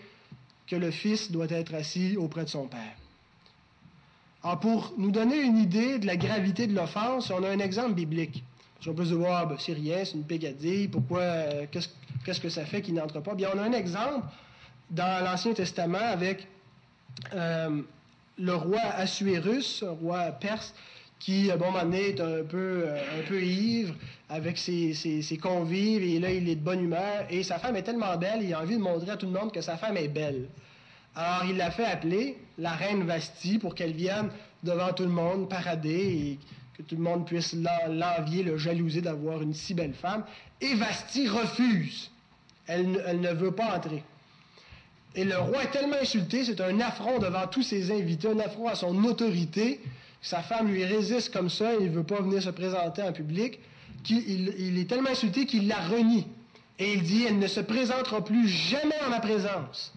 que 0.67 0.75
le 0.75 0.91
Fils 0.91 1.31
doit 1.31 1.51
être 1.51 1.75
assis 1.75 2.17
auprès 2.17 2.45
de 2.45 2.49
son 2.49 2.67
Père. 2.67 2.97
Alors, 4.43 4.59
pour 4.59 4.93
nous 4.99 5.13
donner 5.13 5.41
une 5.41 5.59
idée 5.59 5.99
de 5.99 6.07
la 6.07 6.17
gravité 6.17 6.67
de 6.67 6.75
l'offense, 6.75 7.31
on 7.31 7.45
a 7.45 7.49
un 7.49 7.61
exemple 7.61 7.95
biblique. 7.95 8.43
On 8.87 8.95
peut 8.95 9.05
se 9.05 9.15
voir, 9.15 9.47
ben, 9.47 9.57
c'est 9.61 9.75
rien, 9.75 10.05
c'est 10.05 10.15
une 10.15 10.25
pégadille, 10.25 10.89
pourquoi, 10.89 11.21
euh, 11.21 11.67
qu'est-ce, 11.71 12.41
que 12.41 12.49
ça 12.49 12.65
fait 12.65 12.83
qu'il 12.83 12.95
n'entre 12.95 13.21
pas? 13.21 13.35
Bien, 13.35 13.51
on 13.55 13.59
a 13.59 13.63
un 13.63 13.73
exemple 13.73 14.27
dans 14.91 15.25
l'Ancien 15.25 15.53
Testament 15.53 15.99
avec 15.99 16.49
euh, 17.33 17.83
le 18.39 18.55
roi 18.55 18.81
Assuérus, 18.81 19.83
roi 19.83 20.33
perse, 20.33 20.75
qui, 21.19 21.51
à 21.51 21.55
un 21.55 21.57
moment 21.57 21.83
donné, 21.83 22.09
est 22.09 22.21
un 22.21 22.43
peu, 22.43 22.83
euh, 22.85 23.21
un 23.21 23.29
peu 23.29 23.41
ivre 23.43 23.95
avec 24.29 24.59
ses, 24.59 24.93
ses, 24.95 25.39
convives, 25.39 26.03
et 26.03 26.19
là, 26.19 26.33
il 26.33 26.49
est 26.49 26.57
de 26.57 26.65
bonne 26.65 26.83
humeur, 26.83 27.27
et 27.31 27.43
sa 27.43 27.59
femme 27.59 27.77
est 27.77 27.83
tellement 27.83 28.17
belle, 28.17 28.43
il 28.43 28.53
a 28.53 28.61
envie 28.61 28.77
de 28.77 28.83
montrer 28.83 29.11
à 29.11 29.17
tout 29.17 29.27
le 29.27 29.33
monde 29.33 29.53
que 29.53 29.61
sa 29.61 29.77
femme 29.77 29.97
est 29.97 30.09
belle. 30.09 30.49
Alors, 31.15 31.49
il 31.49 31.57
l'a 31.59 31.71
fait 31.71 31.85
appeler 31.85 32.39
la 32.59 32.73
reine 32.73 33.05
Vasti 33.05 33.59
pour 33.59 33.75
qu'elle 33.75 33.93
vienne 33.93 34.31
devant 34.65 34.93
tout 34.93 35.03
le 35.03 35.11
monde 35.11 35.49
parader 35.49 35.91
et 35.91 36.39
que 36.77 36.83
tout 36.83 36.97
le 36.97 37.03
monde 37.03 37.27
puisse 37.27 37.55
l'envier, 37.55 38.43
le 38.43 38.57
jalouser 38.57 39.03
d'avoir 39.03 39.43
une 39.43 39.53
si 39.53 39.75
belle 39.75 39.93
femme. 39.93 40.25
Et 40.61 40.75
Vasti 40.75 41.29
refuse. 41.29 42.11
Elle, 42.67 43.03
elle 43.07 43.21
ne 43.21 43.33
veut 43.33 43.53
pas 43.53 43.77
entrer. 43.77 44.03
Et 45.15 45.25
le 45.25 45.37
roi 45.37 45.65
est 45.65 45.71
tellement 45.71 45.97
insulté, 46.01 46.45
c'est 46.45 46.61
un 46.61 46.81
affront 46.81 47.19
devant 47.19 47.47
tous 47.47 47.63
ses 47.63 47.91
invités, 47.91 48.29
un 48.29 48.39
affront 48.39 48.69
à 48.69 48.75
son 48.75 49.05
autorité. 49.05 49.81
Sa 50.23 50.41
femme 50.41 50.69
lui 50.69 50.85
résiste 50.85 51.33
comme 51.33 51.51
ça, 51.51 51.75
il 51.75 51.91
ne 51.91 51.91
veut 51.91 52.05
pas 52.05 52.21
venir 52.21 52.43
se 52.43 52.51
présenter 52.51 53.03
en 53.03 53.13
public, 53.13 53.59
qu'il 54.05 54.79
est 54.79 54.89
tellement 54.89 55.11
insulté 55.11 55.47
qu'il 55.47 55.69
la 55.69 55.77
renie. 55.77 56.27
Et 56.79 56.95
il 56.95 57.03
dit, 57.03 57.25
elle 57.29 57.39
ne 57.39 57.47
se 57.47 57.61
présentera 57.61 58.25
plus 58.25 58.49
jamais 58.49 58.95
en 59.07 59.11
ma 59.11 59.21
présence. 59.21 59.93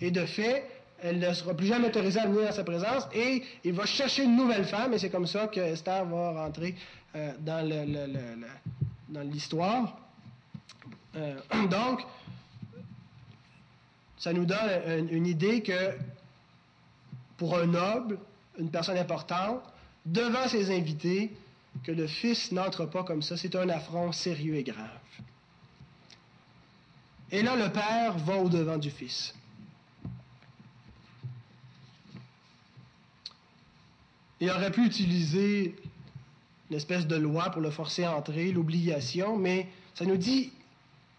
Et 0.00 0.10
de 0.10 0.24
fait, 0.24 0.64
elle 1.02 1.18
ne 1.18 1.32
sera 1.32 1.54
plus 1.54 1.66
jamais 1.66 1.88
autorisée 1.88 2.20
à 2.20 2.26
venir 2.26 2.48
à 2.48 2.52
sa 2.52 2.64
présence. 2.64 3.08
Et 3.14 3.42
il 3.64 3.72
va 3.72 3.86
chercher 3.86 4.24
une 4.24 4.36
nouvelle 4.36 4.64
femme. 4.64 4.94
Et 4.94 4.98
c'est 4.98 5.10
comme 5.10 5.26
ça 5.26 5.48
que 5.48 5.60
Esther 5.60 6.04
va 6.04 6.44
rentrer 6.44 6.74
euh, 7.16 7.32
dans 7.40 9.22
l'histoire. 9.22 9.98
Euh, 11.16 11.34
donc, 11.70 12.00
ça 14.20 14.32
nous 14.32 14.44
donne 14.44 15.08
une 15.10 15.26
idée 15.26 15.62
que 15.62 15.96
pour 17.38 17.58
un 17.58 17.66
noble, 17.66 18.18
une 18.58 18.70
personne 18.70 18.98
importante, 18.98 19.62
devant 20.04 20.46
ses 20.46 20.70
invités, 20.76 21.34
que 21.84 21.90
le 21.90 22.06
fils 22.06 22.52
n'entre 22.52 22.84
pas 22.84 23.02
comme 23.02 23.22
ça, 23.22 23.38
c'est 23.38 23.56
un 23.56 23.68
affront 23.70 24.12
sérieux 24.12 24.56
et 24.56 24.62
grave. 24.62 25.00
Et 27.32 27.42
là, 27.42 27.56
le 27.56 27.72
père 27.72 28.18
va 28.18 28.36
au-devant 28.36 28.76
du 28.76 28.90
fils. 28.90 29.34
Il 34.40 34.50
aurait 34.50 34.70
pu 34.70 34.84
utiliser 34.84 35.76
l'espèce 36.68 37.06
de 37.06 37.16
loi 37.16 37.50
pour 37.50 37.62
le 37.62 37.70
forcer 37.70 38.04
à 38.04 38.16
entrer, 38.16 38.52
l'obligation, 38.52 39.36
mais 39.38 39.68
ça 39.94 40.04
nous 40.04 40.16
dit 40.16 40.52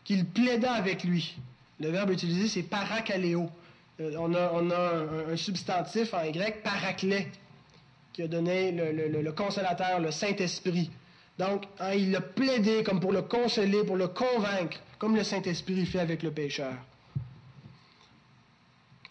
qu'il 0.04 0.26
plaida 0.26 0.74
avec 0.74 1.04
lui. 1.04 1.36
Le 1.82 1.90
verbe 1.90 2.12
utilisé, 2.12 2.48
c'est 2.48 2.64
paracaléo. 2.64 3.50
Euh, 4.00 4.16
on 4.20 4.34
a, 4.36 5.32
un, 5.32 5.36
substantif 5.36 6.14
en 6.14 6.30
grec, 6.30 6.62
paraclé, 6.64 7.28
qui 8.14 8.22
a 8.22 8.28
donné 8.28 8.72
le, 8.72 9.32
consolateur, 9.32 10.00
le 10.00 10.12
Saint-Esprit. 10.12 10.92
Donc, 11.40 11.64
hein, 11.80 11.94
il 11.94 12.12
l'a 12.12 12.22
plaidé 12.22 12.84
comme 12.84 13.00
pour 13.00 13.12
le 13.12 13.24
consoler, 13.24 13.84
pour 13.84 13.96
le 13.96 14.08
convaincre, 14.08 14.78
comme 15.00 15.16
le 15.16 15.24
Saint-Esprit 15.24 15.88
fait 15.88 16.00
avec 16.00 16.22
le 16.22 16.30
pécheur. 16.30 16.74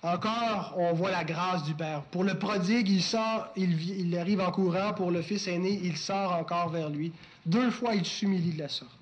Encore, 0.03 0.75
on 0.79 0.93
voit 0.93 1.11
la 1.11 1.25
grâce 1.25 1.65
du 1.65 1.75
Père. 1.75 2.03
Pour 2.05 2.23
le 2.23 2.39
prodigue, 2.39 2.89
il 2.89 3.03
sort, 3.03 3.49
il, 3.57 3.99
il, 3.99 4.17
arrive 4.17 4.41
en 4.41 4.53
courant. 4.53 4.95
Pour 4.95 5.11
le 5.11 5.23
fils 5.23 5.49
aîné, 5.49 5.79
il 5.83 5.97
sort 5.97 6.33
encore 6.33 6.71
vers 6.71 6.89
lui. 6.89 7.13
Deux 7.45 7.71
fois, 7.71 7.95
il 7.95 8.07
s'humilie 8.07 8.53
de 8.53 8.61
la 8.61 8.69
sorte. 8.69 8.97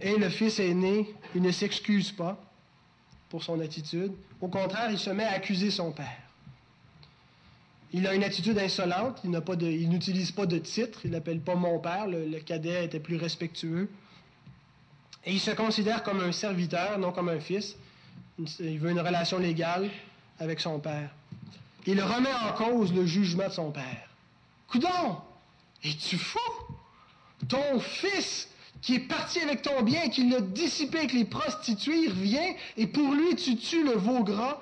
Et 0.00 0.16
le 0.16 0.28
fils 0.28 0.60
aîné, 0.60 1.12
il 1.34 1.42
ne 1.42 1.50
s'excuse 1.50 2.12
pas 2.12 2.38
pour 3.28 3.42
son 3.42 3.60
attitude. 3.60 4.12
Au 4.40 4.48
contraire, 4.48 4.90
il 4.90 4.98
se 4.98 5.10
met 5.10 5.24
à 5.24 5.32
accuser 5.32 5.70
son 5.70 5.92
père. 5.92 6.22
Il 7.92 8.06
a 8.06 8.14
une 8.14 8.24
attitude 8.24 8.58
insolente, 8.58 9.20
il 9.24 9.88
n'utilise 9.88 10.30
pas, 10.30 10.44
de 10.44 10.58
titre, 10.58 11.00
il 11.04 11.10
n'appelle 11.10 11.40
pas 11.40 11.54
mon 11.54 11.78
père, 11.78 12.06
le, 12.06 12.38
cadet 12.40 12.84
était 12.84 13.00
plus 13.00 13.16
respectueux. 13.16 13.88
Et 15.24 15.32
il 15.32 15.40
se 15.40 15.50
considère 15.50 16.02
comme 16.02 16.20
un 16.20 16.32
serviteur, 16.32 16.98
non 16.98 17.12
comme 17.12 17.30
un 17.30 17.40
fils. 17.40 17.76
Il 18.60 18.78
veut 18.78 18.90
une 18.90 19.00
relation 19.00 19.38
légale 19.38 19.90
avec 20.38 20.60
son 20.60 20.78
père. 20.78 21.10
Il 21.86 22.00
remet 22.02 22.32
en 22.32 22.52
cause 22.52 22.92
le 22.92 23.06
jugement 23.06 23.48
de 23.48 23.52
son 23.52 23.70
père. 23.70 24.08
Coudon, 24.68 25.16
es-tu 25.82 26.18
fou? 26.18 26.38
Ton 27.48 27.80
fils 27.80 28.48
qui 28.80 28.94
est 28.94 29.00
parti 29.00 29.40
avec 29.40 29.62
ton 29.62 29.82
bien, 29.82 30.08
qui 30.08 30.28
l'a 30.28 30.40
dissipé 30.40 30.98
avec 30.98 31.12
les 31.12 31.24
prostituées, 31.24 32.04
il 32.04 32.10
revient, 32.10 32.54
et 32.76 32.86
pour 32.86 33.12
lui, 33.12 33.34
tu 33.36 33.56
tues 33.56 33.84
le 33.84 33.92
veau 33.92 34.22
gras. 34.22 34.58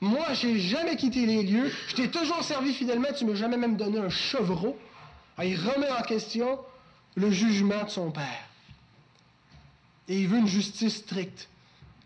Moi, 0.00 0.32
j'ai 0.34 0.58
jamais 0.58 0.96
quitté 0.96 1.24
les 1.24 1.42
lieux, 1.42 1.70
je 1.88 1.94
t'ai 1.94 2.10
toujours 2.10 2.42
servi 2.42 2.74
fidèlement, 2.74 3.08
tu 3.16 3.24
m'as 3.24 3.34
jamais 3.34 3.56
même 3.56 3.76
donné 3.76 3.98
un 3.98 4.10
chevreau. 4.10 4.76
Ah, 5.36 5.44
il 5.44 5.56
remet 5.56 5.90
en 5.90 6.02
question 6.02 6.58
le 7.14 7.30
jugement 7.30 7.84
de 7.84 7.90
son 7.90 8.10
père. 8.10 8.48
Et 10.08 10.20
il 10.20 10.28
veut 10.28 10.38
une 10.38 10.46
justice 10.46 10.96
stricte. 10.96 11.48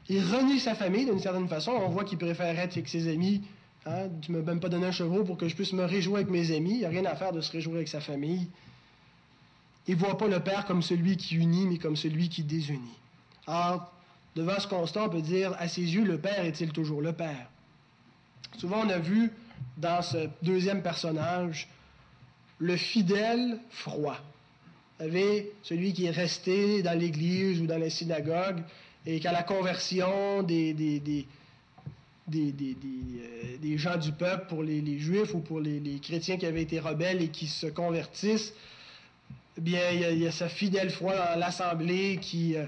Il 0.09 0.21
renie 0.21 0.61
sa 0.61 0.75
famille 0.75 1.05
d'une 1.05 1.19
certaine 1.19 1.49
façon. 1.49 1.73
On 1.73 1.89
voit 1.89 2.05
qu'il 2.05 2.19
préfère 2.19 2.59
être 2.59 2.73
avec 2.73 2.89
ses 2.89 3.09
amis. 3.09 3.43
Hein. 3.85 4.09
Tu 4.23 4.33
ne 4.33 4.39
m'as 4.39 4.45
même 4.45 4.61
pas 4.61 4.69
donné 4.69 4.87
un 4.87 4.93
chevreau 4.93 5.25
pour 5.25 5.37
que 5.37 5.49
je 5.49 5.55
puisse 5.55 5.73
me 5.73 5.85
réjouir 5.85 6.17
avec 6.17 6.31
mes 6.31 6.55
amis. 6.55 6.73
Il 6.73 6.79
n'y 6.79 6.85
a 6.85 6.89
rien 6.89 7.05
à 7.05 7.15
faire 7.17 7.33
de 7.33 7.41
se 7.41 7.53
réjouir 7.53 7.77
avec 7.77 7.89
sa 7.89 8.01
famille. 8.01 8.49
Il 9.89 9.95
ne 9.95 10.01
voit 10.01 10.19
pas 10.19 10.29
le 10.29 10.41
Père 10.41 10.67
comme 10.67 10.83
celui 10.83 11.17
qui 11.17 11.37
unit, 11.37 11.67
mais 11.67 11.79
comme 11.79 11.97
celui 11.97 12.29
qui 12.29 12.43
désunit. 12.43 12.99
Or, 13.47 13.91
devant 14.37 14.61
ce 14.61 14.69
constat, 14.69 15.05
on 15.05 15.09
peut 15.09 15.23
dire, 15.23 15.55
à 15.59 15.67
ses 15.67 15.81
yeux, 15.83 16.05
le 16.05 16.19
Père 16.19 16.45
est-il 16.45 16.73
toujours 16.73 17.01
le 17.01 17.15
Père? 17.15 17.49
Souvent, 18.59 18.83
on 18.85 18.91
a 18.91 18.99
vu 18.99 19.33
dans 19.79 20.03
ce 20.03 20.29
deuxième 20.43 20.83
personnage 20.83 21.69
le 22.59 22.77
fidèle 22.77 23.59
froid. 23.71 24.19
Vous 24.99 25.07
savez, 25.07 25.53
celui 25.63 25.93
qui 25.93 26.07
est 26.07 26.11
resté 26.11 26.83
dans 26.83 26.99
l'église 26.99 27.61
ou 27.61 27.67
dans 27.67 27.79
la 27.79 27.89
synagogue 27.89 28.63
et 29.07 29.21
qu'à 29.21 29.33
la 29.33 29.43
conversion 29.45 30.43
des, 30.43 30.75
des, 30.75 31.25
gens 33.79 33.97
du 33.97 34.13
peuple 34.13 34.47
pour 34.49 34.63
les, 34.63 34.99
juifs 34.99 35.35
ou 35.35 35.39
pour 35.39 35.61
les, 35.61 36.01
chrétiens 36.03 36.37
qui 36.37 36.47
avaient 36.47 36.63
été 36.63 36.81
rebelles 36.81 37.23
et 37.23 37.29
qui 37.29 37.47
se 37.47 37.69
convertissent, 37.69 38.53
eh 39.59 39.61
bien, 39.61 39.91
il 39.91 40.19
y, 40.19 40.27
a, 40.27 40.31
sa 40.31 40.49
fidèle 40.49 40.89
foi 40.89 41.17
dans 41.17 41.37
l'Assemblée 41.37 42.21
qui, 42.23 42.55
euh, 42.55 42.67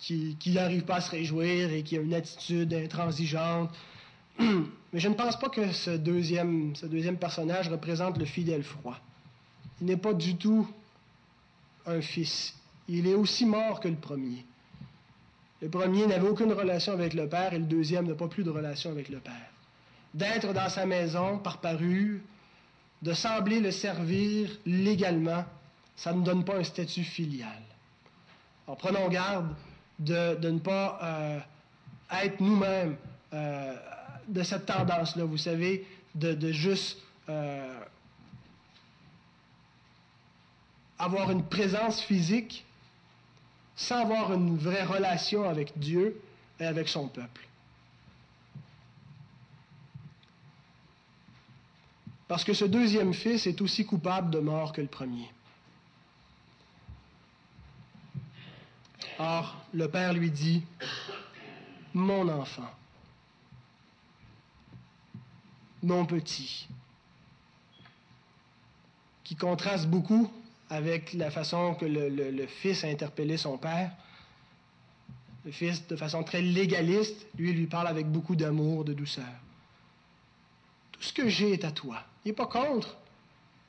qui, 0.00 0.36
n'arrive 0.46 0.82
pas 0.82 0.96
à 0.96 1.00
se 1.00 1.12
réjouir 1.12 1.72
et 1.72 1.84
qui 1.84 1.96
a 1.96 2.00
une 2.00 2.14
attitude 2.14 2.74
intransigeante. 2.74 3.70
Mais 4.40 4.98
je 4.98 5.08
ne 5.08 5.14
pense 5.14 5.38
pas 5.38 5.50
que 5.50 5.70
ce 5.70 5.90
deuxième, 5.90 6.74
ce 6.74 6.86
deuxième 6.86 7.16
personnage 7.16 7.68
représente 7.68 8.18
le 8.18 8.24
fidèle 8.24 8.64
froid. 8.64 8.98
Il 9.80 9.86
n'est 9.86 9.96
pas 9.96 10.14
du 10.14 10.34
tout 10.34 10.68
un 11.86 12.00
fils. 12.00 12.56
Il 12.88 13.06
est 13.06 13.14
aussi 13.14 13.46
mort 13.46 13.78
que 13.78 13.86
le 13.86 13.94
premier. 13.94 14.44
Le 15.60 15.68
premier 15.68 16.08
n'avait 16.08 16.26
aucune 16.26 16.52
relation 16.52 16.92
avec 16.92 17.14
le 17.14 17.28
Père 17.28 17.54
et 17.54 17.58
le 17.60 17.66
deuxième 17.66 18.08
n'a 18.08 18.16
pas 18.16 18.26
plus 18.26 18.42
de 18.42 18.50
relation 18.50 18.90
avec 18.90 19.08
le 19.10 19.20
Père. 19.20 19.50
D'être 20.12 20.52
dans 20.52 20.68
sa 20.68 20.86
maison 20.86 21.38
par 21.38 21.58
parure, 21.58 22.18
de 23.00 23.12
sembler 23.12 23.60
le 23.60 23.70
servir 23.70 24.50
légalement, 24.66 25.44
ça 25.96 26.12
ne 26.12 26.22
donne 26.22 26.44
pas 26.44 26.56
un 26.56 26.64
statut 26.64 27.04
filial. 27.04 27.62
Alors 28.66 28.78
prenons 28.78 29.08
garde 29.08 29.54
de, 29.98 30.48
ne 30.48 30.58
pas 30.58 30.98
euh, 31.02 31.40
être 32.22 32.40
nous-mêmes 32.40 32.96
euh, 33.32 33.76
de 34.28 34.42
cette 34.42 34.66
tendance-là, 34.66 35.24
vous 35.24 35.38
savez, 35.38 35.86
de, 36.14 36.52
juste 36.52 36.98
euh, 37.28 37.80
avoir 40.98 41.30
une 41.30 41.44
présence 41.44 42.00
physique 42.02 42.64
sans 43.74 44.02
avoir 44.02 44.32
une 44.32 44.56
vraie 44.58 44.84
relation 44.84 45.48
avec 45.48 45.78
Dieu 45.78 46.20
et 46.60 46.66
avec 46.66 46.88
son 46.88 47.08
peuple. 47.08 47.48
Parce 52.28 52.44
que 52.44 52.54
ce 52.54 52.64
deuxième 52.64 53.12
fils 53.12 53.46
est 53.46 53.60
aussi 53.60 53.84
coupable 53.84 54.30
de 54.30 54.38
mort 54.38 54.72
que 54.72 54.80
le 54.80 54.86
premier. 54.86 55.28
Or, 59.18 59.56
le 59.72 59.88
père 59.88 60.12
lui 60.12 60.30
dit, 60.30 60.62
Mon 61.94 62.28
enfant, 62.28 62.70
mon 65.82 66.06
petit, 66.06 66.68
qui 69.24 69.36
contraste 69.36 69.86
beaucoup 69.86 70.30
avec 70.70 71.12
la 71.12 71.30
façon 71.30 71.74
que 71.74 71.84
le, 71.84 72.46
fils 72.46 72.84
a 72.84 72.88
interpellé 72.88 73.36
son 73.36 73.58
père. 73.58 73.90
Le 75.44 75.50
fils, 75.50 75.86
de 75.86 75.96
façon 75.96 76.22
très 76.22 76.40
légaliste, 76.40 77.26
lui, 77.36 77.52
lui 77.52 77.66
parle 77.66 77.88
avec 77.88 78.06
beaucoup 78.06 78.36
d'amour, 78.36 78.84
de 78.84 78.92
douceur. 78.92 79.24
Tout 80.92 81.02
ce 81.02 81.12
que 81.12 81.28
j'ai 81.28 81.52
est 81.52 81.64
à 81.64 81.72
toi. 81.72 82.02
Il 82.24 82.28
n'est 82.28 82.34
pas 82.34 82.46
contre 82.46 82.96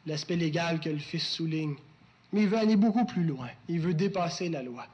l'aspect 0.05 0.35
légal 0.35 0.79
que 0.79 0.89
le 0.89 0.99
fils 0.99 1.27
souligne, 1.27 1.75
mais 2.31 2.41
il 2.43 2.47
veut 2.47 2.57
aller 2.57 2.75
beaucoup 2.75 3.05
plus 3.05 3.23
loin. 3.23 3.49
Il 3.67 3.79
veut 3.79 3.93
dépasser 3.93 4.49
la 4.49 4.61
loi. 4.61 4.85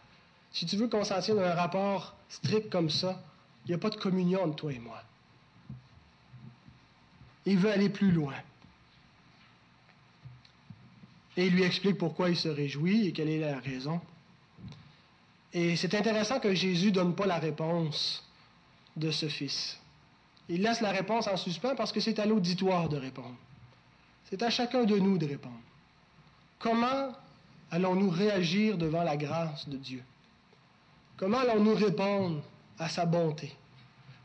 Si 0.51 0.65
tu 0.65 0.77
veux 0.77 0.87
consentir 0.87 1.35
dans 1.35 1.41
un 1.41 1.53
rapport 1.53 2.15
strict 2.27 2.69
comme 2.69 2.89
ça, 2.89 3.21
il 3.65 3.69
n'y 3.69 3.75
a 3.75 3.77
pas 3.77 3.89
de 3.89 3.95
communion 3.95 4.43
entre 4.43 4.55
toi 4.55 4.73
et 4.73 4.79
moi. 4.79 5.01
Il 7.45 7.57
veut 7.57 7.71
aller 7.71 7.89
plus 7.89 8.11
loin. 8.11 8.35
Et 11.37 11.47
il 11.47 11.53
lui 11.53 11.63
explique 11.63 11.97
pourquoi 11.97 12.29
il 12.29 12.35
se 12.35 12.49
réjouit 12.49 13.07
et 13.07 13.13
quelle 13.13 13.29
est 13.29 13.39
la 13.39 13.59
raison. 13.59 14.01
Et 15.53 15.75
c'est 15.75 15.93
intéressant 15.95 16.39
que 16.39 16.53
Jésus 16.53 16.87
ne 16.87 16.91
donne 16.91 17.15
pas 17.15 17.25
la 17.25 17.39
réponse 17.39 18.23
de 18.97 19.09
ce 19.11 19.29
fils. 19.29 19.79
Il 20.47 20.61
laisse 20.61 20.81
la 20.81 20.91
réponse 20.91 21.27
en 21.27 21.37
suspens 21.37 21.75
parce 21.75 21.91
que 21.91 21.99
c'est 21.99 22.19
à 22.19 22.25
l'auditoire 22.25 22.89
de 22.89 22.97
répondre. 22.97 23.35
C'est 24.29 24.43
à 24.43 24.49
chacun 24.49 24.83
de 24.83 24.97
nous 24.97 25.17
de 25.17 25.25
répondre. 25.25 25.59
Comment 26.59 27.13
allons-nous 27.71 28.09
réagir 28.09 28.77
devant 28.77 29.03
la 29.03 29.15
grâce 29.15 29.69
de 29.69 29.77
Dieu? 29.77 30.03
Comment 31.19 31.39
allons-nous 31.39 31.75
répondre 31.75 32.41
à 32.77 32.87
sa 32.87 33.05
bonté? 33.05 33.51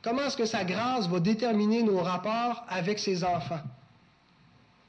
Comment 0.01 0.23
est-ce 0.27 0.37
que 0.37 0.47
sa 0.47 0.65
grâce 0.65 1.09
va 1.09 1.19
déterminer 1.19 1.83
nos 1.83 1.99
rapports 1.99 2.65
avec 2.69 3.01
ses 3.01 3.25
enfants? 3.25 3.63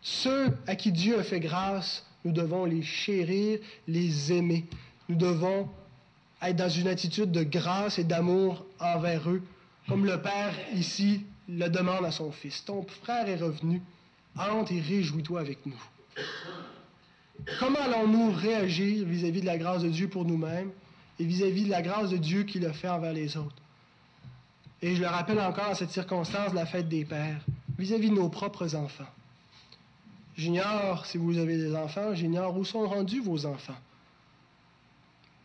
Ceux 0.03 0.55
à 0.67 0.75
qui 0.75 0.91
Dieu 0.91 1.17
a 1.19 1.23
fait 1.23 1.39
grâce 1.39 2.05
Nous 2.23 2.31
devons 2.31 2.65
les 2.65 2.83
chérir, 2.83 3.57
les 3.87 4.31
aimer. 4.31 4.65
Nous 5.09 5.15
devons 5.15 5.67
être 6.43 6.55
dans 6.55 6.69
une 6.69 6.87
attitude 6.87 7.31
de 7.31 7.41
grâce 7.41 7.97
et 7.97 8.03
d'amour 8.03 8.65
envers 8.79 9.27
eux, 9.27 9.41
comme 9.87 10.05
le 10.05 10.21
Père 10.21 10.53
ici 10.75 11.25
le 11.49 11.69
demande 11.69 12.05
à 12.05 12.11
son 12.11 12.31
Fils. 12.31 12.65
Ton 12.65 12.85
frère 13.01 13.27
est 13.27 13.35
revenu, 13.35 13.81
entre 14.37 14.73
et 14.73 14.79
réjouis-toi 14.79 15.39
avec 15.39 15.65
nous. 15.65 15.81
Comment 17.59 17.81
allons-nous 17.81 18.31
réagir 18.31 19.07
vis-à-vis 19.07 19.41
de 19.41 19.47
la 19.47 19.57
grâce 19.57 19.81
de 19.81 19.89
Dieu 19.89 20.07
pour 20.07 20.23
nous-mêmes? 20.23 20.71
Et 21.19 21.25
vis-à-vis 21.25 21.65
de 21.65 21.69
la 21.69 21.81
grâce 21.81 22.09
de 22.09 22.17
Dieu 22.17 22.43
qu'il 22.43 22.65
a 22.65 22.73
fait 22.73 22.89
envers 22.89 23.13
les 23.13 23.37
autres? 23.37 23.61
Et 24.81 24.95
je 24.95 25.01
le 25.01 25.07
rappelle 25.07 25.39
encore 25.39 25.69
à 25.69 25.75
cette 25.75 25.91
circonstance 25.91 26.51
de 26.51 26.55
la 26.55 26.65
fête 26.65 26.89
des 26.89 27.05
pères, 27.05 27.41
vis-à-vis 27.77 28.09
de 28.09 28.15
nos 28.15 28.29
propres 28.29 28.75
enfants. 28.75 29.07
J'ignore 30.37 31.05
si 31.05 31.17
vous 31.17 31.37
avez 31.37 31.57
des 31.57 31.75
enfants, 31.75 32.13
j'ignore 32.13 32.57
où 32.57 32.65
sont 32.65 32.87
rendus 32.87 33.21
vos 33.21 33.45
enfants. 33.45 33.77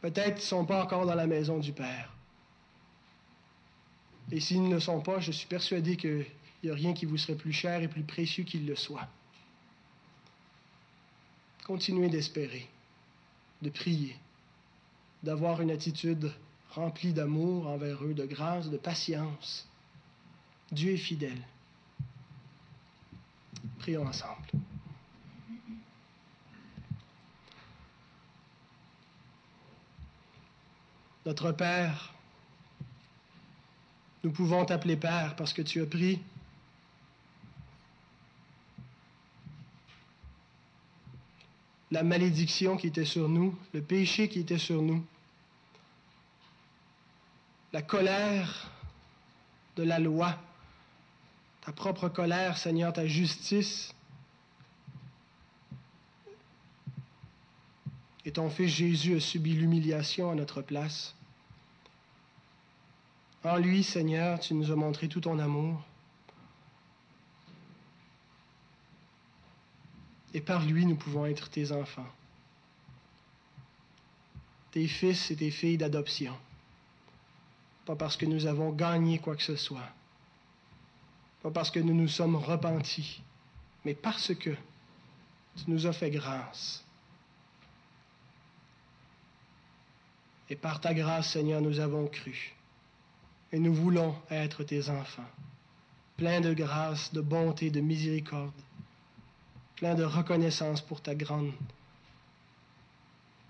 Peut-être 0.00 0.34
qu'ils 0.34 0.44
ne 0.44 0.62
sont 0.62 0.64
pas 0.64 0.82
encore 0.82 1.06
dans 1.06 1.14
la 1.14 1.26
maison 1.26 1.58
du 1.58 1.72
Père. 1.72 2.12
Et 4.32 4.40
s'ils 4.40 4.62
ne 4.62 4.74
le 4.74 4.80
sont 4.80 5.00
pas, 5.00 5.20
je 5.20 5.32
suis 5.32 5.46
persuadé 5.46 5.96
qu'il 5.96 6.26
n'y 6.64 6.70
a 6.70 6.74
rien 6.74 6.92
qui 6.92 7.04
vous 7.04 7.18
serait 7.18 7.36
plus 7.36 7.52
cher 7.52 7.82
et 7.82 7.88
plus 7.88 8.02
précieux 8.02 8.44
qu'il 8.44 8.66
le 8.66 8.76
soit. 8.76 9.08
Continuez 11.66 12.08
d'espérer, 12.08 12.68
de 13.62 13.70
prier, 13.70 14.16
d'avoir 15.22 15.60
une 15.60 15.70
attitude 15.70 16.32
remplie 16.70 17.12
d'amour 17.12 17.66
envers 17.66 18.04
eux, 18.04 18.14
de 18.14 18.24
grâce, 18.24 18.70
de 18.70 18.76
patience. 18.76 19.68
Dieu 20.72 20.92
est 20.92 20.96
fidèle. 20.96 21.42
Prions 23.78 24.06
ensemble. 24.06 24.46
Notre 31.26 31.52
Père, 31.52 32.14
nous 34.24 34.30
pouvons 34.30 34.64
t'appeler 34.64 34.96
Père 34.96 35.36
parce 35.36 35.52
que 35.52 35.62
tu 35.62 35.82
as 35.82 35.86
pris 35.86 36.20
la 41.90 42.02
malédiction 42.02 42.76
qui 42.76 42.86
était 42.86 43.04
sur 43.04 43.28
nous, 43.28 43.56
le 43.72 43.82
péché 43.82 44.28
qui 44.28 44.40
était 44.40 44.58
sur 44.58 44.80
nous, 44.82 45.04
la 47.72 47.82
colère 47.82 48.70
de 49.76 49.82
la 49.82 49.98
loi, 49.98 50.36
ta 51.62 51.72
propre 51.72 52.08
colère, 52.08 52.58
Seigneur, 52.58 52.92
ta 52.92 53.06
justice. 53.06 53.94
Et 58.24 58.32
ton 58.32 58.50
Fils 58.50 58.70
Jésus 58.70 59.16
a 59.16 59.20
subi 59.20 59.54
l'humiliation 59.54 60.30
à 60.30 60.34
notre 60.34 60.62
place. 60.62 61.14
En 63.42 63.56
lui, 63.56 63.82
Seigneur, 63.82 64.38
tu 64.40 64.54
nous 64.54 64.70
as 64.70 64.76
montré 64.76 65.08
tout 65.08 65.20
ton 65.20 65.38
amour. 65.38 65.82
Et 70.34 70.40
par 70.40 70.64
lui, 70.64 70.86
nous 70.86 70.96
pouvons 70.96 71.26
être 71.26 71.50
tes 71.50 71.72
enfants, 71.72 72.06
tes 74.70 74.86
fils 74.86 75.30
et 75.30 75.36
tes 75.36 75.50
filles 75.50 75.78
d'adoption. 75.78 76.36
Pas 77.84 77.96
parce 77.96 78.16
que 78.16 78.26
nous 78.26 78.46
avons 78.46 78.70
gagné 78.70 79.18
quoi 79.18 79.34
que 79.34 79.42
ce 79.42 79.56
soit, 79.56 79.90
pas 81.42 81.50
parce 81.50 81.70
que 81.70 81.80
nous 81.80 81.94
nous 81.94 82.08
sommes 82.08 82.36
repentis, 82.36 83.22
mais 83.84 83.94
parce 83.94 84.34
que 84.34 84.50
tu 85.56 85.64
nous 85.66 85.86
as 85.86 85.92
fait 85.92 86.10
grâce. 86.10 86.84
Et 90.48 90.56
par 90.56 90.80
ta 90.80 90.92
grâce, 90.94 91.30
Seigneur, 91.32 91.60
nous 91.60 91.78
avons 91.78 92.06
cru. 92.08 92.54
Et 93.52 93.58
nous 93.58 93.74
voulons 93.74 94.16
être 94.30 94.62
tes 94.64 94.90
enfants, 94.90 95.28
pleins 96.16 96.40
de 96.40 96.52
grâce, 96.52 97.12
de 97.12 97.20
bonté, 97.20 97.70
de 97.70 97.80
miséricorde, 97.80 98.52
pleins 99.80 99.94
de 99.94 100.04
reconnaissance 100.04 100.82
pour 100.82 101.00
ta 101.00 101.14
grande 101.14 101.52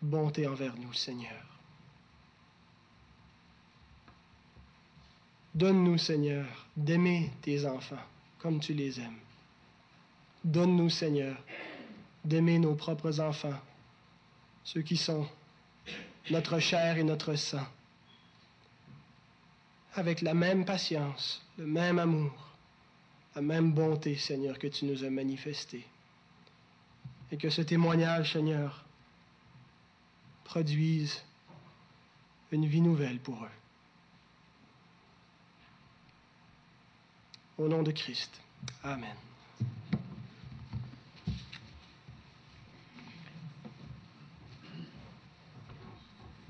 bonté 0.01 0.47
envers 0.47 0.77
nous, 0.77 0.93
Seigneur. 0.93 1.43
Donne-nous, 5.53 5.99
Seigneur, 5.99 6.47
d'aimer 6.77 7.33
tes 7.43 7.67
enfants 7.67 8.07
comme 8.39 8.61
tu 8.61 8.75
les 8.75 9.01
aimes. 9.01 9.19
Donne-nous, 10.45 10.89
Seigneur, 10.89 11.37
d'aimer 12.25 12.61
nos 12.61 12.77
propres 12.77 13.19
enfants, 13.19 13.59
ceux 14.63 14.83
qui 14.83 14.97
sont 14.97 15.27
notre 16.31 16.61
chair 16.61 16.97
et 16.97 17.03
notre 17.03 17.35
sang 17.35 17.67
avec 19.95 20.21
la 20.21 20.35
même 20.35 20.65
patience, 20.65 21.45
le 21.59 21.67
même 21.67 21.99
amour, 21.99 22.53
la 23.35 23.43
même 23.43 23.73
bonté, 23.73 24.15
Seigneur, 24.15 24.61
que 24.61 24.69
tu 24.69 24.85
nous 24.85 25.03
as 25.03 25.11
manifesté. 25.11 25.85
Et 27.33 27.37
que 27.37 27.51
ce 27.51 27.63
témoignage, 27.63 28.33
Seigneur, 28.33 28.85
produise 30.45 31.23
une 32.51 32.67
vie 32.67 32.81
nouvelle 32.81 33.21
pour 33.21 33.45
eux. 33.45 33.51
Au 37.59 37.69
nom 37.69 37.83
de 37.83 37.93
Christ. 37.93 38.41
Amen. 38.83 39.17